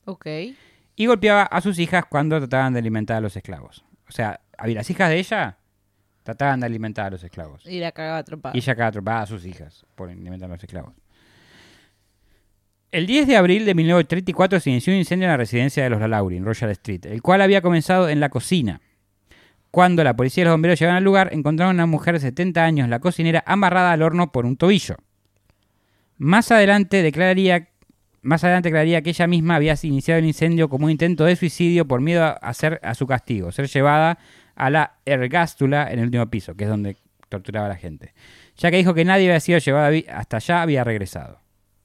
Ok. 0.05 0.27
Y 0.99 1.07
golpeaba 1.07 1.45
a 1.45 1.61
sus 1.61 1.79
hijas 1.79 2.05
cuando 2.11 2.39
trataban 2.39 2.73
de 2.73 2.81
alimentar 2.81 3.19
a 3.19 3.21
los 3.21 3.37
esclavos. 3.37 3.85
O 4.09 4.13
sea, 4.13 4.41
había 4.59 4.75
las 4.75 4.91
hijas 4.91 5.09
de 5.09 5.19
ella 5.19 5.57
trataban 6.25 6.59
de 6.59 6.67
alimentar 6.67 7.07
a 7.07 7.11
los 7.11 7.23
esclavos. 7.23 7.65
Y 7.65 7.79
la 7.79 7.93
cagaba 7.93 8.25
trompada. 8.25 8.55
Y 8.55 8.59
ella 8.59 8.73
acá 8.73 8.89
atropaba 8.89 9.23
a 9.23 9.27
sus 9.27 9.47
hijas 9.47 9.87
por 9.95 10.11
alimentar 10.11 10.51
a 10.51 10.55
los 10.55 10.63
esclavos. 10.63 10.93
El 12.91 13.07
10 13.07 13.29
de 13.29 13.37
abril 13.37 13.65
de 13.65 13.75
1934 13.77 14.59
se 14.59 14.71
inició 14.71 14.93
un 14.93 14.99
incendio 14.99 15.27
en 15.27 15.31
la 15.31 15.37
residencia 15.37 15.85
de 15.85 15.91
los 15.91 16.01
Lalauri, 16.01 16.37
en 16.37 16.45
Royal 16.45 16.71
Street, 16.73 17.07
el 17.07 17.23
cual 17.23 17.43
había 17.43 17.63
comenzado 17.63 18.09
en 18.09 18.19
la 18.19 18.29
cocina. 18.29 18.81
Cuando 19.71 20.03
la 20.03 20.17
policía 20.17 20.43
y 20.43 20.45
los 20.47 20.55
bomberos 20.55 20.81
llegaron 20.81 20.97
al 20.97 21.05
lugar, 21.05 21.31
encontraron 21.33 21.79
a 21.79 21.85
una 21.85 21.87
mujer 21.87 22.15
de 22.15 22.21
70 22.21 22.65
años, 22.65 22.89
la 22.89 22.99
cocinera, 22.99 23.45
amarrada 23.47 23.93
al 23.93 24.03
horno 24.03 24.33
por 24.33 24.47
un 24.47 24.57
tobillo. 24.57 24.97
Más 26.17 26.51
adelante 26.51 27.03
declararía, 27.03 27.69
más 28.23 28.45
adelante 28.45 28.69
declararía 28.69 29.03
que 29.03 29.11
ella 29.11 29.27
misma 29.27 29.57
había 29.57 29.75
iniciado 29.83 30.19
el 30.19 30.27
incendio 30.27 30.69
como 30.69 30.87
un 30.87 30.91
intento 30.91 31.25
de 31.25 31.37
suicidio 31.37 31.87
por 31.87 32.01
miedo 32.01 32.25
a, 32.25 32.31
hacer 32.33 32.81
a 32.83 32.95
su 32.95 33.07
castigo, 33.07 33.53
ser 33.53 33.69
llevada 33.69 34.19
a 34.55 34.71
la 34.71 34.99
ergástula 35.05 35.91
en 35.91 36.01
el 36.01 36.07
último 36.07 36.29
piso, 36.29 36.55
que 36.55 36.65
es 36.65 36.71
donde 36.71 36.97
torturaba 37.29 37.67
a 37.67 37.71
la 37.71 37.77
gente. 37.77 38.15
Ya 38.57 38.71
que 38.71 38.77
dijo 38.77 38.95
que 38.95 39.05
nadie 39.05 39.29
había 39.29 39.41
sido 39.41 39.59
llevado 39.59 39.97
hasta 40.13 40.39
allá, 40.39 40.63
había 40.63 40.85
regresado. 40.85 41.41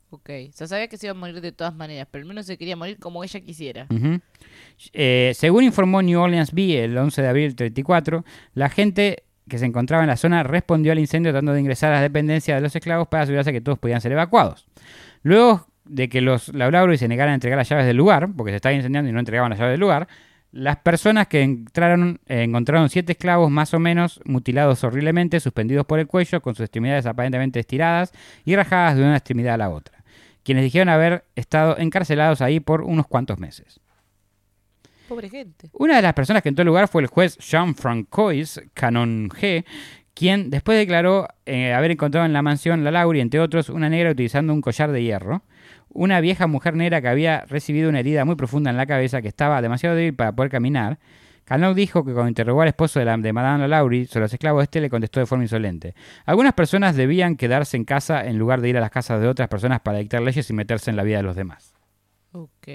Ok. 0.10 0.30
O 0.50 0.52
sea, 0.54 0.68
sabía 0.68 0.88
que 0.88 0.98
se 0.98 1.08
iba 1.08 1.12
a 1.12 1.16
morir 1.16 1.42
de 1.42 1.52
todas 1.52 1.74
maneras, 1.74 2.08
pero 2.10 2.22
al 2.22 2.28
menos 2.28 2.46
se 2.46 2.58
quería 2.58 2.76
morir 2.76 3.00
como 3.00 3.24
ella 3.24 3.40
quisiera. 3.40 3.88
Eh, 4.94 5.32
según 5.36 5.64
informó 5.64 6.02
New 6.02 6.20
Orleans 6.20 6.52
Bee 6.52 6.78
el 6.78 6.98
11 6.98 7.22
de 7.22 7.28
abril 7.28 7.48
del 7.48 7.56
34, 7.56 8.24
la 8.54 8.70
gente 8.70 9.24
que 9.50 9.58
se 9.58 9.66
encontraba 9.66 10.04
en 10.04 10.10
la 10.10 10.18
zona 10.18 10.44
respondió 10.44 10.92
al 10.92 11.00
incendio 11.00 11.32
tratando 11.32 11.54
de 11.54 11.60
ingresar 11.60 11.92
a 11.92 11.96
las 11.96 12.02
dependencias 12.04 12.58
de 12.58 12.62
los 12.62 12.76
esclavos 12.76 13.08
para 13.08 13.24
asegurarse 13.24 13.52
que 13.52 13.62
todos 13.62 13.80
podían 13.80 14.02
ser 14.02 14.12
evacuados. 14.12 14.68
Luego 15.24 15.68
de 15.86 16.10
que 16.10 16.22
los 16.22 16.54
Laurauri 16.54 16.98
se 16.98 17.08
negaran 17.08 17.32
a 17.32 17.36
entregar 17.36 17.58
las 17.58 17.70
llaves 17.70 17.86
del 17.86 17.98
lugar, 17.98 18.30
porque 18.36 18.52
se 18.52 18.58
estaba 18.58 18.74
incendiando 18.74 19.10
y 19.10 19.14
no 19.14 19.20
entregaban 19.20 19.50
las 19.50 19.60
llaves 19.60 19.74
del 19.74 19.80
lugar, 19.80 20.08
las 20.54 20.78
personas 20.78 21.28
que 21.28 21.42
entraron 21.42 22.20
eh, 22.28 22.44
encontraron 22.44 22.88
siete 22.90 23.14
esclavos 23.14 23.50
más 23.50 23.74
o 23.74 23.80
menos 23.80 24.22
mutilados 24.24 24.84
horriblemente, 24.84 25.40
suspendidos 25.40 25.86
por 25.86 26.00
el 26.00 26.06
cuello, 26.06 26.42
con 26.42 26.54
sus 26.54 26.66
extremidades 26.66 27.08
aparentemente 27.08 27.60
estiradas 27.60 28.14
y 28.46 28.56
rajadas 28.56 28.96
de 28.96 29.02
una 29.02 29.18
extremidad 29.18 29.56
a 29.56 29.58
la 29.58 29.70
otra, 29.72 30.04
quienes 30.44 30.64
dijeron 30.64 30.90
haber 30.90 31.26
estado 31.36 31.78
encarcelados 31.80 32.42
ahí 32.42 32.60
por 32.60 32.82
unos 32.82 33.08
cuantos 33.08 33.40
meses. 33.40 33.80
Pobre 35.10 35.28
gente. 35.28 35.70
Una 35.74 35.96
de 35.96 36.04
las 36.04 36.14
personas 36.14 36.44
que 36.44 36.50
entró 36.50 36.62
al 36.62 36.68
lugar 36.68 36.88
fue 36.88 37.02
el 37.02 37.08
juez 37.08 37.38
Jean 37.40 37.76
Francois 37.76 38.62
Canon 38.76 39.30
G, 39.30 39.66
quien 40.14 40.52
después 40.52 40.78
declaró 40.78 41.28
eh, 41.48 41.74
haber 41.74 41.92
encontrado 41.92 42.28
en 42.28 42.34
la 42.34 42.44
mansión 42.44 42.84
La 42.84 42.92
Lauri, 42.92 43.22
entre 43.22 43.40
otros, 43.40 43.70
una 43.70 43.90
negra 43.90 44.12
utilizando 44.12 44.54
un 44.54 44.62
collar 44.62 44.92
de 44.92 45.02
hierro, 45.02 45.42
una 45.94 46.20
vieja 46.22 46.48
mujer 46.48 46.76
negra 46.76 47.02
que 47.02 47.08
había 47.08 47.46
recibido 47.46 47.90
una 47.90 48.00
herida 48.00 48.26
muy 48.26 48.36
profunda 48.36 48.70
en 48.70 48.78
la 48.78 48.86
cabeza, 48.86 49.22
que 49.22 49.28
estaba 49.28 49.62
demasiado 49.62 49.96
débil 49.96 50.16
para 50.16 50.32
poder 50.32 50.52
caminar. 50.52 51.00
Canon 51.46 51.76
dijo 51.76 52.06
que 52.06 52.14
cuando 52.14 52.30
interrogó 52.30 52.62
al 52.62 52.70
esposo 52.70 53.00
de, 53.00 53.06
la, 53.06 53.18
de 53.18 53.34
Madame 53.34 53.68
Lauri 53.68 54.06
sobre 54.06 54.22
los 54.22 54.34
esclavos, 54.34 54.64
este 54.64 54.80
le 54.80 54.90
contestó 54.90 55.20
de 55.20 55.26
forma 55.26 55.44
insolente. 55.44 55.94
Algunas 56.26 56.54
personas 56.54 56.96
debían 56.96 57.36
quedarse 57.36 57.76
en 57.76 57.84
casa 57.84 58.26
en 58.26 58.38
lugar 58.38 58.62
de 58.62 58.70
ir 58.70 58.78
a 58.78 58.82
las 58.82 58.92
casas 58.92 59.22
de 59.22 59.28
otras 59.28 59.50
personas 59.50 59.82
para 59.82 59.98
dictar 59.98 60.22
leyes 60.22 60.50
y 60.50 60.54
meterse 60.54 60.90
en 60.90 60.96
la 60.96 61.04
vida 61.04 61.18
de 61.18 61.24
los 61.24 61.36
demás. 61.36 61.74
Ok. 62.32 62.68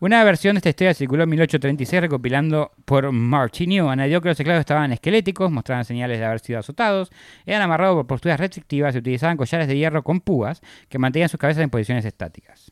Una 0.00 0.22
versión 0.22 0.54
de 0.54 0.58
esta 0.58 0.68
historia 0.68 0.94
circuló 0.94 1.24
en 1.24 1.30
1836 1.30 2.02
recopilando 2.02 2.70
por 2.84 3.10
Martineau. 3.10 3.88
Añadió 3.88 4.20
que 4.20 4.28
los 4.28 4.38
esclavos 4.38 4.60
estaban 4.60 4.92
esqueléticos, 4.92 5.50
mostraban 5.50 5.84
señales 5.84 6.20
de 6.20 6.24
haber 6.24 6.38
sido 6.38 6.60
azotados, 6.60 7.10
eran 7.44 7.62
amarrados 7.62 7.96
por 7.96 8.06
posturas 8.06 8.38
restrictivas 8.38 8.94
y 8.94 8.98
utilizaban 8.98 9.36
collares 9.36 9.66
de 9.66 9.76
hierro 9.76 10.04
con 10.04 10.20
púas 10.20 10.62
que 10.88 11.00
mantenían 11.00 11.28
sus 11.28 11.40
cabezas 11.40 11.64
en 11.64 11.70
posiciones 11.70 12.04
estáticas. 12.04 12.70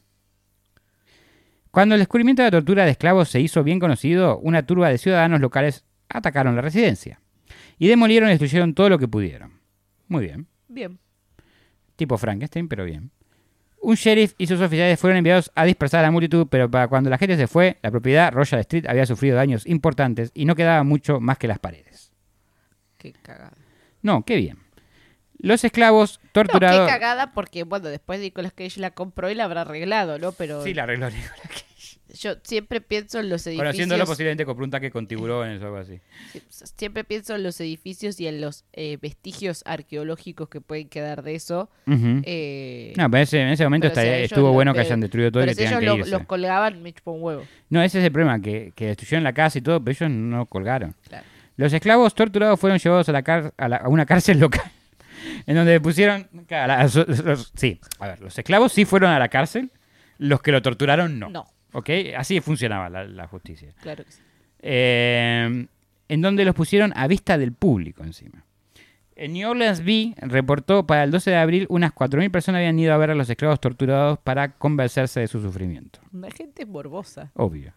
Cuando 1.72 1.96
el 1.96 1.98
descubrimiento 1.98 2.42
de 2.42 2.46
la 2.46 2.52
tortura 2.52 2.84
de 2.84 2.92
esclavos 2.92 3.28
se 3.28 3.40
hizo 3.40 3.64
bien 3.64 3.80
conocido, 3.80 4.38
una 4.38 4.64
turba 4.64 4.88
de 4.88 4.98
ciudadanos 4.98 5.40
locales 5.40 5.84
atacaron 6.08 6.54
la 6.54 6.62
residencia 6.62 7.20
y 7.76 7.88
demolieron 7.88 8.28
y 8.28 8.32
destruyeron 8.32 8.72
todo 8.72 8.88
lo 8.88 8.98
que 9.00 9.08
pudieron. 9.08 9.60
Muy 10.06 10.24
bien. 10.24 10.46
Bien. 10.68 11.00
Tipo 11.96 12.16
Frankenstein, 12.18 12.68
pero 12.68 12.84
bien. 12.84 13.10
Un 13.80 13.94
sheriff 13.94 14.34
y 14.38 14.46
sus 14.46 14.60
oficiales 14.60 14.98
fueron 14.98 15.18
enviados 15.18 15.50
a 15.54 15.64
dispersar 15.64 16.00
a 16.00 16.04
la 16.04 16.10
multitud, 16.10 16.46
pero 16.50 16.70
para 16.70 16.88
cuando 16.88 17.08
la 17.10 17.18
gente 17.18 17.36
se 17.36 17.46
fue, 17.46 17.78
la 17.82 17.90
propiedad 17.90 18.32
Royal 18.32 18.60
Street 18.60 18.86
había 18.88 19.06
sufrido 19.06 19.36
daños 19.36 19.66
importantes 19.66 20.30
y 20.34 20.44
no 20.44 20.56
quedaba 20.56 20.82
mucho 20.82 21.20
más 21.20 21.38
que 21.38 21.46
las 21.46 21.58
paredes. 21.58 22.10
Qué 22.98 23.12
cagada. 23.12 23.52
No, 24.02 24.24
qué 24.24 24.36
bien. 24.36 24.58
Los 25.38 25.62
esclavos 25.64 26.18
No, 26.24 26.30
torturados... 26.32 26.86
qué 26.86 26.92
cagada 26.92 27.32
porque, 27.32 27.62
bueno, 27.64 27.88
después 27.88 28.18
Nicolas 28.20 28.52
Cage 28.52 28.80
la 28.80 28.90
compró 28.90 29.30
y 29.30 29.34
la 29.34 29.44
habrá 29.44 29.60
arreglado, 29.60 30.18
¿no? 30.18 30.32
Pero 30.32 30.64
Sí, 30.64 30.72
la 30.74 30.84
arregló 30.84 31.08
Nicolas 31.10 31.40
Cage. 31.42 31.64
Yo 32.20 32.34
siempre 32.42 32.80
pienso 32.80 33.18
en 33.20 33.28
los 33.28 33.46
edificios. 33.46 33.64
Conociéndolo, 33.66 34.04
posiblemente 34.06 34.44
compró 34.44 34.64
un 34.64 34.70
taque 34.70 34.90
con 34.90 35.06
tiburones 35.06 35.60
o 35.62 35.64
algo 35.66 35.76
así. 35.78 36.00
Sie- 36.32 36.66
Siempre 36.76 37.04
pienso 37.04 37.34
en 37.34 37.42
los 37.42 37.60
edificios 37.60 38.18
y 38.20 38.26
en 38.26 38.40
los 38.40 38.64
eh, 38.72 38.98
vestigios 39.00 39.62
arqueológicos 39.66 40.48
que 40.48 40.60
pueden 40.60 40.88
quedar 40.88 41.22
de 41.22 41.34
eso. 41.34 41.70
Eh, 41.86 42.92
No, 42.96 43.10
pero 43.10 43.22
ese- 43.22 43.40
en 43.40 43.48
ese 43.48 43.64
momento 43.64 43.88
si 43.94 44.00
estuvo 44.00 44.52
bueno 44.52 44.72
que 44.74 44.80
hayan 44.80 45.00
destruido 45.00 45.30
todo 45.32 45.42
y 45.42 45.46
pero 45.46 45.56
que 45.56 45.62
si 45.62 45.68
ellos 45.68 45.80
que 45.80 45.86
lo- 45.86 45.96
irse. 45.98 46.10
los 46.10 46.24
colgaban, 46.26 46.82
me 46.82 46.92
chupó 46.92 47.12
un 47.12 47.22
huevo. 47.22 47.42
No, 47.70 47.82
ese 47.82 47.98
es 48.00 48.04
el 48.04 48.12
problema, 48.12 48.40
que, 48.40 48.72
que 48.74 48.86
destruyeron 48.86 49.24
la 49.24 49.32
casa 49.32 49.58
y 49.58 49.62
todo, 49.62 49.82
pero 49.82 49.92
ellos 49.98 50.10
no 50.10 50.46
colgaron. 50.46 50.94
Claro. 51.08 51.24
Los 51.56 51.72
esclavos 51.72 52.14
torturados 52.14 52.60
fueron 52.60 52.78
llevados 52.78 53.08
a, 53.08 53.12
la 53.12 53.22
car- 53.22 53.54
a, 53.56 53.68
la- 53.68 53.76
a 53.78 53.88
una 53.88 54.04
cárcel 54.06 54.38
local, 54.40 54.70
en 55.46 55.56
donde 55.56 55.80
pusieron... 55.80 56.28
claro, 56.46 56.82
los- 56.82 57.24
los- 57.24 57.52
sí, 57.56 57.80
a 57.98 58.08
ver, 58.08 58.20
los 58.20 58.38
esclavos 58.38 58.72
sí 58.72 58.84
fueron 58.84 59.10
a 59.10 59.18
la 59.18 59.28
cárcel, 59.28 59.70
los 60.18 60.40
que 60.42 60.52
lo 60.52 60.62
torturaron 60.62 61.18
no. 61.18 61.28
No, 61.30 61.46
¿Ok? 61.76 61.90
Así 62.16 62.40
funcionaba 62.40 62.88
la, 62.88 63.04
la 63.04 63.26
justicia. 63.28 63.74
claro 63.82 64.02
que 64.02 64.10
sí. 64.10 64.22
Eh, 64.60 65.66
en 66.08 66.20
donde 66.22 66.44
los 66.46 66.54
pusieron 66.54 66.92
a 66.96 67.06
vista 67.06 67.36
del 67.36 67.52
público 67.52 68.02
encima. 68.02 68.44
En 69.18 69.32
New 69.32 69.48
Orleans 69.48 69.82
Bee 69.82 70.14
reportó 70.18 70.86
para 70.86 71.02
el 71.02 71.10
12 71.10 71.30
de 71.30 71.36
abril 71.36 71.66
unas 71.70 71.94
4.000 71.94 72.30
personas 72.30 72.58
habían 72.58 72.78
ido 72.78 72.92
a 72.92 72.98
ver 72.98 73.10
a 73.10 73.14
los 73.14 73.30
esclavos 73.30 73.58
torturados 73.60 74.18
para 74.18 74.52
convencerse 74.52 75.20
de 75.20 75.26
su 75.26 75.40
sufrimiento. 75.40 76.00
La 76.12 76.30
gente 76.30 76.66
morbosa. 76.66 77.30
Obvio. 77.32 77.72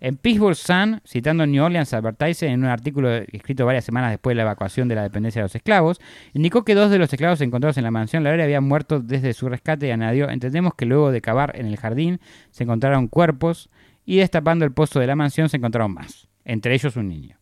En 0.00 0.16
Pittsburgh 0.16 0.56
Sun, 0.56 1.00
citando 1.06 1.46
New 1.46 1.62
Orleans 1.62 1.94
Advertiser 1.94 2.50
en 2.50 2.64
un 2.64 2.70
artículo 2.70 3.08
escrito 3.08 3.64
varias 3.64 3.84
semanas 3.84 4.10
después 4.10 4.32
de 4.32 4.38
la 4.38 4.42
evacuación 4.42 4.88
de 4.88 4.96
la 4.96 5.04
dependencia 5.04 5.40
de 5.40 5.44
los 5.44 5.54
esclavos, 5.54 6.00
indicó 6.34 6.64
que 6.64 6.74
dos 6.74 6.90
de 6.90 6.98
los 6.98 7.12
esclavos 7.12 7.40
encontrados 7.40 7.78
en 7.78 7.84
la 7.84 7.92
mansión 7.92 8.24
La 8.24 8.32
habían 8.32 8.64
muerto 8.64 8.98
desde 8.98 9.32
su 9.32 9.48
rescate 9.48 9.86
y 9.86 9.90
añadió, 9.92 10.28
entendemos 10.28 10.74
que 10.74 10.86
luego 10.86 11.12
de 11.12 11.20
cavar 11.20 11.52
en 11.54 11.66
el 11.66 11.76
jardín 11.76 12.18
se 12.50 12.64
encontraron 12.64 13.06
cuerpos 13.06 13.70
y 14.04 14.16
destapando 14.16 14.64
el 14.64 14.72
pozo 14.72 14.98
de 14.98 15.06
la 15.06 15.14
mansión 15.14 15.48
se 15.48 15.58
encontraron 15.58 15.94
más, 15.94 16.26
entre 16.44 16.74
ellos 16.74 16.96
un 16.96 17.06
niño. 17.06 17.39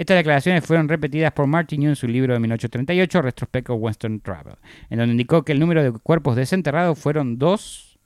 Estas 0.00 0.16
declaraciones 0.16 0.64
fueron 0.64 0.88
repetidas 0.88 1.30
por 1.32 1.46
Martin 1.46 1.82
en 1.82 1.94
su 1.94 2.08
libro 2.08 2.32
de 2.32 2.40
1838, 2.40 3.20
Retrospect 3.20 3.68
of 3.68 3.82
Western 3.82 4.18
Travel, 4.20 4.54
en 4.88 4.96
donde 4.96 5.12
indicó 5.12 5.42
que 5.42 5.52
el 5.52 5.60
número 5.60 5.82
de 5.82 5.92
cuerpos 5.92 6.36
desenterrados 6.36 6.98
fueron 6.98 7.36
dos, 7.38 7.98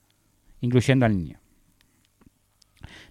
incluyendo 0.61 1.07
al 1.07 1.17
niño. 1.17 1.39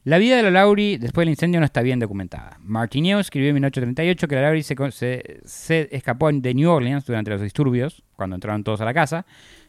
La 0.04 0.18
vida 0.18 0.36
de 0.36 0.44
la 0.44 0.52
Lauri 0.52 0.98
después 0.98 1.24
del 1.24 1.30
incendio 1.30 1.62
no 1.62 1.66
está 1.66 1.82
bien 1.82 1.98
documentada. 1.98 2.58
Martineau 2.60 3.22
escribió 3.22 3.52
en 3.52 3.56
1838 3.56 4.28
que 4.28 4.36
la 4.36 4.42
Lauri 4.42 4.64
se, 4.64 5.40
escapó 5.96 6.30
de 6.30 6.54
New 6.54 6.70
Orleans 6.70 7.06
durante 7.06 7.32
los 7.32 7.40
disturbios, 7.42 8.04
cuando 8.18 8.36
entraron 8.36 8.66
todos 8.66 8.82
a 8.82 8.86
la 8.86 8.94
casa, 8.94 9.26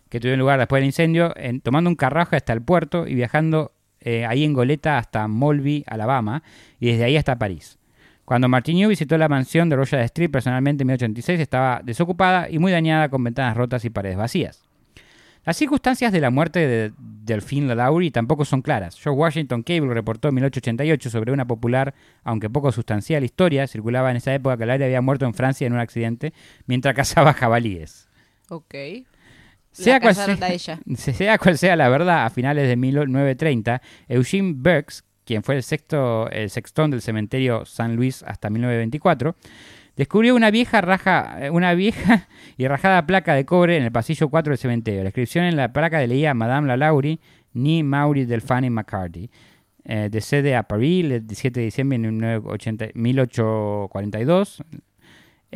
que 0.09 0.18
tuvieron 0.18 0.40
lugar 0.40 0.59
después 0.59 0.81
del 0.81 0.87
incendio, 0.87 1.33
en- 1.37 1.61
tomando 1.61 1.88
un 1.88 1.94
carruaje 1.94 2.35
hasta 2.35 2.53
el 2.53 2.62
puerto 2.62 3.07
y 3.07 3.14
viajando 3.14 3.70
eh, 4.00 4.27
ahí 4.27 4.42
en 4.42 4.55
goleta 4.55 4.98
hasta 4.98 5.29
Molby, 5.29 5.85
Alabama, 5.87 6.42
y 6.81 6.88
desde 6.88 7.05
ahí 7.05 7.16
hasta 7.16 7.38
París. 7.38 7.79
Cuando 8.24 8.48
Martineau 8.48 8.88
visitó 8.88 9.18
la 9.18 9.28
mansión 9.28 9.68
de 9.68 9.76
Royal 9.76 10.02
Street 10.02 10.30
personalmente 10.30 10.82
en 10.82 10.88
1886, 10.88 11.40
estaba 11.40 11.80
desocupada 11.84 12.48
y 12.48 12.58
muy 12.58 12.72
dañada 12.72 13.08
con 13.08 13.22
ventanas 13.22 13.56
rotas 13.56 13.84
y 13.84 13.90
paredes 13.90 14.16
vacías. 14.16 14.64
Las 15.44 15.58
circunstancias 15.58 16.10
de 16.10 16.22
la 16.22 16.30
muerte 16.30 16.66
de 16.66 16.92
Delphine 16.98 17.66
LaLaurie 17.66 18.10
tampoco 18.10 18.46
son 18.46 18.62
claras. 18.62 18.98
George 18.98 19.20
Washington 19.20 19.62
Cable 19.62 19.92
reportó 19.92 20.28
en 20.28 20.37
1888 20.37 21.10
sobre 21.10 21.32
una 21.32 21.46
popular, 21.46 21.94
aunque 22.22 22.48
poco 22.48 22.72
sustancial, 22.72 23.24
historia. 23.24 23.66
Circulaba 23.66 24.10
en 24.10 24.16
esa 24.16 24.34
época 24.34 24.56
que 24.56 24.64
Laurie 24.64 24.87
había 24.87 25.02
muerto 25.02 25.26
en 25.26 25.34
Francia 25.34 25.66
en 25.66 25.74
un 25.74 25.80
accidente 25.80 26.32
mientras 26.66 26.94
cazaba 26.96 27.34
jabalíes. 27.34 28.08
Ok. 28.48 28.74
Sea 29.72 30.00
cual, 30.00 30.14
sea, 30.14 30.78
sea 30.96 31.37
cual 31.37 31.58
sea 31.58 31.76
la 31.76 31.88
verdad, 31.90 32.24
a 32.24 32.30
finales 32.30 32.66
de 32.68 32.76
1930, 32.76 33.82
Eugene 34.08 34.54
Burks, 34.56 35.04
quien 35.24 35.42
fue 35.42 35.56
el, 35.56 35.62
sexto, 35.62 36.30
el 36.30 36.50
sextón 36.50 36.90
del 36.90 37.02
cementerio 37.02 37.64
San 37.64 37.96
Luis 37.96 38.22
hasta 38.22 38.50
1924, 38.50 39.34
descubrió 39.96 40.34
una 40.34 40.50
vieja 40.50 40.80
raja, 40.80 41.46
eh, 41.46 41.50
una 41.50 41.74
vieja 41.74 42.28
y 42.56 42.66
rajada 42.66 43.06
placa 43.06 43.34
de 43.34 43.44
cobre 43.44 43.76
en 43.76 43.84
el 43.84 43.92
pasillo 43.92 44.28
4 44.28 44.52
del 44.52 44.58
cementerio. 44.58 45.02
La 45.02 45.08
inscripción 45.08 45.44
en 45.44 45.56
la 45.56 45.72
placa 45.72 46.04
leía 46.06 46.34
Madame 46.34 46.68
Lalaurie, 46.68 47.18
ni 47.52 47.82
Maury 47.82 48.24
Delphine 48.24 48.70
McCarthy. 48.70 49.30
Eh, 49.87 50.08
de 50.10 50.20
sede 50.22 50.56
a 50.56 50.62
París 50.62 51.04
el 51.04 51.26
17 51.26 51.60
de 51.60 51.66
diciembre 51.66 51.98
de 51.98 52.08
1980 52.08 52.87
1842. 52.94 54.64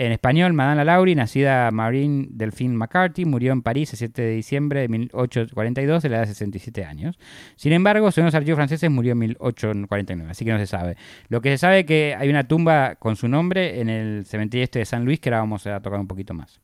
En 0.00 0.12
español, 0.12 0.52
Madame 0.52 0.76
Lalaurie, 0.76 1.16
nacida 1.16 1.72
Marine 1.72 2.28
Delphine 2.30 2.72
McCarthy, 2.72 3.24
murió 3.24 3.52
en 3.52 3.62
París 3.62 3.92
el 3.94 3.98
7 3.98 4.22
de 4.22 4.30
diciembre 4.30 4.82
de 4.82 4.88
1842 4.88 6.04
a 6.04 6.08
la 6.08 6.16
edad 6.18 6.22
de 6.22 6.28
67 6.28 6.84
años. 6.84 7.18
Sin 7.56 7.72
embargo, 7.72 8.12
según 8.12 8.26
los 8.26 8.34
archivos 8.36 8.58
franceses, 8.58 8.88
murió 8.92 9.10
en 9.10 9.18
1849, 9.18 10.30
así 10.30 10.44
que 10.44 10.52
no 10.52 10.58
se 10.58 10.68
sabe. 10.68 10.96
Lo 11.28 11.40
que 11.40 11.50
se 11.50 11.58
sabe 11.58 11.80
es 11.80 11.86
que 11.86 12.14
hay 12.16 12.28
una 12.28 12.46
tumba 12.46 12.94
con 12.94 13.16
su 13.16 13.26
nombre 13.26 13.80
en 13.80 13.88
el 13.88 14.24
cementerio 14.24 14.62
este 14.62 14.78
de 14.78 14.84
San 14.84 15.04
Luis, 15.04 15.18
que 15.18 15.30
ahora 15.30 15.40
vamos 15.40 15.66
a 15.66 15.82
tocar 15.82 15.98
un 15.98 16.06
poquito 16.06 16.32
más. 16.32 16.60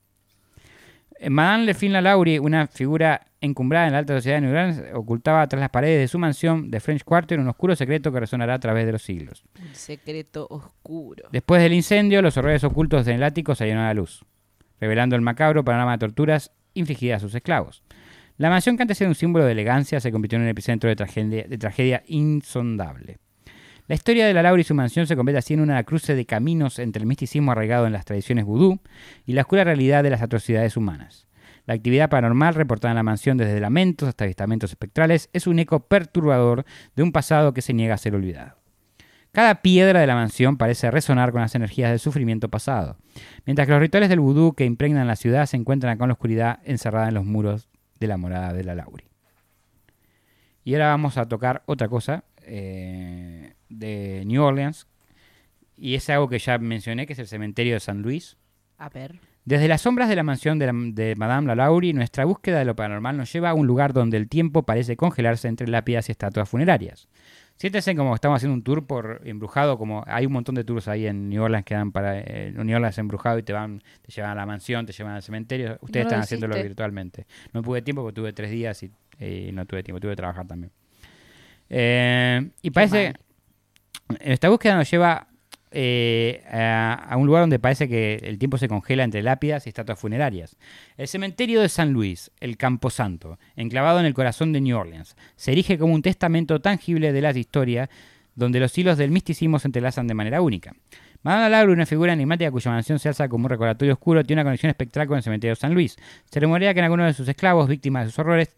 Eh, 1.19 1.31
Madame 1.31 1.67
Delphine 1.67 1.95
Lalaurie, 1.95 2.41
una 2.41 2.67
figura 2.67 3.27
encumbrada 3.41 3.87
en 3.87 3.93
la 3.93 3.99
alta 3.99 4.15
sociedad 4.15 4.39
de 4.39 4.41
New 4.43 4.51
Orleans, 4.51 4.83
ocultaba 4.95 5.47
tras 5.47 5.61
las 5.61 5.71
paredes 5.71 6.01
de 6.01 6.09
su 6.09 6.19
mansión 6.19 6.71
de 6.71 6.81
French 6.81 7.05
Quarter 7.05 7.39
un 7.39 7.49
oscuro 7.49 7.77
secreto 7.77 8.11
que 8.13 8.21
resonará 8.21 8.55
a 8.55 8.59
través 8.59 8.87
de 8.87 8.93
los 8.93 9.03
siglos. 9.03 9.45
Un 9.61 9.75
secreto 9.75 10.47
oscuro. 10.51 11.29
Después 11.31 11.63
del 11.63 11.73
incendio, 11.73 12.23
los 12.23 12.37
horrores 12.37 12.65
ocultos 12.65 13.07
en 13.07 13.17
el 13.17 13.23
ático 13.23 13.55
salieron 13.55 13.83
a 13.83 13.89
la 13.89 13.95
luz, 13.95 14.25
revelando 14.81 15.17
el 15.17 15.23
macabro 15.23 15.65
panorama 15.65 15.93
de 15.93 15.99
torturas 15.99 16.53
infligidas 16.75 17.19
a 17.23 17.27
sus 17.27 17.35
esclavos. 17.35 17.83
La 18.37 18.51
mansión 18.51 18.77
que 18.77 18.83
antes 18.83 19.01
era 19.01 19.09
un 19.09 19.15
símbolo 19.15 19.45
de 19.45 19.53
elegancia 19.53 20.01
se 20.01 20.11
convirtió 20.11 20.37
en 20.37 20.43
un 20.43 20.49
epicentro 20.49 20.89
de 20.89 20.97
tragedia, 20.97 21.45
de 21.45 21.59
tragedia 21.59 22.03
insondable. 22.07 23.19
La 23.87 23.95
historia 23.95 24.27
de 24.27 24.33
la 24.33 24.43
Laura 24.43 24.63
y 24.63 24.65
su 24.65 24.75
mansión 24.75 25.07
se 25.07 25.15
convierte 25.15 25.41
así 25.41 25.53
en 25.53 25.61
una 25.61 25.83
cruce 25.85 26.15
de 26.15 26.25
caminos 26.25 26.79
entre 26.79 27.01
el 27.01 27.07
misticismo 27.07 27.53
arraigado 27.53 27.87
en 27.87 27.93
las 27.93 28.07
tradiciones 28.07 28.47
vudú 28.47 28.81
y 29.27 29.35
la 29.35 29.43
oscura 29.43 29.63
realidad 29.63 30.03
de 30.03 30.09
las 30.09 30.23
atrocidades 30.23 30.79
humanas. 30.79 31.27
La 31.67 31.75
actividad 31.75 32.09
paranormal 32.09 32.55
reportada 32.55 32.93
en 32.93 32.97
la 32.97 33.03
mansión 33.03 33.37
desde 33.37 33.61
lamentos 33.61 34.09
hasta 34.09 34.25
avistamientos 34.25 34.71
espectrales 34.71 35.29
es 35.35 35.47
un 35.47 35.59
eco 35.59 35.81
perturbador 35.81 36.65
de 36.97 37.03
un 37.03 37.13
pasado 37.13 37.53
que 37.53 37.61
se 37.61 37.75
niega 37.75 37.93
a 37.93 37.99
ser 37.99 38.15
olvidado. 38.15 38.57
Cada 39.33 39.61
piedra 39.61 40.01
de 40.01 40.07
la 40.07 40.15
mansión 40.15 40.57
parece 40.57 40.91
resonar 40.91 41.33
con 41.33 41.43
las 41.43 41.55
energías 41.55 41.91
del 41.91 41.99
sufrimiento 41.99 42.49
pasado, 42.49 42.97
mientras 43.45 43.67
que 43.67 43.73
los 43.73 43.83
rituales 43.83 44.09
del 44.09 44.21
vudú 44.21 44.55
que 44.55 44.65
impregnan 44.65 45.07
la 45.07 45.17
ciudad 45.17 45.45
se 45.45 45.59
encuentran 45.59 46.01
en 46.01 46.09
la 46.09 46.15
oscuridad 46.15 46.61
encerrada 46.65 47.09
en 47.09 47.15
los 47.15 47.27
muros 47.27 47.69
de 48.01 48.07
la 48.07 48.17
morada 48.17 48.55
de 48.55 48.65
la 48.65 48.75
Lauri. 48.75 49.05
Y 50.63 50.73
ahora 50.73 50.89
vamos 50.89 51.19
a 51.19 51.29
tocar 51.29 51.63
otra 51.67 51.89
cosa 51.89 52.25
eh, 52.47 53.04
de 53.79 54.23
New 54.27 54.43
Orleans, 54.43 54.87
y 55.77 55.95
es 55.95 56.09
algo 56.11 56.29
que 56.29 56.39
ya 56.39 56.59
mencioné, 56.59 57.07
que 57.07 57.13
es 57.15 57.19
el 57.19 57.27
cementerio 57.27 57.75
de 57.75 57.81
San 57.81 58.03
Luis. 58.03 58.37
A 58.79 58.89
ver. 58.89 59.19
Desde 59.45 59.69
las 59.69 59.83
sombras 59.83 60.09
de 60.09 60.17
la 60.17 60.23
mansión 60.23 60.59
de, 60.59 60.67
la- 60.67 60.73
de 60.75 61.15
Madame 61.17 61.49
Lalaurie, 61.49 61.93
nuestra 61.93 62.25
búsqueda 62.25 62.59
de 62.59 62.65
lo 62.65 62.75
paranormal 62.75 63.17
nos 63.17 63.31
lleva 63.33 63.51
a 63.51 63.55
un 63.55 63.67
lugar 63.67 63.93
donde 63.93 64.17
el 64.17 64.29
tiempo 64.29 64.63
parece 64.63 64.97
congelarse 64.97 65.49
entre 65.49 65.69
lápidas 65.69 66.09
y 66.09 66.13
estatuas 66.13 66.49
funerarias. 66.49 67.09
Siéntense 67.57 67.95
como 67.95 68.15
estamos 68.15 68.37
haciendo 68.37 68.55
un 68.55 68.63
tour 68.65 68.87
por 68.87 69.21
embrujado, 69.25 69.77
como 69.79 70.03
hay 70.09 70.27
un 70.27 70.33
montón 70.33 70.55
de 70.57 70.65
tours 70.65 70.89
ahí 70.89 71.07
en 71.07 71.29
New 71.29 71.43
Orleans 71.43 71.65
que 71.65 71.75
dan 71.75 71.93
para 71.93 72.19
eh, 72.19 72.53
New 72.57 72.75
Orleans 72.75 72.99
embrujado 72.99 73.39
y 73.39 73.43
te 73.45 73.53
van, 73.53 73.81
te 74.03 74.11
llevan 74.11 74.31
a 74.33 74.35
la 74.35 74.47
mansión, 74.47 74.87
te 74.87 74.93
llevan 74.93 75.13
al 75.15 75.23
cementerio. 75.23 75.79
Ustedes 75.83 76.05
No 76.07 76.09
están 76.09 76.21
haciéndolo 76.21 76.55
virtualmente. 76.63 77.27
No 77.53 77.63
tuve 77.63 77.83
tiempo 77.83 78.03
porque 78.03 78.15
tuve 78.17 78.33
tres 78.33 78.51
días 78.51 78.83
y 78.83 78.91
eh, 79.21 79.51
no 79.53 79.67
tuve 79.67 79.83
tiempo, 79.85 80.01
tuve 80.01 80.13
que 80.13 80.17
trabajar 80.17 80.47
también. 80.49 80.73
Eh, 81.71 82.51
y 82.63 82.71
parece, 82.71 83.15
esta 84.21 84.49
búsqueda 84.49 84.77
nos 84.77 84.91
lleva 84.91 85.29
eh, 85.77 86.45
a, 86.53 87.17
un 87.17 87.27
lugar 87.27 87.43
donde 87.43 87.59
parece 87.59 87.89
que 87.89 88.21
el 88.23 88.39
tiempo 88.39 88.59
se 88.59 88.69
congela 88.69 89.03
entre 89.03 89.23
lápidas 89.23 89.67
y 89.67 89.71
estatuas 89.71 89.99
funerarias. 89.99 90.57
El 90.97 91.09
cementerio 91.09 91.61
de 91.61 91.69
San 91.69 91.93
Luis, 91.93 92.31
el 92.39 92.57
Camposanto, 92.57 93.41
enclavado 93.57 93.99
en 93.99 94.07
el 94.07 94.15
corazón 94.15 94.53
de 94.53 94.61
New 94.61 94.79
Orleans, 94.79 95.17
se 95.35 95.51
erige 95.51 95.77
como 95.77 95.95
un 95.95 96.03
testamento 96.03 96.61
tangible 96.61 97.13
de 97.13 97.21
las 97.21 97.37
historias 97.37 97.89
donde 98.37 98.61
los 98.61 98.77
hilos 98.79 98.99
del 98.99 99.11
misticismo 99.11 99.59
se 99.59 99.67
entrelazan 99.69 100.07
de 100.07 100.15
manera 100.15 100.43
única. 100.43 100.75
Madame 101.25 101.51
Laura, 101.51 101.73
una 101.73 101.87
figura 101.87 102.13
enigmática 102.13 102.53
cuya 102.53 102.71
mansión 102.71 103.01
se 103.01 103.09
alza 103.09 103.29
como 103.29 103.47
un 103.47 103.51
recordatorio 103.51 103.95
oscuro, 103.95 104.23
tiene 104.23 104.43
una 104.43 104.49
conexión 104.49 104.71
espectral 104.71 105.09
con 105.09 105.17
el 105.17 105.23
cementerio 105.25 105.53
de 105.53 105.61
San 105.61 105.75
Luis. 105.75 105.97
Se 106.31 106.39
rumorea 106.39 106.73
que 106.73 106.81
en 106.81 106.85
algunos 106.85 107.07
de 107.07 107.15
sus 107.15 107.27
esclavos, 107.27 107.67
víctimas 107.67 108.05
de 108.05 108.11
sus 108.11 108.19
horrores, 108.21 108.55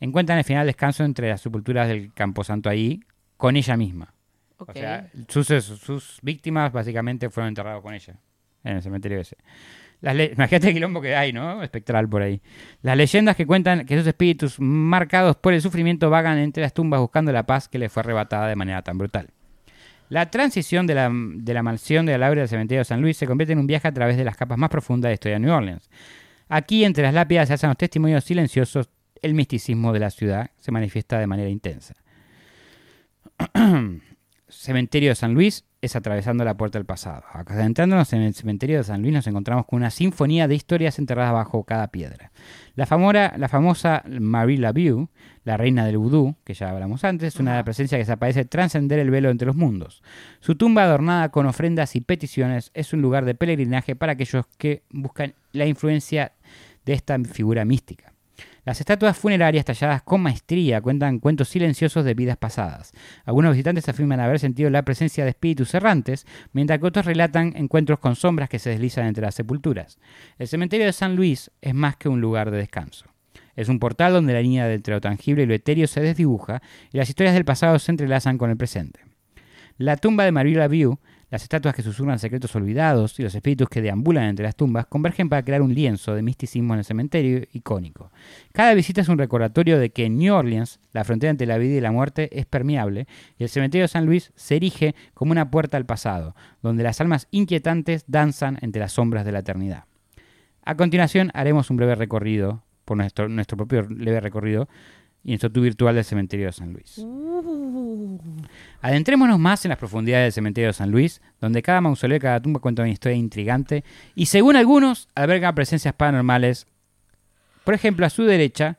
encuentran 0.00 0.36
el 0.36 0.44
final 0.44 0.66
descanso 0.66 1.04
entre 1.04 1.30
las 1.30 1.40
sepulturas 1.40 1.88
del 1.88 2.12
Camposanto 2.12 2.68
ahí, 2.68 3.00
con 3.36 3.56
ella 3.56 3.76
misma. 3.76 4.12
Ok. 4.58 4.70
O 4.70 4.72
sea, 4.72 5.10
sus, 5.28 5.46
sus 5.46 6.18
víctimas 6.22 6.72
básicamente 6.72 7.30
fueron 7.30 7.48
enterrados 7.48 7.82
con 7.82 7.94
ella 7.94 8.18
en 8.64 8.76
el 8.76 8.82
cementerio 8.82 9.20
ese. 9.20 9.36
Las 10.00 10.14
Imagínate 10.14 10.68
el 10.68 10.74
quilombo 10.74 11.00
que 11.00 11.16
hay, 11.16 11.32
¿no? 11.32 11.62
Espectral 11.62 12.08
por 12.08 12.22
ahí. 12.22 12.40
Las 12.82 12.96
leyendas 12.96 13.34
que 13.34 13.46
cuentan 13.46 13.84
que 13.84 13.94
esos 13.94 14.06
espíritus 14.06 14.60
marcados 14.60 15.36
por 15.36 15.54
el 15.54 15.60
sufrimiento 15.60 16.08
vagan 16.08 16.38
entre 16.38 16.62
las 16.62 16.72
tumbas 16.72 17.00
buscando 17.00 17.32
la 17.32 17.44
paz 17.44 17.68
que 17.68 17.78
les 17.78 17.90
fue 17.90 18.00
arrebatada 18.00 18.46
de 18.46 18.54
manera 18.54 18.82
tan 18.82 18.96
brutal. 18.96 19.30
La 20.08 20.30
transición 20.30 20.86
de 20.86 20.94
la, 20.94 21.10
de 21.12 21.54
la 21.54 21.62
mansión 21.62 22.06
de 22.06 22.16
la 22.16 22.30
del 22.30 22.48
cementerio 22.48 22.80
de 22.80 22.84
San 22.84 23.00
Luis 23.00 23.16
se 23.16 23.26
convierte 23.26 23.52
en 23.52 23.58
un 23.58 23.66
viaje 23.66 23.88
a 23.88 23.92
través 23.92 24.16
de 24.16 24.24
las 24.24 24.36
capas 24.36 24.56
más 24.56 24.70
profundas 24.70 25.08
de 25.08 25.10
la 25.10 25.14
historia 25.14 25.34
de 25.36 25.40
New 25.40 25.54
Orleans. 25.54 25.90
Aquí, 26.48 26.84
entre 26.84 27.02
las 27.02 27.12
lápidas, 27.12 27.48
se 27.48 27.54
hacen 27.54 27.68
los 27.68 27.76
testimonios 27.76 28.24
silenciosos, 28.24 28.88
el 29.20 29.34
misticismo 29.34 29.92
de 29.92 29.98
la 29.98 30.10
ciudad 30.10 30.50
se 30.56 30.70
manifiesta 30.70 31.18
de 31.18 31.26
manera 31.26 31.48
intensa. 31.48 31.94
cementerio 34.48 35.10
de 35.10 35.14
San 35.14 35.34
Luis 35.34 35.64
es 35.80 35.94
atravesando 35.94 36.44
la 36.44 36.56
puerta 36.56 36.78
del 36.78 36.86
pasado. 36.86 37.22
Adentrándonos 37.32 38.12
en 38.12 38.22
el 38.22 38.34
cementerio 38.34 38.78
de 38.78 38.84
San 38.84 39.00
Luis 39.02 39.14
nos 39.14 39.26
encontramos 39.26 39.66
con 39.66 39.76
una 39.76 39.90
sinfonía 39.90 40.48
de 40.48 40.54
historias 40.56 40.98
enterradas 40.98 41.32
bajo 41.32 41.62
cada 41.64 41.88
piedra. 41.88 42.32
La, 42.74 42.86
famora- 42.86 43.34
la 43.36 43.48
famosa 43.48 44.02
Marie 44.08 44.58
Laveau, 44.58 45.08
la 45.44 45.56
reina 45.56 45.86
del 45.86 45.98
vudú, 45.98 46.34
que 46.44 46.54
ya 46.54 46.70
hablamos 46.70 47.04
antes, 47.04 47.34
es 47.34 47.40
una 47.40 47.54
Ajá. 47.54 47.64
presencia 47.64 47.96
que 47.98 48.04
se 48.04 48.44
trascender 48.44 48.98
el 48.98 49.10
velo 49.10 49.30
entre 49.30 49.46
los 49.46 49.56
mundos. 49.56 50.02
Su 50.40 50.56
tumba 50.56 50.82
adornada 50.82 51.28
con 51.30 51.46
ofrendas 51.46 51.94
y 51.94 52.00
peticiones 52.00 52.70
es 52.74 52.92
un 52.92 53.00
lugar 53.00 53.24
de 53.24 53.34
peregrinaje 53.34 53.94
para 53.94 54.12
aquellos 54.12 54.46
que 54.58 54.82
buscan 54.90 55.34
la 55.52 55.66
influencia 55.66 56.32
de 56.84 56.92
esta 56.94 57.18
figura 57.20 57.64
mística. 57.64 58.14
Las 58.68 58.80
estatuas 58.80 59.16
funerarias 59.16 59.64
talladas 59.64 60.02
con 60.02 60.20
maestría 60.20 60.82
cuentan 60.82 61.20
cuentos 61.20 61.48
silenciosos 61.48 62.04
de 62.04 62.12
vidas 62.12 62.36
pasadas. 62.36 62.92
Algunos 63.24 63.52
visitantes 63.52 63.88
afirman 63.88 64.20
haber 64.20 64.38
sentido 64.38 64.68
la 64.68 64.82
presencia 64.82 65.24
de 65.24 65.30
espíritus 65.30 65.72
errantes, 65.72 66.26
mientras 66.52 66.78
que 66.78 66.84
otros 66.84 67.06
relatan 67.06 67.54
encuentros 67.56 67.98
con 67.98 68.14
sombras 68.14 68.50
que 68.50 68.58
se 68.58 68.68
deslizan 68.68 69.06
entre 69.06 69.22
las 69.22 69.36
sepulturas. 69.36 69.98
El 70.36 70.48
cementerio 70.48 70.84
de 70.84 70.92
San 70.92 71.16
Luis 71.16 71.50
es 71.62 71.72
más 71.72 71.96
que 71.96 72.10
un 72.10 72.20
lugar 72.20 72.50
de 72.50 72.58
descanso. 72.58 73.06
Es 73.56 73.70
un 73.70 73.78
portal 73.78 74.12
donde 74.12 74.34
la 74.34 74.42
línea 74.42 74.70
entre 74.70 74.92
lo 74.92 75.00
tangible 75.00 75.44
y 75.44 75.46
lo 75.46 75.54
etéreo 75.54 75.86
se 75.86 76.02
desdibuja 76.02 76.60
y 76.92 76.98
las 76.98 77.08
historias 77.08 77.32
del 77.32 77.46
pasado 77.46 77.78
se 77.78 77.90
entrelazan 77.90 78.36
con 78.36 78.50
el 78.50 78.58
presente. 78.58 79.00
La 79.78 79.96
tumba 79.96 80.24
de 80.24 80.32
Marie 80.32 80.56
Laveau, 80.56 80.98
las 81.30 81.42
estatuas 81.42 81.74
que 81.74 81.82
susurran 81.82 82.18
secretos 82.18 82.54
olvidados 82.56 83.18
y 83.18 83.22
los 83.22 83.34
espíritus 83.34 83.68
que 83.68 83.82
deambulan 83.82 84.24
entre 84.24 84.44
las 84.44 84.56
tumbas 84.56 84.86
convergen 84.86 85.28
para 85.28 85.42
crear 85.42 85.62
un 85.62 85.74
lienzo 85.74 86.14
de 86.14 86.22
misticismo 86.22 86.74
en 86.74 86.78
el 86.78 86.84
cementerio 86.84 87.42
icónico. 87.52 88.10
Cada 88.52 88.74
visita 88.74 89.00
es 89.00 89.08
un 89.08 89.18
recordatorio 89.18 89.78
de 89.78 89.90
que 89.90 90.06
en 90.06 90.16
New 90.16 90.34
Orleans 90.34 90.80
la 90.92 91.04
frontera 91.04 91.30
entre 91.30 91.46
la 91.46 91.58
vida 91.58 91.76
y 91.76 91.80
la 91.80 91.92
muerte 91.92 92.28
es 92.38 92.46
permeable 92.46 93.06
y 93.38 93.42
el 93.44 93.48
cementerio 93.48 93.84
de 93.84 93.88
San 93.88 94.06
Luis 94.06 94.32
se 94.36 94.56
erige 94.56 94.94
como 95.14 95.32
una 95.32 95.50
puerta 95.50 95.76
al 95.76 95.86
pasado, 95.86 96.34
donde 96.62 96.82
las 96.82 97.00
almas 97.00 97.28
inquietantes 97.30 98.04
danzan 98.06 98.58
entre 98.62 98.80
las 98.80 98.92
sombras 98.92 99.24
de 99.24 99.32
la 99.32 99.40
eternidad. 99.40 99.84
A 100.64 100.76
continuación 100.76 101.30
haremos 101.34 101.70
un 101.70 101.76
breve 101.76 101.94
recorrido, 101.94 102.62
por 102.84 102.96
nuestro, 102.96 103.28
nuestro 103.28 103.56
propio 103.56 103.82
leve 103.82 104.20
recorrido, 104.20 104.68
y 105.24 105.36
tour 105.38 105.52
virtual 105.52 105.94
del 105.94 106.04
cementerio 106.04 106.46
de 106.46 106.52
San 106.52 106.72
Luis. 106.72 106.98
Uh, 106.98 108.18
Adentrémonos 108.80 109.38
más 109.38 109.64
en 109.64 109.70
las 109.70 109.78
profundidades 109.78 110.26
del 110.26 110.32
cementerio 110.32 110.68
de 110.68 110.72
San 110.72 110.90
Luis, 110.90 111.20
donde 111.40 111.62
cada 111.62 111.80
mausoleo 111.80 112.16
y 112.16 112.20
cada 112.20 112.40
tumba 112.40 112.60
cuenta 112.60 112.82
una 112.82 112.90
historia 112.90 113.16
intrigante 113.16 113.84
y 114.14 114.26
según 114.26 114.56
algunos 114.56 115.08
alberga 115.14 115.52
presencias 115.54 115.94
paranormales. 115.94 116.66
Por 117.64 117.74
ejemplo, 117.74 118.06
a 118.06 118.10
su 118.10 118.24
derecha 118.24 118.78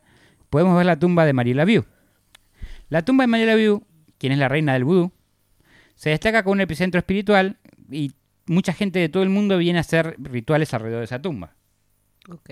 podemos 0.50 0.76
ver 0.76 0.86
la 0.86 0.98
tumba 0.98 1.26
de 1.26 1.34
Marie 1.34 1.54
Laveau. 1.54 1.86
La 2.90 3.04
tumba 3.04 3.24
de 3.24 3.28
Marie 3.28 3.46
Laveau, 3.46 3.84
quien 4.18 4.34
es 4.34 4.40
la 4.40 4.50
reina 4.50 4.74
del 4.74 4.86
vudú, 4.86 5.12
se 5.96 6.10
destaca 6.10 6.44
como 6.44 6.54
un 6.54 6.62
epicentro 6.62 6.98
espiritual 6.98 7.58
y 7.92 8.14
mucha 8.48 8.74
gente 8.74 9.00
de 9.00 9.10
todo 9.10 9.22
el 9.22 9.30
mundo 9.30 9.58
viene 9.58 9.78
a 9.78 9.82
hacer 9.82 10.16
rituales 10.18 10.74
alrededor 10.74 11.00
de 11.02 11.06
esa 11.06 11.22
tumba. 11.22 11.56
ok. 12.30 12.50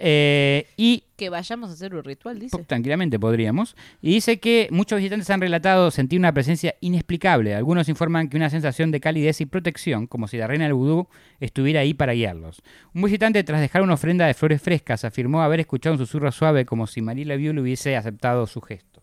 Eh, 0.00 0.66
y 0.76 1.02
Que 1.16 1.28
vayamos 1.28 1.70
a 1.70 1.72
hacer 1.72 1.92
un 1.94 2.04
ritual, 2.04 2.38
dice. 2.38 2.56
Tranquilamente 2.64 3.18
podríamos. 3.18 3.74
Y 4.00 4.12
dice 4.14 4.38
que 4.38 4.68
muchos 4.70 4.98
visitantes 4.98 5.28
han 5.30 5.40
relatado 5.40 5.90
sentir 5.90 6.20
una 6.20 6.32
presencia 6.32 6.76
inexplicable. 6.80 7.54
Algunos 7.56 7.88
informan 7.88 8.28
que 8.28 8.36
una 8.36 8.48
sensación 8.50 8.92
de 8.92 9.00
calidez 9.00 9.40
y 9.40 9.46
protección, 9.46 10.06
como 10.06 10.28
si 10.28 10.36
la 10.36 10.46
reina 10.46 10.64
del 10.66 10.74
vudú 10.74 11.08
estuviera 11.40 11.80
ahí 11.80 11.94
para 11.94 12.12
guiarlos. 12.12 12.62
Un 12.94 13.02
visitante, 13.02 13.42
tras 13.42 13.60
dejar 13.60 13.82
una 13.82 13.94
ofrenda 13.94 14.26
de 14.26 14.34
flores 14.34 14.62
frescas, 14.62 15.04
afirmó 15.04 15.42
haber 15.42 15.58
escuchado 15.60 15.94
un 15.94 15.98
susurro 15.98 16.30
suave 16.30 16.64
como 16.64 16.86
si 16.86 17.02
Marie 17.02 17.24
Laveau 17.24 17.52
le 17.52 17.60
hubiese 17.60 17.96
aceptado 17.96 18.46
su 18.46 18.60
gesto. 18.60 19.02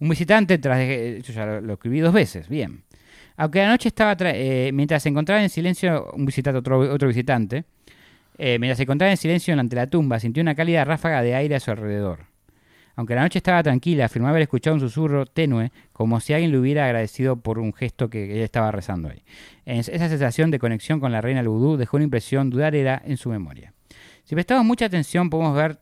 Un 0.00 0.08
visitante, 0.10 0.58
tras 0.58 0.78
de- 0.78 1.22
yo 1.24 1.32
ya 1.32 1.46
lo, 1.46 1.60
lo 1.62 1.72
escribí 1.74 2.00
dos 2.00 2.12
veces, 2.12 2.48
bien. 2.48 2.82
Aunque 3.36 3.60
la 3.60 3.68
noche 3.68 3.88
estaba, 3.88 4.16
tra- 4.16 4.32
eh, 4.34 4.70
mientras 4.74 5.02
se 5.02 5.08
encontraba 5.08 5.42
en 5.42 5.48
silencio, 5.48 6.10
un 6.14 6.26
visitante, 6.26 6.58
otro, 6.58 6.78
otro 6.92 7.08
visitante, 7.08 7.64
eh, 8.38 8.58
mientras 8.58 8.76
se 8.78 8.82
encontraba 8.84 9.10
en 9.10 9.16
silencio 9.16 9.58
ante 9.58 9.76
la 9.76 9.86
tumba, 9.86 10.18
sintió 10.20 10.40
una 10.42 10.54
cálida 10.54 10.84
ráfaga 10.84 11.22
de 11.22 11.34
aire 11.34 11.54
a 11.56 11.60
su 11.60 11.70
alrededor. 11.70 12.26
Aunque 12.96 13.14
la 13.16 13.22
noche 13.22 13.38
estaba 13.38 13.60
tranquila, 13.62 14.04
afirmó 14.04 14.28
haber 14.28 14.42
escuchado 14.42 14.74
un 14.74 14.80
susurro 14.80 15.26
tenue, 15.26 15.72
como 15.92 16.20
si 16.20 16.32
alguien 16.32 16.52
le 16.52 16.58
hubiera 16.58 16.84
agradecido 16.84 17.36
por 17.36 17.58
un 17.58 17.72
gesto 17.72 18.08
que 18.08 18.34
ella 18.36 18.44
estaba 18.44 18.70
rezando 18.70 19.08
ahí. 19.08 19.24
Es- 19.64 19.88
Esa 19.88 20.08
sensación 20.08 20.52
de 20.52 20.60
conexión 20.60 21.00
con 21.00 21.10
la 21.10 21.20
reina 21.20 21.40
del 21.40 21.48
vudú 21.48 21.76
dejó 21.76 21.96
una 21.96 22.04
impresión 22.04 22.50
duradera 22.50 23.02
en 23.04 23.16
su 23.16 23.30
memoria. 23.30 23.72
Si 24.22 24.34
prestamos 24.36 24.64
mucha 24.64 24.86
atención, 24.86 25.28
podemos 25.28 25.56
ver 25.56 25.80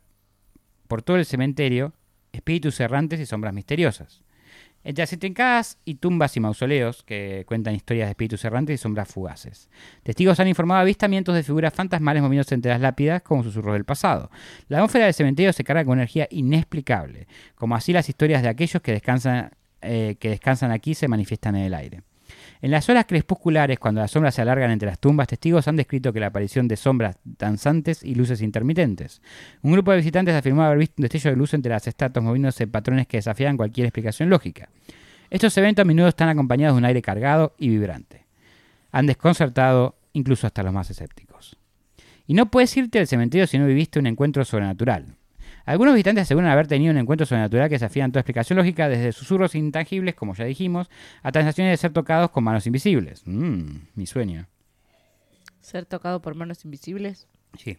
por 0.88 1.02
todo 1.02 1.16
el 1.18 1.26
cementerio 1.26 1.92
espíritus 2.32 2.80
errantes 2.80 3.20
y 3.20 3.26
sombras 3.26 3.52
misteriosas. 3.52 4.22
Entre 4.84 5.02
las 5.02 5.12
intrincadas 5.12 5.78
y 5.84 5.94
tumbas 5.94 6.36
y 6.36 6.40
mausoleos 6.40 7.02
que 7.02 7.44
cuentan 7.46 7.74
historias 7.74 8.06
de 8.06 8.10
espíritus 8.10 8.44
errantes 8.44 8.74
y 8.74 8.82
sombras 8.82 9.08
fugaces. 9.08 9.68
Testigos 10.02 10.40
han 10.40 10.48
informado 10.48 10.80
avistamientos 10.80 11.34
de 11.34 11.42
figuras 11.42 11.72
fantasmales 11.72 12.22
moviéndose 12.22 12.54
entre 12.54 12.72
las 12.72 12.80
lápidas 12.80 13.22
como 13.22 13.42
susurros 13.42 13.74
del 13.74 13.84
pasado. 13.84 14.30
La 14.68 14.78
atmósfera 14.78 15.04
del 15.04 15.14
cementerio 15.14 15.52
se 15.52 15.64
carga 15.64 15.84
con 15.84 15.98
energía 15.98 16.26
inexplicable, 16.30 17.28
como 17.54 17.76
así 17.76 17.92
las 17.92 18.08
historias 18.08 18.42
de 18.42 18.48
aquellos 18.48 18.82
que 18.82 18.92
descansan, 18.92 19.52
eh, 19.82 20.16
que 20.18 20.30
descansan 20.30 20.72
aquí 20.72 20.94
se 20.94 21.08
manifiestan 21.08 21.56
en 21.56 21.62
el 21.62 21.74
aire. 21.74 22.02
En 22.62 22.70
las 22.70 22.88
horas 22.88 23.06
crepusculares, 23.06 23.80
cuando 23.80 24.00
las 24.00 24.12
sombras 24.12 24.36
se 24.36 24.42
alargan 24.42 24.70
entre 24.70 24.86
las 24.86 25.00
tumbas, 25.00 25.26
testigos 25.26 25.66
han 25.66 25.74
descrito 25.74 26.12
que 26.12 26.20
la 26.20 26.28
aparición 26.28 26.68
de 26.68 26.76
sombras 26.76 27.16
danzantes 27.24 28.04
y 28.04 28.14
luces 28.14 28.40
intermitentes. 28.40 29.20
Un 29.62 29.72
grupo 29.72 29.90
de 29.90 29.96
visitantes 29.96 30.32
afirmó 30.32 30.62
haber 30.62 30.78
visto 30.78 30.94
un 30.98 31.02
destello 31.02 31.32
de 31.32 31.36
luz 31.36 31.54
entre 31.54 31.70
las 31.70 31.88
estatuas 31.88 32.24
moviéndose 32.24 32.62
en 32.62 32.70
patrones 32.70 33.08
que 33.08 33.16
desafían 33.16 33.56
cualquier 33.56 33.88
explicación 33.88 34.30
lógica. 34.30 34.68
Estos 35.28 35.58
eventos 35.58 35.82
a 35.82 35.86
menudo 35.86 36.06
están 36.06 36.28
acompañados 36.28 36.76
de 36.76 36.78
un 36.78 36.84
aire 36.84 37.02
cargado 37.02 37.52
y 37.58 37.68
vibrante. 37.68 38.26
Han 38.92 39.06
desconcertado 39.06 39.96
incluso 40.12 40.46
hasta 40.46 40.62
los 40.62 40.72
más 40.72 40.88
escépticos. 40.88 41.56
Y 42.28 42.34
no 42.34 42.48
puedes 42.48 42.76
irte 42.76 43.00
al 43.00 43.08
cementerio 43.08 43.48
si 43.48 43.58
no 43.58 43.66
viviste 43.66 43.98
un 43.98 44.06
encuentro 44.06 44.44
sobrenatural. 44.44 45.16
Algunos 45.64 45.94
visitantes 45.94 46.22
aseguran 46.22 46.50
haber 46.50 46.66
tenido 46.66 46.90
un 46.92 46.98
encuentro 46.98 47.26
sobrenatural 47.26 47.68
que 47.68 47.76
desafían 47.76 48.10
toda 48.12 48.20
explicación 48.20 48.56
lógica, 48.56 48.88
desde 48.88 49.12
susurros 49.12 49.54
intangibles, 49.54 50.14
como 50.14 50.34
ya 50.34 50.44
dijimos, 50.44 50.90
a 51.22 51.30
sensaciones 51.30 51.72
de 51.72 51.76
ser 51.76 51.92
tocados 51.92 52.30
con 52.30 52.44
manos 52.44 52.66
invisibles. 52.66 53.22
Mmm, 53.26 53.76
mi 53.94 54.06
sueño. 54.06 54.46
Ser 55.60 55.86
tocado 55.86 56.20
por 56.20 56.34
manos 56.34 56.64
invisibles. 56.64 57.28
Sí. 57.58 57.78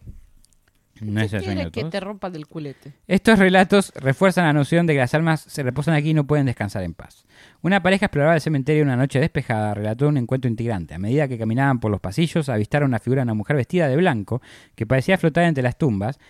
No 1.00 1.20
es 1.20 1.32
¿Qué 1.32 1.38
el 1.38 1.44
sueño 1.44 1.64
de 1.64 1.70
que 1.72 1.80
todos. 1.80 1.90
te 1.90 2.00
rompan 2.00 2.32
del 2.32 2.46
culete? 2.46 2.92
Estos 3.08 3.38
relatos 3.38 3.92
refuerzan 3.96 4.44
la 4.44 4.52
noción 4.52 4.86
de 4.86 4.92
que 4.92 5.00
las 5.00 5.12
almas 5.12 5.40
se 5.40 5.64
reposan 5.64 5.94
aquí 5.94 6.10
y 6.10 6.14
no 6.14 6.24
pueden 6.24 6.46
descansar 6.46 6.84
en 6.84 6.94
paz. 6.94 7.26
Una 7.62 7.82
pareja 7.82 8.06
exploraba 8.06 8.36
el 8.36 8.40
cementerio 8.40 8.84
una 8.84 8.96
noche 8.96 9.18
despejada, 9.18 9.74
relató 9.74 10.06
un 10.08 10.18
encuentro 10.18 10.48
integrante. 10.48 10.94
A 10.94 10.98
medida 11.00 11.26
que 11.26 11.36
caminaban 11.36 11.80
por 11.80 11.90
los 11.90 12.00
pasillos, 12.00 12.48
avistaron 12.48 12.90
una 12.90 13.00
figura 13.00 13.22
de 13.22 13.24
una 13.24 13.34
mujer 13.34 13.56
vestida 13.56 13.88
de 13.88 13.96
blanco 13.96 14.40
que 14.76 14.86
parecía 14.86 15.18
flotar 15.18 15.44
entre 15.44 15.64
las 15.64 15.76
tumbas. 15.76 16.20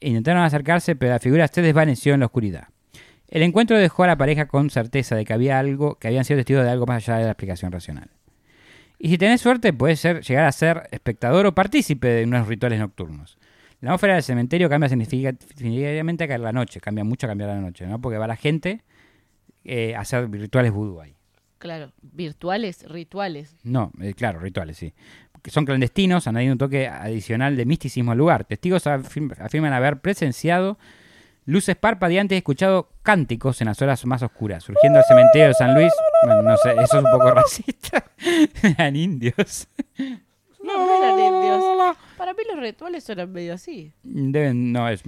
Intentaron 0.00 0.42
acercarse, 0.42 0.96
pero 0.96 1.12
la 1.12 1.18
figura 1.18 1.48
se 1.48 1.62
desvaneció 1.62 2.14
en 2.14 2.20
la 2.20 2.26
oscuridad. 2.26 2.68
El 3.28 3.42
encuentro 3.42 3.76
dejó 3.78 4.04
a 4.04 4.06
la 4.08 4.16
pareja 4.16 4.46
con 4.46 4.70
certeza 4.70 5.16
de 5.16 5.24
que 5.24 5.32
había 5.32 5.58
algo, 5.58 5.96
que 5.96 6.08
habían 6.08 6.24
sido 6.24 6.38
testigos 6.38 6.64
de 6.64 6.70
algo 6.70 6.86
más 6.86 7.08
allá 7.08 7.18
de 7.18 7.24
la 7.24 7.30
explicación 7.32 7.72
racional. 7.72 8.10
Y 8.98 9.08
si 9.08 9.18
tenés 9.18 9.40
suerte, 9.40 9.72
puedes 9.72 10.00
ser, 10.00 10.22
llegar 10.22 10.44
a 10.46 10.52
ser 10.52 10.88
espectador 10.90 11.46
o 11.46 11.54
partícipe 11.54 12.08
de 12.08 12.24
unos 12.24 12.46
rituales 12.46 12.78
nocturnos. 12.78 13.38
La 13.80 13.90
atmósfera 13.90 14.14
del 14.14 14.22
cementerio 14.22 14.68
cambia 14.68 14.88
significa- 14.88 15.34
significativamente 15.54 16.24
a 16.32 16.38
la 16.38 16.52
noche, 16.52 16.80
cambia 16.80 17.04
mucho 17.04 17.26
a 17.26 17.28
cambiar 17.30 17.50
la 17.50 17.60
noche, 17.60 17.86
¿no? 17.86 18.00
Porque 18.00 18.16
va 18.16 18.26
la 18.26 18.36
gente 18.36 18.82
eh, 19.64 19.94
a 19.94 20.00
hacer 20.00 20.30
rituales 20.30 20.72
vudú 20.72 21.00
ahí. 21.00 21.14
Claro, 21.58 21.92
virtuales, 22.02 22.88
rituales. 22.88 23.56
No, 23.64 23.90
eh, 24.00 24.14
claro, 24.14 24.38
rituales, 24.38 24.76
sí. 24.76 24.94
Son 25.50 25.64
clandestinos, 25.64 26.26
han 26.26 26.36
añadido 26.36 26.52
un 26.54 26.58
toque 26.58 26.88
adicional 26.88 27.56
de 27.56 27.64
misticismo 27.66 28.12
al 28.12 28.18
lugar. 28.18 28.44
Testigos 28.44 28.86
afirm- 28.86 29.34
afirman 29.40 29.72
haber 29.72 29.98
presenciado 30.00 30.78
luces 31.44 31.76
parpadeantes 31.76 32.34
y 32.34 32.38
escuchado 32.38 32.88
cánticos 33.02 33.60
en 33.60 33.68
las 33.68 33.80
horas 33.80 34.04
más 34.06 34.22
oscuras, 34.22 34.64
surgiendo 34.64 34.98
del 34.98 35.06
cementerio 35.06 35.48
de 35.48 35.54
San 35.54 35.74
Luis. 35.74 35.92
No 36.42 36.56
sé, 36.56 36.72
eso 36.72 36.98
es 36.98 37.04
un 37.04 37.10
poco 37.10 37.30
racista. 37.34 38.04
Eran 38.62 38.96
indios. 38.96 39.68
No, 40.62 40.76
no 40.76 40.96
eran 41.04 41.18
indios. 41.34 41.96
Para 42.16 42.32
mí 42.32 42.40
los 42.50 42.58
rituales 42.58 43.04
suenan 43.04 43.30
medio 43.32 43.54
así. 43.54 43.92
Deben, 44.02 44.72
no, 44.72 44.88
es... 44.88 45.02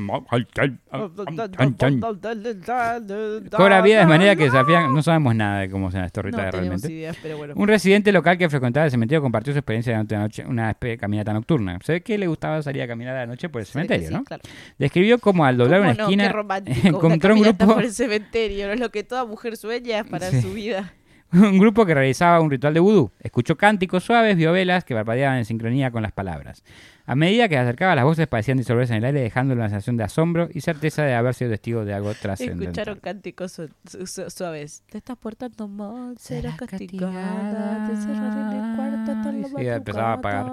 Cobra 3.50 3.80
vida 3.82 4.00
de 4.00 4.06
manera 4.06 4.36
que 4.36 4.44
desafían. 4.44 4.92
No 4.94 5.02
sabemos 5.02 5.34
nada 5.34 5.60
de 5.60 5.70
cómo 5.70 5.90
son 5.90 6.04
estos 6.04 6.22
No 6.24 6.28
rituales 6.28 6.50
tenemos 6.52 6.82
realmente. 6.82 6.92
ideas, 6.92 7.16
pero 7.22 7.36
bueno. 7.38 7.54
Un 7.56 7.68
residente 7.68 8.12
local 8.12 8.36
que 8.38 8.48
frecuentaba 8.48 8.86
el 8.86 8.90
cementerio 8.90 9.22
compartió 9.22 9.52
su 9.52 9.58
experiencia 9.58 9.92
durante 9.92 10.14
una, 10.14 10.24
noche, 10.24 10.44
una 10.46 10.74
caminata 10.98 11.32
nocturna. 11.32 11.78
Se 11.84 11.92
ve 11.92 12.00
que 12.02 12.18
le 12.18 12.26
gustaba 12.26 12.62
salir 12.62 12.82
a 12.82 12.86
caminar 12.88 13.16
a 13.16 13.20
la 13.20 13.26
noche 13.26 13.48
por 13.48 13.60
el 13.60 13.66
cementerio, 13.66 14.08
sí, 14.08 14.14
¿no? 14.14 14.24
claro. 14.24 14.42
Describió 14.78 15.18
como 15.18 15.44
al 15.44 15.56
doblar 15.56 15.80
¿Cómo 15.80 15.90
una 15.92 15.98
no? 15.98 16.04
esquina 16.04 16.68
encontró 16.88 17.34
un 17.34 17.40
grupo 17.42 17.66
por 17.66 17.82
el 17.84 17.92
cementerio, 17.92 18.66
no 18.66 18.72
es 18.74 18.80
lo 18.80 18.90
que 18.90 19.02
toda 19.04 19.24
mujer 19.24 19.56
sueña 19.56 20.04
para 20.04 20.30
Sí. 20.30 20.42
su 20.42 20.52
vida. 20.52 20.92
un 21.32 21.58
grupo 21.58 21.84
que 21.86 21.94
realizaba 21.94 22.40
un 22.40 22.50
ritual 22.50 22.74
de 22.74 22.80
vudú. 22.80 23.10
Escuchó 23.20 23.56
cánticos 23.56 24.04
suaves, 24.04 24.36
vio 24.36 24.52
velas 24.52 24.84
que 24.84 24.94
parpadeaban 24.94 25.38
en 25.38 25.44
sincronía 25.44 25.90
con 25.90 26.02
las 26.02 26.12
palabras. 26.12 26.62
A 27.08 27.14
medida 27.14 27.48
que 27.48 27.54
se 27.54 27.60
acercaba, 27.60 27.94
las 27.94 28.04
voces 28.04 28.26
parecían 28.28 28.58
disolverse 28.58 28.92
en 28.92 28.98
el 28.98 29.04
aire, 29.06 29.20
dejándole 29.22 29.60
una 29.60 29.70
sensación 29.70 29.96
de 29.96 30.04
asombro 30.04 30.48
y 30.52 30.60
certeza 30.60 31.02
de 31.04 31.14
haber 31.14 31.34
sido 31.34 31.50
testigo 31.50 31.84
de 31.84 31.94
algo 31.94 32.12
trascendental. 32.14 32.64
Escucharon 32.68 33.00
cánticos 33.00 33.52
su- 33.52 33.68
su- 33.90 34.06
su- 34.06 34.30
suaves. 34.30 34.82
Te 34.90 34.98
estás 34.98 35.16
portando 35.16 35.66
mal, 35.68 36.18
serás 36.18 36.54
Serás 36.56 36.70
castigada. 36.70 37.86
Te 37.86 37.92
encerraré 37.94 38.40
en 38.56 38.64
el 38.70 38.76
cuarto 38.76 39.12
hasta 39.12 39.32
la 39.32 39.48
Sí, 39.62 39.66
empezaba 39.68 40.10
a 40.10 40.12
apagar. 40.14 40.52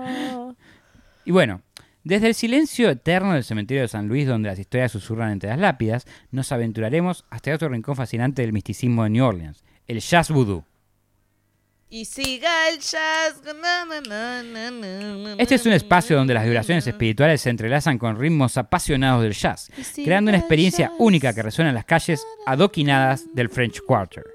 Y 1.26 1.32
bueno, 1.32 1.62
desde 2.04 2.28
el 2.28 2.36
silencio 2.36 2.90
eterno 2.90 3.34
del 3.34 3.44
cementerio 3.44 3.82
de 3.82 3.88
San 3.88 4.08
Luis, 4.08 4.28
donde 4.28 4.48
las 4.48 4.60
historias 4.60 4.92
susurran 4.92 5.32
entre 5.32 5.50
las 5.50 5.60
lápidas, 5.60 6.06
nos 6.32 6.52
aventuraremos 6.52 7.26
hasta 7.32 7.54
otro 7.54 7.68
rincón 7.68 7.96
fascinante 7.96 8.44
del 8.44 8.54
misticismo 8.54 9.04
de 9.04 9.10
New 9.10 9.26
Orleans, 9.26 9.64
el 9.88 10.00
jazz 10.00 10.30
voodoo. 10.32 10.64
Y 11.96 12.04
siga 12.04 12.68
el 12.68 12.80
jazz. 12.80 13.42
na, 13.46 13.86
na, 13.86 14.02
na, 14.02 14.44
na, 14.44 14.70
na, 14.70 15.16
na, 15.16 15.36
Este 15.38 15.56
es 15.56 15.66
un 15.66 15.72
espacio 15.72 16.18
donde 16.18 16.34
las 16.34 16.44
vibraciones 16.44 16.86
espirituales 16.86 17.40
se 17.40 17.50
entrelazan 17.50 17.98
con 17.98 18.20
ritmos 18.20 18.58
apasionados 18.58 19.24
del 19.24 19.32
jazz, 19.32 19.72
creando 20.04 20.28
una 20.28 20.38
experiencia 20.38 20.88
jazz. 20.90 20.96
única 21.00 21.34
que 21.34 21.42
resuena 21.42 21.70
en 21.70 21.76
las 21.76 21.86
calles 21.86 22.28
adoquinadas 22.46 23.34
del 23.34 23.48
French 23.48 23.80
Quarter. 23.88 24.26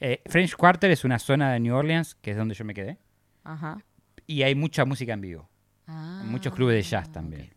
Eh, 0.00 0.22
French 0.24 0.56
Quarter 0.56 0.90
es 0.90 1.04
una 1.04 1.18
zona 1.18 1.52
de 1.52 1.60
New 1.60 1.76
Orleans, 1.76 2.14
que 2.14 2.30
es 2.30 2.36
donde 2.38 2.54
yo 2.54 2.64
me 2.64 2.72
quedé, 2.72 2.96
Ajá. 3.44 3.84
y 4.26 4.42
hay 4.42 4.54
mucha 4.54 4.86
música 4.86 5.12
en 5.12 5.20
vivo. 5.20 5.50
Ah, 5.86 6.22
muchos 6.24 6.54
clubes 6.54 6.76
de 6.76 6.82
jazz 6.82 7.12
también. 7.12 7.52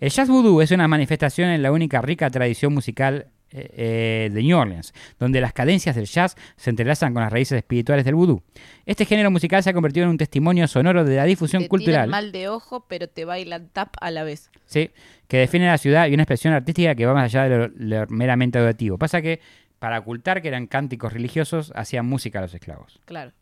El 0.00 0.08
jazz 0.08 0.30
voodoo 0.30 0.62
es 0.62 0.70
una 0.70 0.88
manifestación 0.88 1.50
en 1.50 1.62
la 1.62 1.70
única 1.70 2.00
rica 2.00 2.30
tradición 2.30 2.72
musical 2.72 3.26
eh, 3.50 3.70
eh, 3.76 4.30
de 4.32 4.42
New 4.42 4.56
Orleans, 4.58 4.92
donde 5.18 5.40
las 5.40 5.52
cadencias 5.52 5.96
del 5.96 6.06
jazz 6.06 6.36
se 6.56 6.70
entrelazan 6.70 7.12
con 7.14 7.22
las 7.22 7.32
raíces 7.32 7.56
espirituales 7.56 8.04
del 8.04 8.14
vudú. 8.14 8.42
Este 8.86 9.04
género 9.04 9.30
musical 9.30 9.62
se 9.62 9.70
ha 9.70 9.74
convertido 9.74 10.04
en 10.04 10.10
un 10.10 10.18
testimonio 10.18 10.66
sonoro 10.68 11.04
de 11.04 11.16
la 11.16 11.24
difusión 11.24 11.62
Te 11.62 11.68
cultural 11.68 12.06
tiran 12.06 12.10
mal 12.10 12.32
de 12.32 12.48
ojo, 12.48 12.86
pero 12.88 13.08
te 13.08 13.24
bailan 13.24 13.68
tap 13.68 13.94
a 14.00 14.10
la 14.10 14.24
vez. 14.24 14.50
¿sí? 14.66 14.90
que 15.28 15.38
define 15.38 15.66
la 15.66 15.78
ciudad 15.78 16.08
y 16.08 16.14
una 16.14 16.22
expresión 16.22 16.54
artística 16.54 16.94
que 16.94 17.04
va 17.04 17.12
más 17.12 17.24
allá 17.34 17.48
de 17.48 17.58
lo, 17.58 17.68
lo 17.76 18.06
meramente 18.08 18.58
auditivo. 18.58 18.96
Pasa 18.96 19.20
que 19.20 19.40
para 19.78 19.98
ocultar 19.98 20.42
que 20.42 20.48
eran 20.48 20.66
cánticos 20.66 21.12
religiosos, 21.12 21.72
hacían 21.74 22.06
música 22.06 22.38
a 22.38 22.42
los 22.42 22.54
esclavos. 22.54 23.00
Claro. 23.04 23.32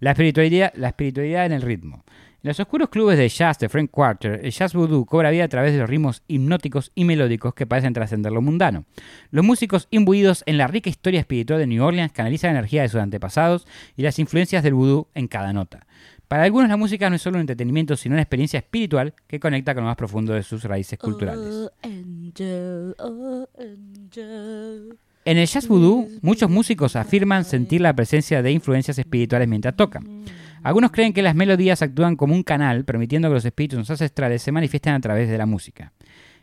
La 0.00 0.12
espiritualidad, 0.12 0.72
la 0.74 0.88
espiritualidad 0.88 1.46
en 1.46 1.52
el 1.52 1.62
ritmo. 1.62 2.04
En 2.44 2.48
los 2.48 2.60
oscuros 2.60 2.90
clubes 2.90 3.16
de 3.16 3.26
jazz 3.26 3.58
de 3.58 3.70
Frank 3.70 3.90
Quarter, 3.90 4.40
el 4.44 4.50
jazz 4.50 4.74
voodoo 4.74 5.06
cobra 5.06 5.30
vida 5.30 5.44
a 5.44 5.48
través 5.48 5.72
de 5.72 5.78
los 5.78 5.88
ritmos 5.88 6.22
hipnóticos 6.28 6.92
y 6.94 7.04
melódicos 7.04 7.54
que 7.54 7.66
parecen 7.66 7.94
trascender 7.94 8.32
lo 8.32 8.42
mundano. 8.42 8.84
Los 9.30 9.46
músicos 9.46 9.88
imbuidos 9.90 10.42
en 10.44 10.58
la 10.58 10.66
rica 10.66 10.90
historia 10.90 11.20
espiritual 11.20 11.58
de 11.58 11.66
New 11.66 11.82
Orleans 11.82 12.12
canalizan 12.12 12.52
la 12.52 12.58
energía 12.58 12.82
de 12.82 12.90
sus 12.90 13.00
antepasados 13.00 13.66
y 13.96 14.02
las 14.02 14.18
influencias 14.18 14.62
del 14.62 14.74
vudú 14.74 15.06
en 15.14 15.26
cada 15.26 15.54
nota. 15.54 15.86
Para 16.28 16.42
algunos 16.42 16.68
la 16.68 16.76
música 16.76 17.08
no 17.08 17.16
es 17.16 17.22
solo 17.22 17.38
un 17.38 17.40
entretenimiento, 17.40 17.96
sino 17.96 18.14
una 18.14 18.20
experiencia 18.20 18.58
espiritual 18.58 19.14
que 19.26 19.40
conecta 19.40 19.74
con 19.74 19.84
lo 19.84 19.88
más 19.88 19.96
profundo 19.96 20.34
de 20.34 20.42
sus 20.42 20.64
raíces 20.64 20.98
culturales. 20.98 21.48
Oh, 21.48 21.70
angel, 21.82 22.94
oh, 22.98 23.48
angel. 23.58 24.98
En 25.24 25.38
el 25.38 25.46
jazz 25.46 25.66
voodoo, 25.66 26.10
muchos 26.20 26.50
músicos 26.50 26.94
afirman 26.94 27.46
sentir 27.46 27.80
la 27.80 27.96
presencia 27.96 28.42
de 28.42 28.52
influencias 28.52 28.98
espirituales 28.98 29.48
mientras 29.48 29.74
tocan. 29.74 30.26
Algunos 30.64 30.92
creen 30.92 31.12
que 31.12 31.20
las 31.20 31.34
melodías 31.34 31.82
actúan 31.82 32.16
como 32.16 32.34
un 32.34 32.42
canal, 32.42 32.86
permitiendo 32.86 33.28
que 33.28 33.34
los 33.34 33.44
espíritus 33.44 33.90
ancestrales 33.90 34.40
se 34.40 34.50
manifiesten 34.50 34.94
a 34.94 35.00
través 35.00 35.28
de 35.28 35.36
la 35.36 35.44
música. 35.44 35.92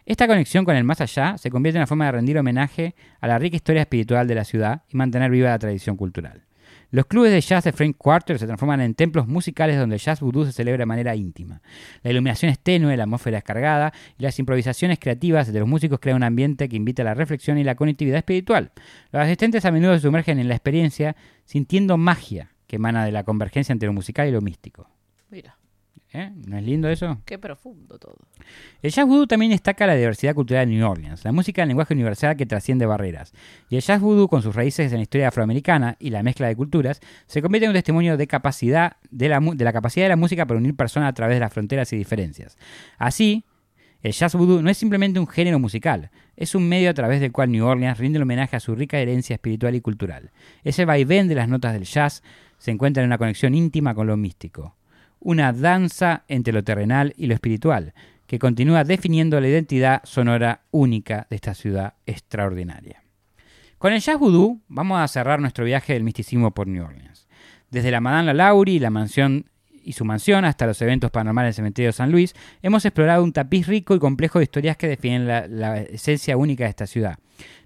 Esta 0.06 0.28
conexión 0.28 0.64
con 0.64 0.76
el 0.76 0.84
más 0.84 1.02
allá 1.02 1.40
se 1.40 1.50
convierte 1.50 1.78
en 1.78 1.82
una 1.82 1.88
forma 1.88 2.06
de 2.06 2.12
rendir 2.12 2.38
homenaje 2.38 2.94
a 3.20 3.28
la 3.28 3.40
rica 3.40 3.56
historia 3.56 3.82
espiritual 3.82 4.28
de 4.28 4.36
la 4.36 4.44
ciudad 4.44 4.84
y 4.90 4.96
mantener 4.96 5.32
viva 5.32 5.50
la 5.50 5.58
tradición 5.58 5.98
cultural. 5.98 6.44
Los 6.92 7.08
clubes 7.08 7.32
de 7.32 7.42
jazz 7.42 7.64
de 7.64 7.72
Frank 7.72 7.96
Quarter 7.98 8.38
se 8.38 8.46
transforman 8.46 8.82
en 8.82 8.94
templos 8.94 9.28
musicales 9.28 9.80
donde 9.80 9.96
el 9.96 10.02
jazz 10.02 10.20
voodoo 10.20 10.46
se 10.46 10.52
celebra 10.52 10.84
de 10.84 10.86
manera 10.86 11.16
íntima. 11.16 11.64
La 12.04 12.12
iluminación 12.12 12.52
es 12.52 12.60
tenue, 12.60 12.96
la 12.96 13.04
atmósfera 13.04 13.40
es 13.40 13.44
cargada 13.44 13.92
y 14.20 14.22
las 14.22 14.38
improvisaciones 14.38 15.00
creativas 15.00 15.52
de 15.52 15.60
los 15.60 15.68
músicos 15.68 16.00
crean 16.00 16.18
un 16.18 16.24
ambiente 16.24 16.70
que 16.70 16.76
invita 16.76 17.02
a 17.02 17.06
la 17.06 17.16
reflexión 17.16 17.58
y 17.58 17.64
la 17.64 17.74
conectividad 17.74 18.20
espiritual. 18.20 18.72
Los 19.12 19.24
asistentes 19.24 19.66
a 19.66 19.72
menudo 19.72 19.96
se 19.96 20.02
sumergen 20.02 20.38
en 20.38 20.48
la 20.48 20.54
experiencia 20.54 21.16
sintiendo 21.46 21.98
magia 21.98 22.51
que 22.72 22.78
emana 22.78 23.04
de 23.04 23.12
la 23.12 23.26
convergencia 23.26 23.74
entre 23.74 23.88
lo 23.88 23.92
musical 23.94 24.30
y 24.30 24.32
lo 24.32 24.40
místico. 24.40 24.88
Mira, 25.30 25.58
¿Eh? 26.14 26.30
¿No 26.48 26.58
es 26.58 26.64
lindo 26.64 26.88
eso? 26.90 27.22
qué 27.26 27.38
profundo 27.38 27.98
todo. 28.00 28.16
El 28.82 28.92
jazz 28.92 29.06
voodoo 29.06 29.28
también 29.28 29.52
destaca 29.52 29.86
la 29.88 29.96
diversidad 29.96 30.34
cultural 30.36 30.66
de 30.70 30.74
New 30.76 30.90
Orleans, 30.90 31.24
la 31.26 31.32
música 31.34 31.62
en 31.64 31.68
lenguaje 31.70 31.94
universal 31.94 32.36
que 32.38 32.46
trasciende 32.46 32.86
barreras. 32.86 33.34
Y 33.70 33.76
el 33.76 33.82
jazz 33.82 34.00
voodoo, 34.02 34.28
con 34.30 34.42
sus 34.42 34.56
raíces 34.56 34.92
en 34.94 35.00
la 35.00 35.04
historia 35.04 35.28
afroamericana 35.30 35.96
y 36.00 36.10
la 36.12 36.24
mezcla 36.24 36.48
de 36.48 36.56
culturas, 36.56 37.00
se 37.28 37.42
convierte 37.42 37.66
en 37.66 37.72
un 37.72 37.76
testimonio 37.76 38.16
de, 38.18 38.28
capacidad 38.28 38.98
de, 39.10 39.28
la, 39.30 39.40
mu- 39.42 39.54
de 39.56 39.64
la 39.66 39.72
capacidad 39.74 40.06
de 40.06 40.10
la 40.10 40.16
música 40.18 40.46
para 40.46 40.58
unir 40.60 40.76
personas 40.78 41.10
a 41.10 41.14
través 41.14 41.36
de 41.36 41.42
las 41.42 41.52
fronteras 41.54 41.92
y 41.94 41.98
diferencias. 41.98 42.58
Así, 42.98 43.46
el 44.02 44.12
jazz 44.12 44.34
voodoo 44.36 44.62
no 44.62 44.70
es 44.70 44.78
simplemente 44.78 45.18
un 45.20 45.28
género 45.28 45.60
musical, 45.60 46.10
es 46.36 46.56
un 46.56 46.68
medio 46.68 46.90
a 46.90 46.94
través 46.94 47.22
del 47.22 47.32
cual 47.32 47.52
New 47.52 47.66
Orleans 47.66 48.00
rinde 48.00 48.18
el 48.18 48.24
homenaje 48.24 48.56
a 48.58 48.60
su 48.60 48.76
rica 48.76 48.98
herencia 48.98 49.36
espiritual 49.36 49.76
y 49.76 49.82
cultural. 49.82 50.32
Ese 50.66 50.84
vaivén 50.86 51.28
de 51.30 51.36
las 51.36 51.48
notas 51.48 51.72
del 51.74 51.84
jazz 51.86 52.22
se 52.62 52.72
encuentra 52.72 53.04
en 53.04 53.10
una 53.10 53.18
conexión 53.18 53.56
íntima 53.56 53.94
con 53.94 54.08
lo 54.08 54.16
místico 54.16 54.76
una 55.22 55.54
danza 55.54 56.24
entre 56.28 56.52
lo 56.52 56.64
terrenal 56.64 57.14
y 57.16 57.28
lo 57.28 57.36
espiritual, 57.36 57.94
que 58.28 58.40
continúa 58.40 58.84
definiendo 58.84 59.40
la 59.40 59.48
identidad 59.48 60.02
sonora 60.04 60.62
única 60.72 61.28
de 61.30 61.36
esta 61.36 61.54
ciudad 61.54 61.94
extraordinaria. 62.06 63.04
Con 63.78 63.94
el 63.94 64.02
jazz 64.02 64.20
voodoo 64.20 64.60
vamos 64.68 65.00
a 65.00 65.08
cerrar 65.08 65.40
nuestro 65.40 65.64
viaje 65.64 65.94
del 65.94 66.04
misticismo 66.04 66.52
por 66.52 66.68
New 66.68 66.84
Orleans. 66.84 67.28
Desde 67.70 67.92
la 67.92 68.02
Madame 68.02 68.34
Laurie 68.34 68.76
y 68.76 68.80
la 68.80 68.90
mansión 68.90 69.46
y 69.84 69.94
su 69.94 70.06
mansión 70.06 70.46
hasta 70.46 70.68
los 70.68 70.82
eventos 70.82 71.10
paranormales 71.10 71.50
del 71.50 71.56
cementerio 71.56 71.90
de 71.90 71.94
San 71.94 72.12
Luis, 72.12 72.36
hemos 72.62 72.86
explorado 72.86 73.24
un 73.24 73.34
tapiz 73.34 73.68
rico 73.68 73.96
y 73.96 74.00
complejo 74.00 74.40
de 74.40 74.44
historias 74.44 74.78
que 74.78 74.88
definen 74.88 75.28
la, 75.28 75.48
la 75.48 75.80
esencia 75.80 76.38
única 76.38 76.66
de 76.66 76.70
esta 76.70 76.86
ciudad. 76.86 77.18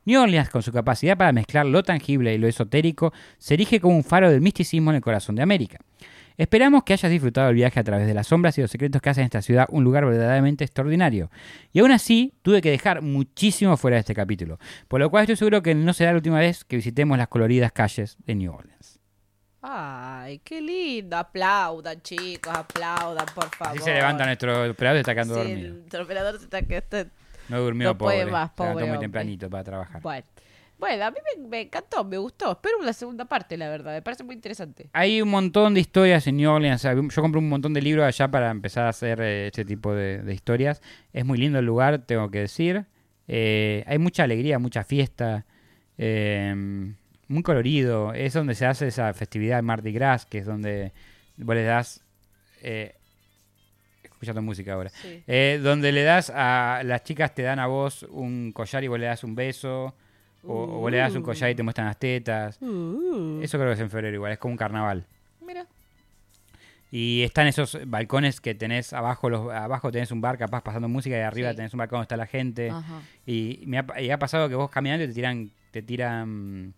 New 0.06 0.22
Orleans, 0.22 0.50
con 0.50 0.62
su 0.62 0.72
capacidad 0.72 1.18
para 1.18 1.32
mezclar 1.32 1.66
lo 1.66 1.84
tangible 1.84 2.34
y 2.34 2.38
lo 2.38 2.48
esotérico, 2.48 3.12
se 3.38 3.56
erige 3.56 3.80
como 3.80 3.96
un 3.96 4.04
faro 4.04 4.30
del 4.32 4.42
misticismo 4.42 4.92
en 4.92 4.98
el 4.98 5.02
corazón 5.02 5.36
de 5.36 5.42
América. 5.42 5.80
Esperamos 6.38 6.84
que 6.84 6.92
hayas 6.94 7.10
disfrutado 7.12 7.48
el 7.50 7.56
viaje 7.56 7.80
a 7.80 7.84
través 7.84 8.08
de 8.08 8.14
las 8.14 8.28
sombras 8.28 8.58
y 8.58 8.62
los 8.62 8.70
secretos 8.70 9.02
que 9.02 9.10
hacen 9.10 9.24
esta 9.24 9.42
ciudad 9.42 9.68
un 9.70 9.86
lugar 9.86 10.06
verdaderamente 10.06 10.66
extraordinario. 10.66 11.32
Y 11.72 11.80
aún 11.80 11.92
así, 11.92 12.34
tuve 12.42 12.62
que 12.62 12.70
dejar 12.72 13.02
muchísimo 13.02 13.78
fuera 13.78 13.96
de 13.96 14.02
este 14.02 14.14
capítulo, 14.14 14.60
por 14.90 15.00
lo 15.00 15.10
cual 15.10 15.24
estoy 15.24 15.38
seguro 15.38 15.64
que 15.64 15.74
no 15.76 15.94
será 15.94 16.12
la 16.12 16.18
última 16.18 16.40
vez 16.40 16.66
que 16.66 16.76
visitemos 16.76 17.18
las 17.18 17.30
coloridas 17.30 17.72
calles 17.72 18.18
de 18.26 18.36
New 18.36 18.52
Orleans. 18.54 19.00
Ay, 19.62 20.40
qué 20.44 20.62
lindo. 20.62 21.18
Aplaudan, 21.18 22.00
chicos, 22.02 22.54
aplaudan, 22.54 23.26
por 23.34 23.50
favor. 23.56 23.78
Así 23.78 23.84
se 23.86 23.94
levanta 23.96 24.26
nuestro 24.26 24.70
operador 24.72 24.98
y 24.98 25.00
está 25.00 25.14
quedando 25.16 25.36
Sí, 25.36 25.50
dormido. 25.50 25.76
el 25.92 26.02
operador 26.02 26.38
se 26.38 26.44
está 26.44 26.60
está- 26.60 27.08
No 27.50 27.60
durmió, 27.62 27.90
no 27.90 27.98
puede 27.98 28.20
pobre. 28.22 28.32
más, 28.32 28.52
Se 28.56 28.56
levantó 28.56 28.56
pobre 28.74 28.74
muy 28.74 28.84
hombre. 28.84 29.00
tempranito 29.00 29.50
para 29.50 29.64
trabajar. 29.64 30.02
Bueno. 30.02 30.26
Bueno, 30.78 31.06
a 31.06 31.12
mí 31.12 31.18
me, 31.38 31.48
me 31.48 31.62
encantó, 31.62 32.04
me 32.04 32.18
gustó. 32.18 32.52
Espero 32.52 32.82
la 32.82 32.92
segunda 32.92 33.24
parte, 33.24 33.56
la 33.56 33.70
verdad. 33.70 33.94
Me 33.94 34.02
parece 34.02 34.26
muy 34.26 34.36
interesante. 34.36 34.90
Hay 34.92 35.22
un 35.22 35.30
montón 35.30 35.74
de 35.74 35.80
historias 35.80 36.28
en 36.28 36.36
New 36.36 36.52
Orleans. 36.52 36.84
Yo 36.84 37.22
compré 37.22 37.40
un 37.40 37.48
montón 37.48 37.74
de 37.74 37.82
libros 37.82 38.06
allá 38.06 38.30
para 38.30 38.52
empezar 38.52 38.86
a 38.86 38.90
hacer 38.90 39.22
eh, 39.22 39.48
este 39.48 39.64
tipo 39.64 39.94
de, 39.96 40.22
de 40.22 40.34
historias. 40.34 40.82
Es 41.14 41.24
muy 41.24 41.38
lindo 41.38 41.60
el 41.60 41.66
lugar, 41.66 42.00
tengo 42.00 42.30
que 42.30 42.40
decir. 42.40 42.86
Eh, 43.30 43.86
hay 43.88 43.98
mucha 44.00 44.24
alegría, 44.24 44.60
mucha 44.60 44.84
fiesta. 44.84 45.46
eh, 45.98 46.94
muy 47.30 47.42
colorido. 47.42 48.14
Es 48.14 48.34
donde 48.34 48.54
se 48.54 48.66
hace 48.66 48.88
esa 48.88 49.14
festividad 49.14 49.56
de 49.56 49.62
Mardi 49.62 49.94
Gras, 49.94 50.26
que 50.26 50.40
es 50.40 50.46
donde 50.46 50.92
vos 51.38 51.56
le 51.56 51.64
das... 51.64 52.04
Eh, 52.62 52.96
escuchando 54.26 54.42
música 54.42 54.74
ahora. 54.74 54.90
Sí. 54.90 55.24
Eh, 55.28 55.60
donde 55.64 55.92
le 55.92 56.04
das 56.04 56.30
a 56.34 56.82
las 56.84 57.04
chicas 57.04 57.34
te 57.34 57.42
dan 57.44 57.60
a 57.60 57.68
vos 57.68 58.04
un 58.10 58.52
collar 58.52 58.84
y 58.84 58.88
vos 58.88 59.00
le 59.00 59.06
das 59.06 59.24
un 59.24 59.36
beso 59.36 59.94
o, 60.44 60.54
o 60.64 60.66
vos 60.80 60.92
le 60.92 60.98
das 60.98 61.14
un 61.16 61.24
collar 61.24 61.50
y 61.50 61.56
te 61.56 61.64
muestran 61.64 61.88
las 61.88 61.98
tetas 61.98 62.58
Uh, 62.62 63.40
eso 63.42 63.58
creo 63.58 63.70
que 63.70 63.74
es 63.74 63.80
en 63.80 63.90
febrero 63.90 64.16
igual 64.16 64.32
es 64.32 64.38
como 64.38 64.52
un 64.52 64.58
carnaval 64.58 65.06
mira. 65.42 65.66
y 66.92 67.24
están 67.24 67.48
esos 67.48 67.78
balcones 67.88 68.40
que 68.42 68.54
tenés 68.54 68.94
abajo 68.94 69.30
los 69.30 69.52
abajo 69.52 69.92
tenés 69.92 70.12
un 70.12 70.22
bar 70.22 70.38
capaz 70.38 70.62
pasando 70.62 70.88
música 70.88 71.18
y 71.18 71.22
arriba 71.22 71.50
Sí. 71.52 71.56
tenés 71.58 71.74
un 71.74 71.80
balcón 71.80 71.98
donde 71.98 72.04
está 72.06 72.18
la 72.18 72.28
gente 72.28 72.70
Ajá. 72.70 73.02
y 73.26 73.64
me 73.66 73.80
ha, 73.80 73.86
y 74.02 74.12
ha 74.12 74.20
pasado 74.20 74.48
que 74.50 74.56
vos 74.56 74.70
caminando 74.70 75.04
y 75.04 75.08
te 75.08 75.14
tiran 75.14 75.50
te 75.72 75.82
tiran 75.82 76.74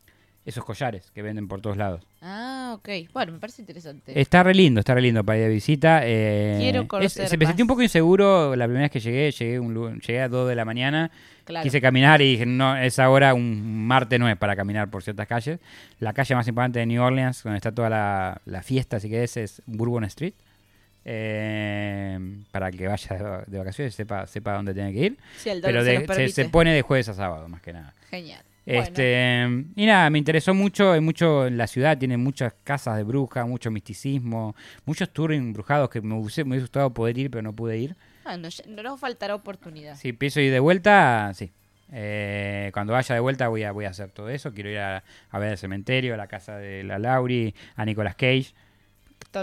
esos 0.48 0.64
collares 0.66 1.12
que 1.12 1.22
venden 1.22 1.48
por 1.48 1.62
todos 1.62 1.78
lados 1.78 2.02
Ah, 2.22 2.72
ok. 2.78 2.90
Bueno, 3.14 3.34
me 3.34 3.40
parece 3.40 3.62
interesante. 3.62 4.20
Está 4.20 4.42
re 4.44 4.54
lindo, 4.56 4.80
está 4.80 4.94
re 4.96 5.02
lindo 5.02 5.24
para 5.24 5.38
ir 5.38 5.44
de 5.46 5.50
visita. 5.50 6.02
eh, 6.04 6.56
Quiero 6.60 6.82
es- 6.82 6.88
conocer 6.88 7.28
se 7.28 7.38
me 7.38 7.46
sentí 7.46 7.62
un 7.62 7.68
poco 7.68 7.84
inseguro 7.84 8.56
la 8.56 8.66
primera 8.66 8.84
vez 8.86 8.92
que 8.92 9.00
llegué. 9.00 9.32
Llegué, 9.32 9.60
un 9.60 10.00
llegué 10.00 10.22
a 10.22 10.28
2 10.28 10.50
de 10.50 10.56
la 10.56 10.66
mañana. 10.66 11.12
claro. 11.46 11.64
Quise 11.64 11.80
caminar 11.80 12.22
y 12.22 12.32
dije, 12.32 12.46
no, 12.46 12.76
esa 12.76 13.10
hora 13.10 13.34
un 13.34 13.86
martes 13.88 14.20
no 14.20 14.28
es 14.28 14.36
para 14.38 14.56
caminar 14.56 14.90
por 14.90 15.04
ciertas 15.04 15.28
calles. 15.28 15.60
La 16.00 16.14
calle 16.14 16.34
más 16.36 16.48
importante 16.48 16.80
de 16.80 16.86
New 16.88 17.02
Orleans, 17.04 17.44
donde 17.44 17.58
está 17.58 17.72
toda 17.72 17.90
la, 17.90 18.42
la 18.46 18.64
fiesta, 18.64 18.98
así 18.98 19.10
que 19.10 19.24
es, 19.24 19.38
es 19.38 19.62
Bourbon 19.68 20.04
Street. 20.06 20.34
Eh, 21.10 22.20
para 22.52 22.70
que 22.72 22.88
vaya 22.88 23.44
de, 23.48 23.58
vacaciones 23.58 23.96
sepa, 23.96 24.28
sepa 24.28 24.54
dónde 24.54 24.74
tiene 24.74 24.92
que 24.92 25.00
ir. 25.00 25.18
Sí, 25.38 25.50
el 25.50 25.62
Pero 25.62 25.84
de- 25.84 26.06
se, 26.06 26.30
se 26.30 26.50
pone 26.50 26.74
de 26.74 26.82
jueves 26.82 27.08
a 27.10 27.14
sábado, 27.14 27.48
más 27.48 27.62
que 27.62 27.72
nada. 27.74 27.94
Genial. 28.10 28.42
Este, 28.68 29.48
y 29.78 29.86
nada, 29.86 30.10
me 30.10 30.18
interesó 30.18 30.54
mucho, 30.54 30.92
hay 30.92 31.00
mucho 31.00 31.48
en 31.48 31.58
la 31.58 31.68
ciudad, 31.68 31.98
tiene 31.98 32.18
muchas 32.18 32.54
casas 32.66 32.98
de 32.98 33.04
brujas, 33.04 33.48
mucho 33.48 33.72
misticismo, 33.72 34.58
muchos 34.86 35.10
tours 35.12 35.36
embrujados 35.36 35.90
que 35.90 36.02
me 36.02 36.16
hubiese, 36.16 36.44
me 36.44 36.52
hubiese 36.52 36.64
gustado 36.64 36.94
poder 36.94 37.18
ir, 37.18 37.32
pero 37.32 37.44
no 37.44 37.54
pude 37.54 37.78
ir. 37.78 37.96
Ah, 38.26 38.36
no 38.36 38.84
nos 38.84 39.00
faltará 39.00 39.36
oportunidad. 39.36 39.96
Si 39.96 40.12
pienso 40.12 40.42
ir 40.42 40.52
de 40.52 40.60
vuelta, 40.60 41.32
sí. 41.34 41.50
Eh, 41.94 42.70
cuando 42.74 42.92
vaya 42.92 43.16
de 43.16 43.22
vuelta 43.22 43.48
voy 43.48 43.64
a, 43.64 43.72
voy 43.72 43.86
a 43.86 43.90
hacer 43.92 44.12
todo 44.12 44.28
eso. 44.28 44.54
Quiero 44.54 44.70
ir 44.70 44.80
a, 44.80 45.02
a 45.30 45.40
ver 45.40 45.54
el 45.54 45.58
cementerio, 45.58 46.14
a 46.14 46.18
la 46.18 46.28
casa 46.28 46.58
de 46.58 46.84
la 46.84 47.00
Lauri, 47.00 47.56
a 47.78 47.86
Nicolas 47.86 48.16
Cage. 48.16 48.54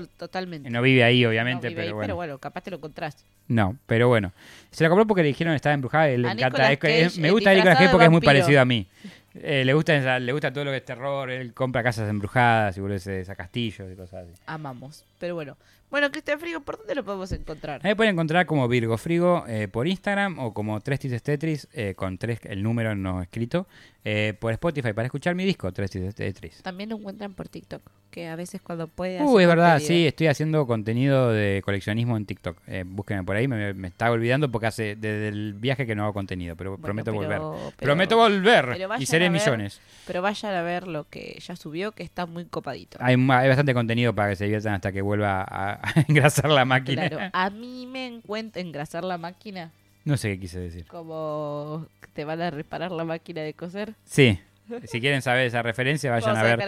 To- 0.01 0.07
totalmente. 0.17 0.71
No 0.71 0.83
vive 0.83 1.05
ahí, 1.05 1.23
No 1.23 1.29
obviamente, 1.31 1.69
ahí, 1.69 1.75
pero, 1.75 1.95
bueno. 1.95 2.01
pero 2.07 2.17
bueno, 2.17 2.39
capaz 2.39 2.63
te 2.63 2.71
lo 2.71 2.77
encontrás. 2.79 3.25
No, 3.49 3.77
pero 3.87 4.09
bueno. 4.09 4.33
Se 4.71 4.83
la 4.85 4.91
compró 4.91 5.07
porque 5.07 5.23
le 5.23 5.29
dijeron 5.29 5.53
que 5.53 5.57
estaba 5.57 5.75
embrujada 5.75 6.07
le 6.07 6.15
encanta. 6.15 6.73
Es 6.73 6.79
que- 6.79 7.01
es- 7.03 7.09
Cage, 7.13 7.21
me 7.21 7.31
gusta 7.31 7.53
Nicolas 7.55 7.79
Cage 7.79 7.91
porque 7.91 8.05
es 8.07 8.11
muy 8.11 8.21
parecido 8.21 8.61
a 8.61 8.65
mí. 8.65 8.87
Eh, 9.35 9.65
le, 9.65 9.75
gusta, 9.75 10.19
le 10.21 10.33
gusta 10.33 10.53
todo 10.53 10.65
lo 10.65 10.71
que 10.71 10.77
es 10.79 10.85
terror. 10.85 11.31
Él 11.31 11.53
compra 11.55 11.83
casas 11.83 12.09
embrujadas 12.09 12.77
y 12.77 12.81
vuelve 12.81 13.25
a 13.29 13.35
castillos 13.35 13.93
y 13.93 13.97
cosas 13.97 14.25
así. 14.29 14.33
Amamos. 14.47 15.05
Pero 15.19 15.35
bueno. 15.35 15.57
Bueno, 15.95 16.11
Cristian 16.11 16.41
Frigo, 16.41 16.59
¿por 16.59 16.77
dónde 16.79 16.97
lo 16.97 17.05
podemos 17.05 17.31
encontrar? 17.31 17.81
Ahí 17.85 17.95
pueden 17.95 18.15
encontrar 18.15 18.47
como 18.47 18.67
Virgo 18.67 18.99
Frigo 18.99 19.45
eh, 19.47 19.69
por 19.69 19.87
Instagram 19.87 20.41
o 20.41 20.53
como 20.53 20.81
Tres 20.81 20.99
Tises 20.99 21.23
Tetris 21.23 21.69
eh, 21.73 21.95
con 21.95 22.19
tres, 22.19 22.41
el 22.47 22.65
número 22.65 22.97
no 22.97 23.23
escrito 23.23 23.69
eh, 24.05 24.35
por 24.41 24.53
Spotify 24.55 24.93
para 24.93 25.07
escuchar 25.07 25.37
mi 25.37 25.45
disco 25.45 25.71
Tres 25.73 25.93
Tises 25.93 26.17
Tetris. 26.17 26.63
También 26.65 26.91
lo 26.91 26.97
encuentran 26.97 27.33
por 27.35 27.49
TikTok, 27.49 27.81
que 28.11 28.27
a 28.27 28.35
veces 28.35 28.61
cuando 28.61 28.89
puede 28.89 29.23
Uh, 29.23 29.39
es 29.39 29.47
verdad, 29.47 29.79
sí, 29.79 30.05
estoy 30.09 30.27
haciendo 30.27 30.67
contenido 30.67 31.31
de 31.31 31.63
coleccionismo 31.65 32.17
en 32.17 32.27
TikTok. 32.27 32.59
Búsquenme 32.87 33.23
por 33.23 33.37
ahí, 33.37 33.47
me, 33.47 33.73
me 33.73 33.87
estaba 33.87 34.11
olvidando 34.11 34.51
porque 34.51 34.67
hace 34.67 34.97
desde 34.97 35.29
el 35.29 35.55
viaje 35.55 35.87
que 35.87 35.95
no 35.95 36.03
hago 36.03 36.13
contenido, 36.13 36.57
pero 36.57 36.71
Bueno, 36.73 36.83
prometo 36.83 37.13
pero- 37.13 37.23
volver. 37.23 37.39
pero- 37.39 37.73
prometo 37.79 38.17
volver 38.17 38.79
y 38.99 39.07
seré 39.07 39.31
ver. 39.31 39.41
millones. 39.41 39.81
Pero 40.09 40.23
vayan 40.23 40.55
a 40.57 40.63
ver 40.63 40.89
lo 40.89 41.09
que 41.09 41.39
ya 41.41 41.55
subió, 41.55 41.93
que 41.93 42.03
está 42.03 42.27
muy 42.27 42.47
copadito. 42.47 42.99
Hay, 43.01 43.15
hay 43.15 43.49
bastante 43.49 43.73
contenido 43.75 44.13
para 44.13 44.31
que 44.31 44.37
se 44.37 44.45
diviertan 44.45 44.75
hasta 44.75 44.91
que 44.91 45.01
vuelva 45.01 45.43
a 45.49 45.84
engrasar 46.09 46.51
la 46.51 46.65
máquina. 46.65 47.09
Claro, 47.09 47.31
a 47.33 47.51
mí 47.51 47.87
me 47.87 48.07
encuentra 48.07 48.61
engrasar 48.63 49.05
la 49.05 49.19
máquina 49.19 49.73
No 50.05 50.17
sé 50.17 50.31
qué 50.33 50.41
quise 50.41 50.61
decir. 50.61 50.87
como 50.87 51.87
te 52.13 52.25
van 52.25 52.41
a 52.43 52.51
reparar 52.51 52.93
la 52.93 53.05
máquina 53.05 53.43
de 53.43 53.55
coser. 53.55 53.95
Sí, 54.05 54.39
si 54.85 55.01
quieren 55.01 55.21
saber 55.23 55.47
esa 55.47 55.63
referencia, 55.63 56.11
vayan 56.11 56.37
a 56.37 56.43
ver 56.43 56.61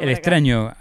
el 0.00 0.08
extraño 0.08 0.72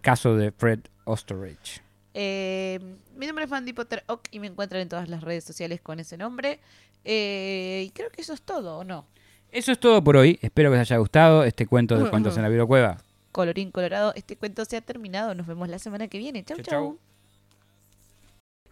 caso 0.00 0.36
de 0.36 0.52
Fred 0.52 0.80
Osterrich. 1.04 1.82
Eh, 2.14 2.78
mi 3.16 3.26
nombre 3.26 3.44
es 3.44 3.50
Mandy 3.50 3.72
Potter 3.72 4.04
Ock 4.06 4.28
y 4.30 4.38
me 4.38 4.46
encuentran 4.46 4.82
en 4.82 4.88
todas 4.88 5.08
las 5.08 5.22
redes 5.22 5.44
sociales 5.44 5.80
con 5.80 5.98
ese 5.98 6.16
nombre. 6.16 6.60
Eh, 7.04 7.84
y 7.88 7.90
creo 7.90 8.08
que 8.10 8.22
eso 8.22 8.32
es 8.32 8.42
todo, 8.42 8.78
¿o 8.78 8.84
no? 8.84 9.04
Eso 9.50 9.72
es 9.72 9.78
todo 9.78 10.02
por 10.02 10.16
hoy. 10.16 10.38
Espero 10.40 10.70
que 10.70 10.78
les 10.78 10.90
haya 10.90 10.98
gustado 10.98 11.44
este 11.44 11.66
cuento 11.66 11.98
de 11.98 12.08
cuentos 12.08 12.36
en 12.38 12.42
la 12.58 12.66
Cueva. 12.66 12.98
Colorín 13.32 13.72
colorado, 13.72 14.12
este 14.14 14.36
cuento 14.36 14.64
se 14.64 14.76
ha 14.76 14.80
terminado. 14.80 15.34
Nos 15.34 15.46
vemos 15.46 15.68
la 15.68 15.78
semana 15.78 16.08
que 16.08 16.18
viene. 16.18 16.44
Chau, 16.44 16.56
Chau, 16.58 16.64
chau. 16.64 16.72
chau. 16.72 16.98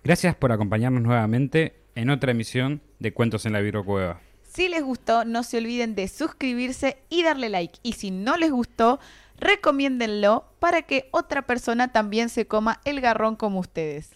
Gracias 0.05 0.34
por 0.34 0.50
acompañarnos 0.50 1.00
nuevamente 1.03 1.76
en 1.94 2.11
otra 2.11 2.32
emisión 2.32 2.82
de 2.98 3.12
Cuentos 3.12 3.46
en 3.46 3.53
la 3.53 3.82
Cueva. 3.84 4.20
Si 4.42 4.68
les 4.68 4.82
gustó, 4.82 5.24
no 5.24 5.44
se 5.44 5.59
olviden 5.59 5.94
de 5.94 6.09
suscribirse 6.09 6.98
y 7.09 7.22
darle 7.22 7.48
like. 7.48 7.78
Y 7.84 7.92
si 7.92 8.11
no 8.11 8.36
les 8.36 8.50
gustó, 8.50 8.98
recomiéndenlo 9.38 10.44
para 10.59 10.82
que 10.82 11.09
otra 11.12 11.42
persona 11.42 11.92
también 11.92 12.30
se 12.30 12.46
coma 12.46 12.80
el 12.84 13.00
garrón 13.00 13.36
como 13.36 13.61
ustedes. 13.61 14.11